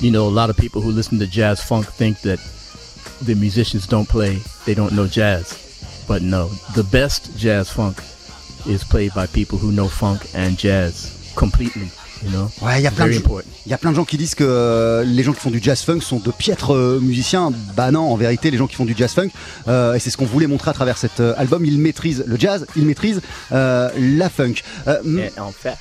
[0.01, 2.39] you know, a lot of people who listen to jazz funk think that
[3.25, 5.55] the musicians don't play, they don't know jazz.
[6.07, 7.97] But no, the best jazz funk
[8.67, 11.89] is played by people who know funk and jazz completely,
[12.23, 12.49] you know?
[12.61, 13.47] Ouais, il y a plein de gens- important.
[13.65, 15.61] Il y a plein de gens qui disent que euh, les gens qui font du
[15.61, 17.51] jazz funk sont de piètres euh, musiciens.
[17.75, 19.29] Bah non, en vérité, les gens qui font du jazz funk,
[19.67, 22.37] euh, et c'est ce qu'on voulait montrer à travers cet euh, album, ils maîtrisent le
[22.39, 23.21] jazz, ils maîtrisent
[23.51, 24.55] euh, la funk.
[24.87, 25.75] Euh, Et en fait,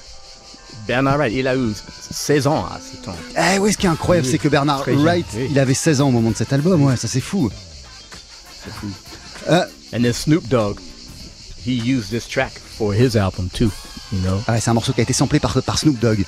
[0.87, 1.71] Bernard Wright, il a eu
[2.11, 3.17] 16 ans à ce temps.
[3.37, 5.49] eh oui, ce qui est incroyable, Oui, c'est que Bernard Wright, oui.
[5.51, 7.51] il avait 16 ans au moment de cet album, ouais, ça c'est fou.
[8.65, 8.87] C'est fou.
[9.49, 9.65] Euh,
[9.95, 10.79] And then Snoop Dogg,
[11.67, 13.71] he used this track for his album too,
[14.47, 16.25] ah c'est un morceau qui a été samplé par, par Snoop Dogg.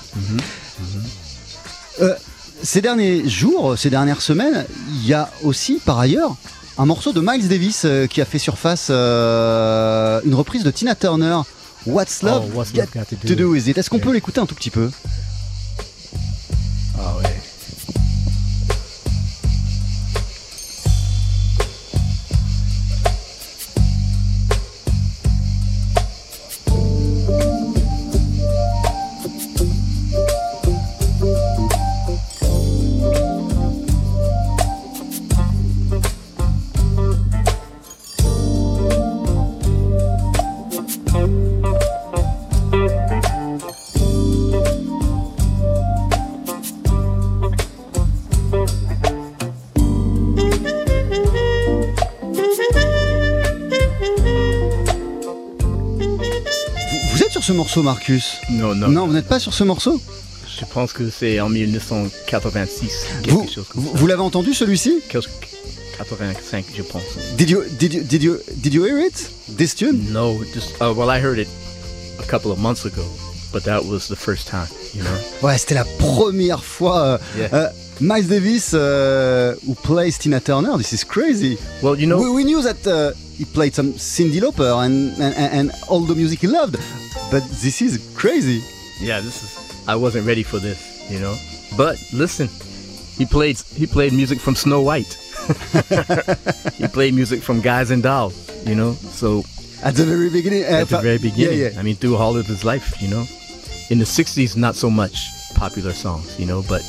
[2.01, 2.15] Euh,
[2.62, 6.36] ces derniers jours, ces dernières semaines, il y a aussi, par ailleurs,
[6.78, 10.94] un morceau de Miles Davis euh, qui a fait surface, euh, une reprise de Tina
[10.94, 11.39] Turner.
[11.86, 13.78] What's Love, Oh, What's Love Got to Do to Do With With It?
[13.78, 14.90] Est-ce qu'on peut l'écouter un tout petit peu?
[57.74, 58.88] Morceau, Marcus Non, non.
[58.88, 60.01] Non, vous n'êtes pas sur ce morceau
[60.59, 63.98] Je pense que c'est en 1986, quelque Vous, chose comme vous, ça.
[63.98, 65.28] vous l'avez entendu celui-ci Quelque-
[65.98, 67.02] 85, je pense.
[67.36, 70.92] did you, did, you, did, you, did you hear it This tune No, just uh,
[70.94, 71.48] well, I heard it
[72.20, 73.02] a couple of months ago,
[73.52, 75.10] but that was the first time, you know?
[75.42, 76.98] Ouais, c'était la première fois.
[77.05, 77.48] euh, Yeah.
[77.52, 77.68] euh,
[78.01, 81.56] Miles Davis, uh, who plays Tina Turner, this is crazy.
[81.82, 85.34] Well, you know, we, we knew that uh, he played some Cindy Lauper and, and,
[85.52, 86.76] and all the music he loved,
[87.35, 88.62] but this is crazy.
[89.01, 89.89] yeah, this is.
[89.89, 91.35] I wasn't ready for this, you know.
[91.77, 92.47] But listen,
[93.19, 95.19] he played he played music from Snow White.
[96.78, 98.93] he played music from Guys and Dolls, you know.
[98.93, 99.43] So
[99.82, 100.62] At the very beginning.
[100.62, 101.81] uh, at the very beginning, Yeah, yeah.
[101.81, 103.24] I mean, through all of his life, you know.
[103.90, 105.16] In the '60s, not so much
[105.56, 106.82] popular songs, you know, but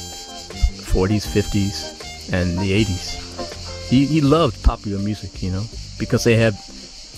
[0.94, 5.64] 40s, 50s, and the 80s, he, he loved popular music, you know,
[5.98, 6.54] because they had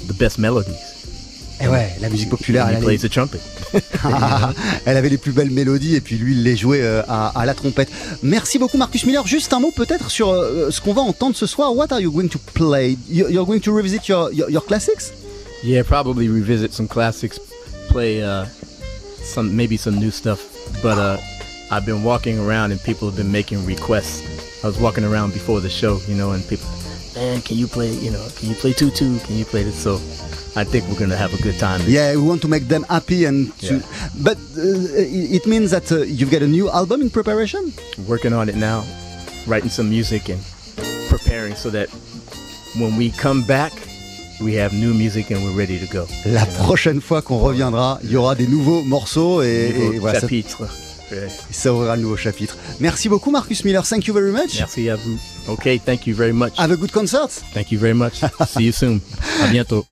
[0.08, 0.97] the best melodies.
[1.60, 3.40] Et ouais, la musique populaire, elle, trumpet.
[4.86, 7.46] elle avait les plus belles mélodies et puis lui il les jouait euh, à, à
[7.46, 7.90] la trompette.
[8.22, 9.26] Merci beaucoup Marcus Miller.
[9.26, 11.76] Juste un mot peut-être sur euh, ce qu'on va entendre ce soir.
[11.76, 12.98] What are you going to play?
[13.10, 15.12] You- You're going to revisit your, your, your classics?
[15.64, 17.40] Yeah, probably revisit some classics,
[17.90, 18.46] play uh,
[19.24, 20.40] some maybe some new stuff.
[20.84, 21.18] But uh,
[21.72, 24.22] I've been walking around and people have been making requests.
[24.64, 26.68] I was walking around before the show, you know, and people,
[27.16, 29.18] man, can you play, you know, can you play tutu?
[29.26, 29.76] Can you play this?
[29.76, 30.00] So
[30.58, 31.82] I think we're gonna have a good time.
[31.86, 33.82] Yeah, we want to make them happy and to, Yeah.
[34.28, 37.62] but uh, it means that uh, you've got a new album in preparation?
[38.08, 38.84] Working on it now,
[39.46, 40.40] writing some music and
[41.10, 41.90] preparing so that
[42.82, 43.72] when we come back,
[44.42, 46.08] we have new music and we're ready to go.
[46.26, 50.20] La prochaine fois qu'on reviendra, il y aura des nouveaux morceaux et, Nouveau et voilà,
[50.20, 50.64] ça, chapitre.
[51.12, 51.28] Ouais.
[51.52, 52.58] ça ouvrira le nouveau chapitre.
[52.80, 53.84] Merci beaucoup Marcus Miller.
[53.88, 54.58] Thank you very much.
[54.58, 55.18] Merci à vous.
[55.50, 56.54] Okay, thank you very much.
[56.58, 57.30] Have a good concert.
[57.54, 58.14] Thank you very much.
[58.48, 59.00] See you soon.
[59.44, 59.86] À bientôt.